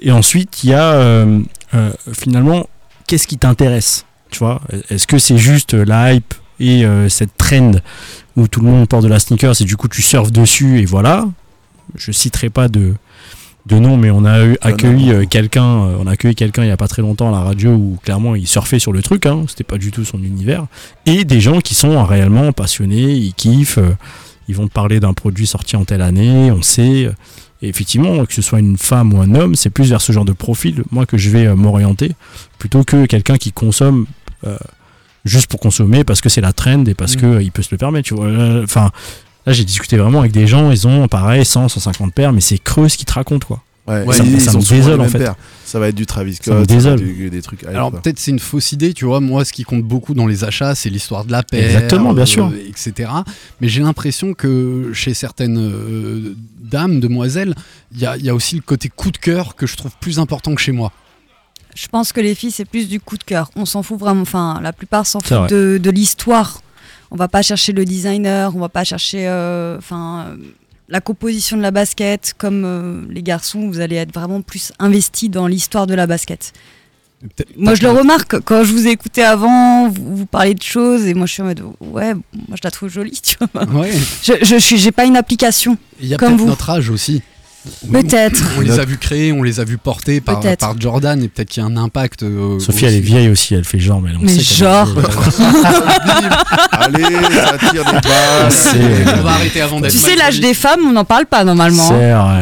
Et 0.00 0.12
ensuite, 0.12 0.64
il 0.64 0.70
y 0.70 0.74
a 0.74 0.92
euh, 0.92 1.40
euh, 1.74 1.90
finalement, 2.12 2.68
qu'est-ce 3.06 3.26
qui 3.26 3.38
t'intéresse 3.38 4.04
Tu 4.30 4.38
vois? 4.38 4.60
Est-ce 4.90 5.06
que 5.06 5.18
c'est 5.18 5.38
juste 5.38 5.74
euh, 5.74 5.84
la 5.84 6.12
hype 6.12 6.34
et 6.60 6.84
euh, 6.84 7.08
cette 7.08 7.36
trend 7.36 7.72
où 8.36 8.48
tout 8.48 8.60
le 8.60 8.66
monde 8.66 8.88
porte 8.88 9.02
de 9.02 9.08
la 9.08 9.18
sneakers 9.18 9.60
et 9.60 9.64
du 9.64 9.76
coup 9.76 9.88
tu 9.88 10.02
surfes 10.02 10.30
dessus 10.30 10.80
et 10.80 10.84
voilà? 10.84 11.26
Je 11.96 12.12
citerai 12.12 12.50
pas 12.50 12.68
de, 12.68 12.94
de 13.66 13.78
nom, 13.78 13.96
mais 13.96 14.10
on 14.10 14.24
a 14.24 14.44
eu 14.44 14.56
accueilli 14.60 15.26
quelqu'un, 15.28 15.64
on 15.64 16.06
a 16.06 16.12
accueilli 16.12 16.34
quelqu'un 16.34 16.62
il 16.64 16.68
y 16.68 16.72
a 16.72 16.76
pas 16.76 16.88
très 16.88 17.02
longtemps 17.02 17.28
à 17.28 17.32
la 17.32 17.44
radio 17.44 17.70
où 17.70 17.98
clairement 18.02 18.34
il 18.34 18.46
surfait 18.46 18.78
sur 18.78 18.92
le 18.92 19.02
truc, 19.02 19.26
hein, 19.26 19.44
c'était 19.48 19.64
pas 19.64 19.78
du 19.78 19.90
tout 19.90 20.04
son 20.04 20.22
univers, 20.22 20.66
et 21.06 21.24
des 21.24 21.40
gens 21.40 21.60
qui 21.60 21.74
sont 21.74 22.04
réellement 22.04 22.52
passionnés, 22.52 23.12
ils 23.14 23.34
kiffent, 23.34 23.78
ils 24.48 24.54
vont 24.56 24.66
te 24.68 24.72
parler 24.72 25.00
d'un 25.00 25.14
produit 25.14 25.46
sorti 25.46 25.76
en 25.76 25.84
telle 25.84 26.02
année, 26.02 26.50
on 26.50 26.62
sait. 26.62 27.10
et 27.62 27.68
effectivement, 27.68 28.24
que 28.26 28.34
ce 28.34 28.42
soit 28.42 28.58
une 28.60 28.76
femme 28.76 29.12
ou 29.14 29.20
un 29.20 29.34
homme, 29.34 29.54
c'est 29.54 29.70
plus 29.70 29.88
vers 29.88 30.00
ce 30.00 30.12
genre 30.12 30.24
de 30.26 30.32
profil, 30.32 30.84
moi, 30.90 31.06
que 31.06 31.16
je 31.16 31.30
vais 31.30 31.46
euh, 31.46 31.56
m'orienter, 31.56 32.12
plutôt 32.58 32.84
que 32.84 33.06
quelqu'un 33.06 33.36
qui 33.38 33.52
consomme 33.52 34.06
euh, 34.46 34.56
juste 35.24 35.46
pour 35.46 35.60
consommer, 35.60 36.04
parce 36.04 36.20
que 36.20 36.28
c'est 36.28 36.42
la 36.42 36.52
trend 36.52 36.84
et 36.84 36.94
parce 36.94 37.16
Mm. 37.16 37.20
que 37.20 37.26
euh, 37.26 37.50
peut 37.52 37.62
se 37.62 37.68
le 37.72 37.78
permettre. 37.78 38.06
tu 38.08 38.14
vois. 38.14 38.28
Enfin, 38.62 38.90
là, 39.46 39.52
j'ai 39.54 39.64
discuté 39.64 39.96
vraiment 39.96 40.20
avec 40.20 40.32
des 40.32 40.46
gens, 40.46 40.70
ils 40.70 40.86
ont 40.86 41.08
pareil 41.08 41.44
100, 41.44 41.68
150 41.68 42.12
paires, 42.12 42.32
mais 42.32 42.40
c'est 42.42 42.58
creux 42.58 42.88
ce 42.88 42.96
qu'ils 42.98 43.06
te 43.06 43.14
racontent, 43.14 43.46
quoi. 43.46 43.62
Ouais, 43.86 44.04
ça, 44.14 44.24
ils, 44.24 44.40
ça 44.40 44.52
ils 44.52 44.56
me 44.58 44.62
désole, 44.68 45.00
en 45.02 45.08
fait. 45.08 45.18
paires. 45.18 45.34
Ça 45.66 45.78
va 45.78 45.88
être 45.88 45.94
du 45.94 46.06
Travis 46.06 46.36
Ça 46.40 46.52
me 46.54 46.56
Scott, 46.56 46.56
ça 46.56 46.62
être 46.62 46.68
désole. 46.68 46.98
du- 47.00 47.28
des 47.30 47.42
trucs. 47.42 47.64
Alors 47.64 47.90
peut-être 47.92 48.18
c'est 48.18 48.30
une 48.30 48.38
fausse 48.38 48.72
idée, 48.72 48.94
tu 48.94 49.04
vois. 49.04 49.20
Moi, 49.20 49.44
ce 49.44 49.52
qui 49.52 49.64
compte 49.64 49.82
beaucoup 49.82 50.14
dans 50.14 50.26
les 50.26 50.42
achats, 50.44 50.74
c'est 50.74 50.88
l'histoire 50.88 51.24
de 51.26 51.32
la 51.32 51.42
paire, 51.42 51.64
Exactement, 51.64 52.14
bien 52.14 52.24
sûr. 52.26 52.50
etc. 52.68 53.10
Mais 53.60 53.68
j'ai 53.68 53.82
l'impression 53.82 54.32
que 54.34 54.92
chez 54.94 55.12
certaines 55.12 55.58
euh, 55.58 56.34
dames, 56.62 57.00
demoiselles, 57.00 57.54
il 57.92 58.00
y 58.00 58.06
a, 58.06 58.16
il 58.16 58.24
y 58.24 58.30
a 58.30 58.34
aussi 58.34 58.56
le 58.56 58.62
côté 58.62 58.88
coup 58.88 59.10
de 59.10 59.18
cœur 59.18 59.54
que 59.56 59.66
je 59.66 59.76
trouve 59.76 59.92
plus 60.00 60.18
important 60.18 60.54
que 60.54 60.60
chez 60.62 60.72
moi. 60.72 60.90
Je 61.74 61.88
pense 61.88 62.12
que 62.12 62.20
les 62.20 62.34
filles, 62.34 62.52
c'est 62.52 62.64
plus 62.64 62.88
du 62.88 63.00
coup 63.00 63.18
de 63.18 63.24
cœur. 63.24 63.50
On 63.56 63.66
s'en 63.66 63.82
fout 63.82 63.98
vraiment. 63.98 64.22
Enfin, 64.22 64.60
la 64.62 64.72
plupart 64.72 65.06
s'en 65.06 65.20
C'est 65.20 65.34
foutent 65.34 65.50
de, 65.50 65.78
de 65.82 65.90
l'histoire. 65.90 66.62
On 67.10 67.16
va 67.16 67.28
pas 67.28 67.42
chercher 67.42 67.72
le 67.72 67.84
designer, 67.84 68.54
on 68.56 68.60
va 68.60 68.68
pas 68.68 68.84
chercher 68.84 69.26
euh, 69.28 69.76
enfin, 69.78 70.26
euh, 70.28 70.36
la 70.88 71.00
composition 71.00 71.56
de 71.56 71.62
la 71.62 71.70
basket. 71.70 72.34
Comme 72.36 72.64
euh, 72.64 73.02
les 73.10 73.22
garçons, 73.22 73.68
vous 73.68 73.80
allez 73.80 73.96
être 73.96 74.12
vraiment 74.12 74.42
plus 74.42 74.72
investis 74.78 75.30
dans 75.30 75.46
l'histoire 75.46 75.86
de 75.86 75.94
la 75.94 76.06
basket. 76.06 76.52
Moi, 77.56 77.74
je 77.74 77.82
le 77.82 77.90
remarque 77.90 78.40
quand 78.40 78.64
je 78.64 78.72
vous 78.72 78.86
ai 78.86 78.90
écouté 78.90 79.22
avant, 79.22 79.88
vous, 79.88 80.16
vous 80.16 80.26
parlez 80.26 80.54
de 80.54 80.62
choses 80.62 81.06
et 81.06 81.14
moi, 81.14 81.26
je 81.26 81.32
suis 81.32 81.42
en 81.42 81.46
mode 81.46 81.62
ouais, 81.80 82.12
moi, 82.14 82.24
je 82.50 82.60
la 82.62 82.70
trouve 82.70 82.90
jolie, 82.90 83.18
tu 83.22 83.36
vois. 83.54 83.64
Ouais. 83.64 83.92
Je, 84.22 84.32
je 84.42 84.56
suis, 84.56 84.76
j'ai 84.76 84.92
pas 84.92 85.06
une 85.06 85.16
application. 85.16 85.78
Il 86.00 86.08
y 86.08 86.14
a 86.14 86.18
Comme 86.18 86.36
peut-être 86.36 86.48
notre 86.48 86.70
âge 86.70 86.90
aussi. 86.90 87.22
Peut-être. 87.90 88.42
On 88.58 88.60
les 88.60 88.78
a 88.78 88.84
vus 88.84 88.98
créer, 88.98 89.32
on 89.32 89.42
les 89.42 89.60
a 89.60 89.64
vus 89.64 89.78
porter 89.78 90.20
par, 90.20 90.40
Jordan 90.78 91.22
et 91.22 91.28
peut-être 91.28 91.48
qu'il 91.50 91.62
y 91.62 91.66
a 91.66 91.68
un 91.68 91.76
impact. 91.76 92.22
euh, 92.22 92.58
Sophie, 92.58 92.76
aussi. 92.76 92.84
elle 92.86 92.94
est 92.94 93.00
vieille 93.00 93.28
aussi, 93.28 93.54
elle 93.54 93.64
fait 93.64 93.78
genre, 93.78 94.00
mais 94.02 94.10
on 94.16 94.22
Mais 94.24 94.34
sait 94.38 94.42
genre. 94.56 94.88
Allez, 96.72 97.04
ça 97.34 97.58
tire 97.70 97.84
des 97.84 97.92
balles. 97.92 98.50
C'est- 98.50 99.18
On 99.18 99.22
va 99.22 99.30
arrêter 99.32 99.60
avant 99.60 99.80
d'être 99.80 99.92
Tu 99.92 99.98
sais, 99.98 100.16
l'âge 100.16 100.40
des 100.40 100.54
femmes, 100.54 100.80
on 100.86 100.92
n'en 100.92 101.04
parle 101.04 101.26
pas 101.26 101.44
normalement. 101.44 101.88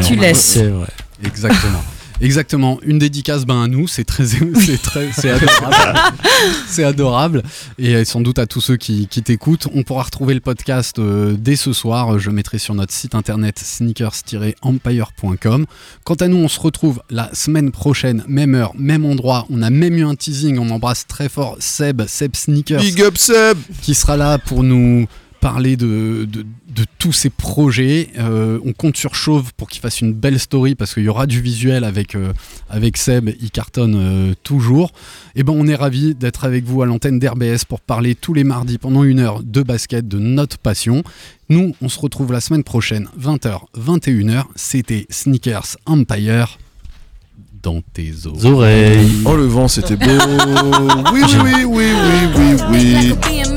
Tu 0.07 0.17
laisses. 0.17 0.39
C'est 0.41 0.69
vrai. 0.69 0.89
Exactement. 1.25 1.83
Exactement. 2.23 2.79
Une 2.83 2.99
dédicace 2.99 3.45
ben, 3.45 3.65
à 3.65 3.67
nous, 3.67 3.87
c'est 3.89 4.05
très, 4.05 4.25
c'est 4.27 4.81
très, 4.81 5.11
c'est 5.13 5.31
adorable. 5.31 5.99
c'est 6.69 6.85
adorable. 6.85 7.43
Et 7.79 8.05
sans 8.05 8.21
doute 8.21 8.39
à 8.39 8.47
tous 8.47 8.61
ceux 8.61 8.77
qui, 8.77 9.09
qui 9.09 9.23
t'écoutent. 9.23 9.67
On 9.75 9.83
pourra 9.83 10.05
retrouver 10.05 10.35
le 10.35 10.41
podcast 10.41 11.01
euh, 11.01 11.35
dès 11.37 11.57
ce 11.57 11.73
soir. 11.73 12.17
Je 12.19 12.31
mettrai 12.31 12.59
sur 12.59 12.75
notre 12.75 12.93
site 12.93 13.17
internet 13.17 13.59
sneakers-empire.com. 13.59 15.67
Quant 16.05 16.15
à 16.15 16.29
nous, 16.29 16.37
on 16.37 16.49
se 16.49 16.61
retrouve 16.61 17.03
la 17.11 17.35
semaine 17.35 17.73
prochaine, 17.73 18.23
même 18.29 18.55
heure, 18.55 18.71
même 18.77 19.05
endroit. 19.05 19.47
On 19.51 19.61
a 19.61 19.71
même 19.71 19.99
eu 19.99 20.05
un 20.05 20.15
teasing. 20.15 20.59
On 20.59 20.71
embrasse 20.71 21.09
très 21.09 21.29
fort 21.29 21.57
Seb, 21.59 22.03
Seb 22.07 22.37
Sneakers 22.37 22.81
Big 22.81 23.03
up 23.03 23.19
Seb 23.19 23.59
qui 23.83 23.95
sera 23.95 24.17
là 24.17 24.39
pour 24.39 24.63
nous 24.63 25.07
parler 25.43 25.77
de, 25.77 26.25
de, 26.31 26.47
de 26.69 26.85
tous 26.99 27.11
ces 27.11 27.29
projets. 27.29 28.11
Euh, 28.17 28.61
on 28.65 28.73
compte 28.73 28.97
sur 28.97 29.17
Chauve 29.17 29.53
pour 29.57 29.69
qu'il 29.69 29.81
fasse 29.81 30.01
une 30.01 30.13
belle 30.13 30.39
story 30.39 30.77
parce 30.77 30.95
qu'il 30.95 31.03
y 31.03 31.09
aura 31.09 31.27
du 31.27 31.41
visuel 31.43 31.83
avec, 31.83 32.15
euh, 32.15 32.33
avec 32.71 32.97
Seb, 32.97 33.29
il 33.41 33.51
cartonne 33.51 33.97
euh, 33.97 34.35
toujours. 34.45 34.93
Et 35.35 35.43
ben 35.43 35.53
on 35.55 35.67
est 35.67 35.75
ravis 35.75 36.15
d'être 36.15 36.45
avec 36.45 36.65
vous 36.65 36.81
à 36.83 36.87
l'antenne 36.87 37.19
d'RBS 37.19 37.65
pour 37.69 37.81
parler 37.81 38.15
tous 38.15 38.35
les 38.35 38.45
mardis 38.45 38.79
pendant 38.79 39.03
une 39.03 39.19
heure 39.19 39.43
de 39.43 39.63
basket, 39.63 40.07
de 40.07 40.21
notre 40.21 40.59
passion. 40.59 41.03
Nous, 41.49 41.75
on 41.83 41.89
se 41.89 41.99
retrouve 41.99 42.31
la 42.31 42.41
semaine 42.41 42.63
prochaine, 42.63 43.09
20h, 43.21 43.63
21h. 43.77 44.45
C'était 44.55 45.07
Sneakers 45.11 45.77
Empire 45.87 46.57
dans 47.65 47.81
tes 47.93 48.13
oreilles. 48.45 49.09
Oh 49.25 49.37
le 49.37 49.47
vent 49.47 49.67
c'était 49.67 49.97
beau. 49.97 50.07
Oui 51.13 51.23
oui 51.45 51.65
oui 51.65 51.65
oui 51.67 51.93
oui 52.37 52.57
oui 52.71 53.15
oui. 53.25 53.52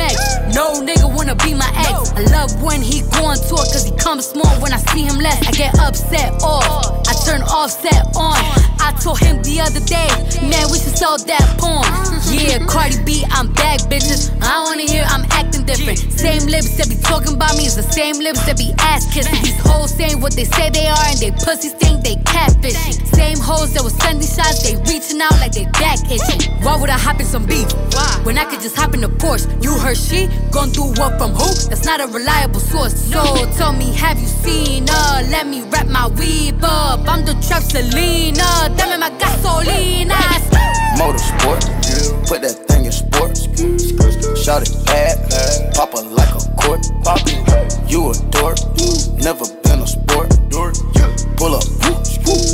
A. 0.46 0.54
No 0.54 0.82
nigga 0.82 1.14
wanna 1.16 1.36
be 1.36 1.54
my 1.54 1.70
ex. 1.76 2.12
I 2.14 2.22
love 2.32 2.62
when 2.62 2.82
he 2.82 3.02
go 3.02 3.26
on 3.26 3.38
tour 3.38 3.58
cause 3.58 3.86
he 3.86 3.92
comes 3.98 4.28
small 4.28 4.54
when 4.62 4.74
I 4.74 4.78
see 4.78 5.04
him 5.04 5.18
less. 5.18 5.46
I 5.48 5.52
get 5.52 5.78
upset 5.80 6.34
off. 6.44 7.08
I 7.08 7.14
turn 7.26 7.42
offset 7.44 8.06
on. 8.16 8.38
I 8.80 8.94
told 9.02 9.20
him 9.20 9.42
the 9.42 9.62
other 9.62 9.82
day, 9.82 10.08
man, 10.46 10.70
we 10.72 10.78
should 10.78 10.96
sell 10.96 11.18
that 11.18 11.46
porn. 11.58 11.86
Yeah, 12.30 12.60
Cardi 12.68 13.02
B, 13.04 13.26
I'm 13.32 13.52
back, 13.54 13.80
bitches. 13.90 14.30
I 14.42 14.64
wanna 14.64 14.84
hear 14.84 15.04
I'm 15.08 15.26
acting 15.32 15.66
different. 15.66 16.00
Same 16.12 16.46
lips 16.46 16.78
that 16.78 16.90
be 16.90 16.96
talking 16.96 17.34
about 17.34 17.58
me 17.58 17.66
is 17.66 17.76
the 17.76 17.84
same 17.84 18.20
lips 18.20 18.46
that 18.46 18.58
be 18.58 18.74
ass 18.80 19.12
kissing. 19.14 19.42
These 19.42 19.60
hoes 19.60 19.92
saying 19.94 20.22
what 20.22 20.34
they 20.34 20.46
say 20.46 20.70
they 20.70 20.88
are 20.88 21.06
and 21.10 21.18
they 21.20 21.32
pussies 21.32 21.74
think 21.74 22.04
they 22.04 22.16
catfishing. 22.30 23.02
Same 23.16 23.40
hoes 23.40 23.74
that 23.74 23.84
was 23.84 23.94
sending 23.98 24.28
shots, 24.28 24.62
they 24.62 24.76
reaching 24.86 25.22
out 25.22 25.34
like 25.42 25.54
they 25.54 25.66
back 25.82 26.00
itching. 26.06 26.46
Why 26.62 26.78
would 26.78 26.90
I 26.90 26.98
hop 26.98 27.20
in 27.20 27.26
some 27.26 27.46
beef? 27.46 27.66
When 28.26 28.38
I 28.38 28.46
could 28.46 28.62
just 28.62 28.76
hop 28.76 28.94
in 28.94 29.02
the 29.02 29.08
Porsche. 29.08 29.46
You 29.64 29.74
heard 29.78 29.98
she 29.98 30.28
gon' 30.52 30.72
do 30.72 30.84
what 30.84 31.18
from 31.18 31.32
who? 31.32 31.54
That's 31.70 31.86
not 31.86 32.00
a 32.02 32.08
reliable 32.08 32.60
source. 32.60 32.94
So 33.12 33.22
tell 33.58 33.74
me, 33.74 33.94
have 33.94 34.20
you 34.20 34.28
seen 34.28 34.88
her? 34.88 35.22
Let 35.30 35.48
me 35.48 35.64
wrap 35.70 35.88
my 35.88 36.08
weave 36.08 36.64
up. 36.64 37.08
I'm 37.08 37.26
the 37.26 37.34
trap 37.46 37.64
Selena. 37.64 38.70
Dame 38.78 39.00
my 39.00 39.10
gasolina. 39.20 40.16
Motorsport, 40.98 41.62
put 42.28 42.42
that 42.42 42.68
thing 42.68 42.86
in 42.86 42.92
sports. 42.92 43.48
Shout 44.42 44.62
it 44.62 44.86
bad, 44.86 45.74
pop 45.74 45.92
her 45.92 46.04
like 46.04 46.30
a 46.30 46.40
court. 46.56 46.86
You 47.90 48.12
a 48.12 48.14
dork, 48.32 48.58
never 49.22 49.46
been 49.64 49.82
a 49.82 49.88
sport. 49.88 50.30
Pull 51.36 51.54
up, 51.54 51.64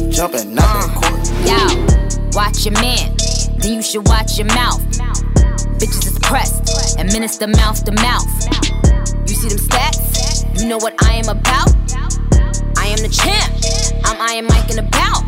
jumping 0.09 0.57
out 0.57 0.73
that 0.73 0.91
court. 0.97 1.21
Yo, 1.45 1.61
watch 2.31 2.65
your 2.65 2.73
man, 2.81 3.15
then 3.57 3.73
you 3.73 3.81
should 3.83 4.07
watch 4.07 4.37
your 4.39 4.47
mouth. 4.47 4.81
Bitches 5.77 6.07
is 6.07 6.19
pressed, 6.19 6.65
administer 7.11 7.47
mouth 7.47 7.83
to 7.83 7.91
mouth. 7.91 8.31
You 9.27 9.35
see 9.35 9.49
them 9.49 9.59
stats? 9.59 10.47
You 10.57 10.69
know 10.69 10.77
what 10.77 10.95
I 11.03 11.15
am 11.15 11.27
about? 11.27 11.75
I 12.79 12.87
am 12.87 13.03
the 13.03 13.11
champ. 13.11 13.51
I'm 14.07 14.15
Iron 14.31 14.47
Mike 14.47 14.71
in 14.71 14.79
about. 14.79 15.19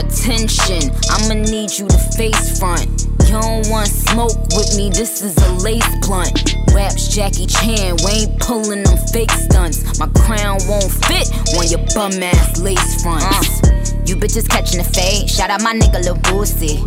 Attention, 0.00 0.88
I'ma 1.12 1.44
need 1.44 1.76
you 1.76 1.86
to 1.88 1.98
face 2.16 2.58
front. 2.58 2.88
You 3.28 3.36
don't 3.36 3.68
want 3.68 3.88
smoke 3.88 4.32
with 4.56 4.78
me, 4.78 4.88
this 4.88 5.20
is 5.20 5.36
a 5.36 5.52
lace 5.60 5.84
blunt. 6.00 6.56
Raps 6.72 7.14
Jackie 7.14 7.44
Chan, 7.52 8.00
we 8.00 8.24
ain't 8.24 8.40
pulling 8.40 8.84
them 8.84 8.96
fake 9.12 9.30
stunts. 9.32 10.00
My 10.00 10.08
crown 10.24 10.56
won't 10.64 10.88
fit 11.04 11.28
on 11.52 11.68
your 11.68 11.84
bum 11.92 12.16
ass 12.22 12.56
lace 12.56 13.02
fronts. 13.02 13.60
Uh. 13.60 14.00
You 14.06 14.16
bitches 14.16 14.48
catching 14.48 14.78
the 14.78 14.88
fade, 14.88 15.28
shout 15.28 15.50
out 15.50 15.60
my 15.60 15.74
nigga 15.74 16.00
Lil 16.00 16.16
Boosie. 16.32 16.80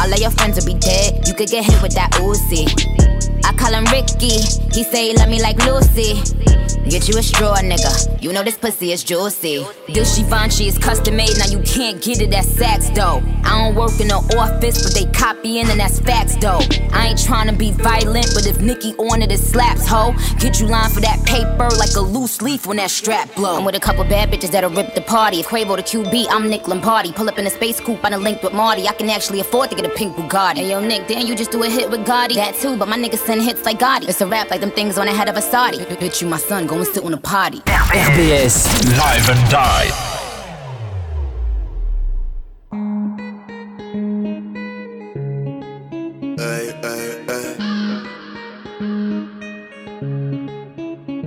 All 0.00 0.10
of 0.10 0.18
your 0.18 0.30
friends 0.30 0.56
will 0.56 0.64
be 0.64 0.80
dead, 0.80 1.28
you 1.28 1.34
could 1.34 1.50
get 1.50 1.66
hit 1.66 1.82
with 1.82 1.92
that 1.92 2.10
Uzi. 2.12 3.03
I 3.44 3.52
call 3.52 3.74
him 3.74 3.84
Ricky, 3.92 4.40
he 4.72 4.82
say 4.84 5.08
he 5.08 5.16
love 5.16 5.28
me 5.28 5.40
like 5.40 5.58
Lucy. 5.66 6.43
Get 6.88 7.08
you 7.08 7.18
a 7.18 7.22
straw, 7.22 7.56
nigga. 7.56 8.22
You 8.22 8.32
know 8.32 8.42
this 8.42 8.58
pussy 8.58 8.92
is 8.92 9.02
juicy. 9.02 9.66
This 9.88 10.18
Givenchy 10.18 10.68
is 10.68 10.78
custom 10.78 11.16
made, 11.16 11.36
now 11.38 11.46
you 11.46 11.60
can't 11.60 12.00
get 12.00 12.20
it 12.20 12.32
at 12.34 12.44
Saks 12.44 12.94
though. 12.94 13.22
I 13.42 13.64
don't 13.64 13.74
work 13.74 13.98
in 14.00 14.08
the 14.08 14.20
office, 14.38 14.82
but 14.82 14.94
they 14.94 15.10
copying 15.12 15.68
and 15.70 15.80
that's 15.80 16.00
facts 16.00 16.36
though. 16.36 16.60
I 16.92 17.08
ain't 17.08 17.22
trying 17.22 17.48
to 17.48 17.54
be 17.54 17.72
violent, 17.72 18.28
but 18.34 18.46
if 18.46 18.60
Nicki 18.60 18.94
on 18.96 19.22
it, 19.22 19.32
it 19.32 19.38
slaps, 19.38 19.86
ho. 19.86 20.14
Get 20.38 20.60
you 20.60 20.66
lined 20.66 20.92
for 20.92 21.00
that 21.00 21.24
paper 21.24 21.68
like 21.76 21.94
a 21.96 22.00
loose 22.00 22.42
leaf 22.42 22.66
when 22.66 22.76
that 22.76 22.90
strap 22.90 23.34
blow. 23.34 23.56
I'm 23.56 23.64
with 23.64 23.74
a 23.74 23.80
couple 23.80 24.04
bad 24.04 24.30
bitches 24.30 24.50
that'll 24.50 24.70
rip 24.70 24.94
the 24.94 25.02
party. 25.02 25.40
If 25.40 25.48
Quavo 25.48 25.76
the 25.76 25.82
QB, 25.82 26.26
I'm 26.30 26.48
Nick 26.48 26.68
Lombardi. 26.68 27.12
Pull 27.12 27.28
up 27.28 27.38
in 27.38 27.46
a 27.46 27.50
space 27.50 27.80
coupe, 27.80 28.04
I 28.04 28.10
done 28.10 28.22
linked 28.22 28.42
with 28.42 28.52
Marty. 28.52 28.88
I 28.88 28.92
can 28.92 29.08
actually 29.08 29.40
afford 29.40 29.70
to 29.70 29.76
get 29.76 29.86
a 29.86 29.90
pink 29.90 30.16
Bugatti. 30.16 30.56
Hey 30.56 30.70
yo, 30.70 30.80
Nick, 30.80 31.08
then 31.08 31.26
you 31.26 31.34
just 31.34 31.50
do 31.50 31.62
a 31.62 31.68
hit 31.68 31.90
with 31.90 32.06
Gotti. 32.06 32.34
That 32.34 32.54
too, 32.54 32.76
but 32.76 32.88
my 32.88 32.98
niggas 32.98 33.24
send 33.24 33.42
hits 33.42 33.64
like 33.64 33.78
Gotti. 33.78 34.08
It's 34.08 34.20
a 34.20 34.26
rap 34.26 34.50
like 34.50 34.60
them 34.60 34.70
things 34.70 34.98
on 34.98 35.06
the 35.06 35.12
head 35.12 35.28
of 35.28 35.36
a 35.36 35.42
Saudi. 35.42 35.78
Bitch, 35.78 36.20
you 36.20 36.28
my 36.28 36.38
son, 36.38 36.66
go 36.66 36.73
and 36.78 36.86
sit 36.86 37.04
on 37.04 37.14
a 37.14 37.16
party. 37.16 37.60
RBS 37.60 38.66
Live 38.98 39.28
and 39.30 39.50
Die. 39.50 39.90
Hey, 46.38 46.72
hey, 46.82 47.24
hey. 47.28 47.46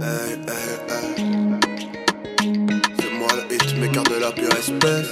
Hey, 0.02 0.30
hey, 0.48 0.70
hey. 0.90 1.06
C'est 3.00 3.14
moi 3.18 3.30
le 3.36 3.56
hitmaker 3.56 4.04
de 4.04 4.16
la 4.20 4.32
pure 4.32 4.54
espèce. 4.58 5.12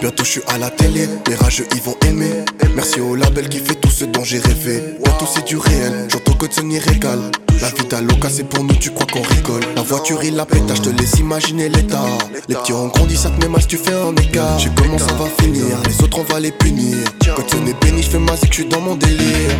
Bientôt 0.00 0.24
je 0.24 0.30
suis 0.30 0.42
à 0.48 0.58
la 0.58 0.70
télé, 0.70 1.08
les 1.26 1.34
rageux 1.34 1.66
ils 1.74 1.82
vont 1.82 1.96
aimer. 2.06 2.44
Merci 2.74 3.00
au 3.00 3.14
label 3.16 3.48
qui 3.48 3.58
fait 3.58 3.74
tout 3.74 3.90
ce 3.90 4.04
dont 4.04 4.22
j'ai 4.22 4.38
rêvé. 4.38 4.98
C'est 5.30 5.46
du 5.46 5.56
réel, 5.58 6.08
j'entends 6.08 6.32
Cotton 6.32 6.70
y 6.70 6.78
régale. 6.78 7.30
La 7.60 7.68
vie 7.68 7.86
d'Aloca, 7.88 8.28
c'est 8.30 8.44
pour 8.44 8.64
nous, 8.64 8.74
tu 8.76 8.90
crois 8.90 9.06
qu'on 9.06 9.22
rigole. 9.22 9.62
La 9.76 9.82
voiture, 9.82 10.22
il 10.24 10.36
la 10.36 10.46
pétage, 10.46 10.78
je 10.78 10.82
te 10.82 10.88
laisse 10.88 11.18
imaginer 11.18 11.68
l'état. 11.68 12.04
Les 12.48 12.54
petits 12.54 12.72
ont 12.72 12.86
grandi, 12.88 13.16
ça 13.16 13.30
te 13.30 13.40
met 13.40 13.48
mal 13.48 13.66
tu 13.66 13.76
fais 13.76 13.92
un 13.92 14.14
écart. 14.16 14.58
Je 14.58 14.64
sais 14.64 14.74
comment 14.76 14.98
ça 14.98 15.12
va 15.14 15.26
finir, 15.42 15.64
les 15.86 16.02
autres, 16.02 16.18
on 16.18 16.32
va 16.32 16.40
les 16.40 16.52
punir. 16.52 16.96
Cotton 17.36 17.66
est 17.66 17.84
béni, 17.84 18.02
je 18.02 18.10
fais 18.10 18.18
ma 18.18 18.36
zik, 18.36 18.48
je 18.50 18.62
suis 18.62 18.68
dans 18.68 18.80
mon 18.80 18.94
délire. 18.94 19.50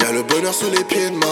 Y'a 0.00 0.12
le 0.12 0.22
bonheur 0.24 0.52
sur 0.52 0.70
les 0.70 0.84
pieds 0.84 1.10
de 1.10 1.16
ma 1.16 1.20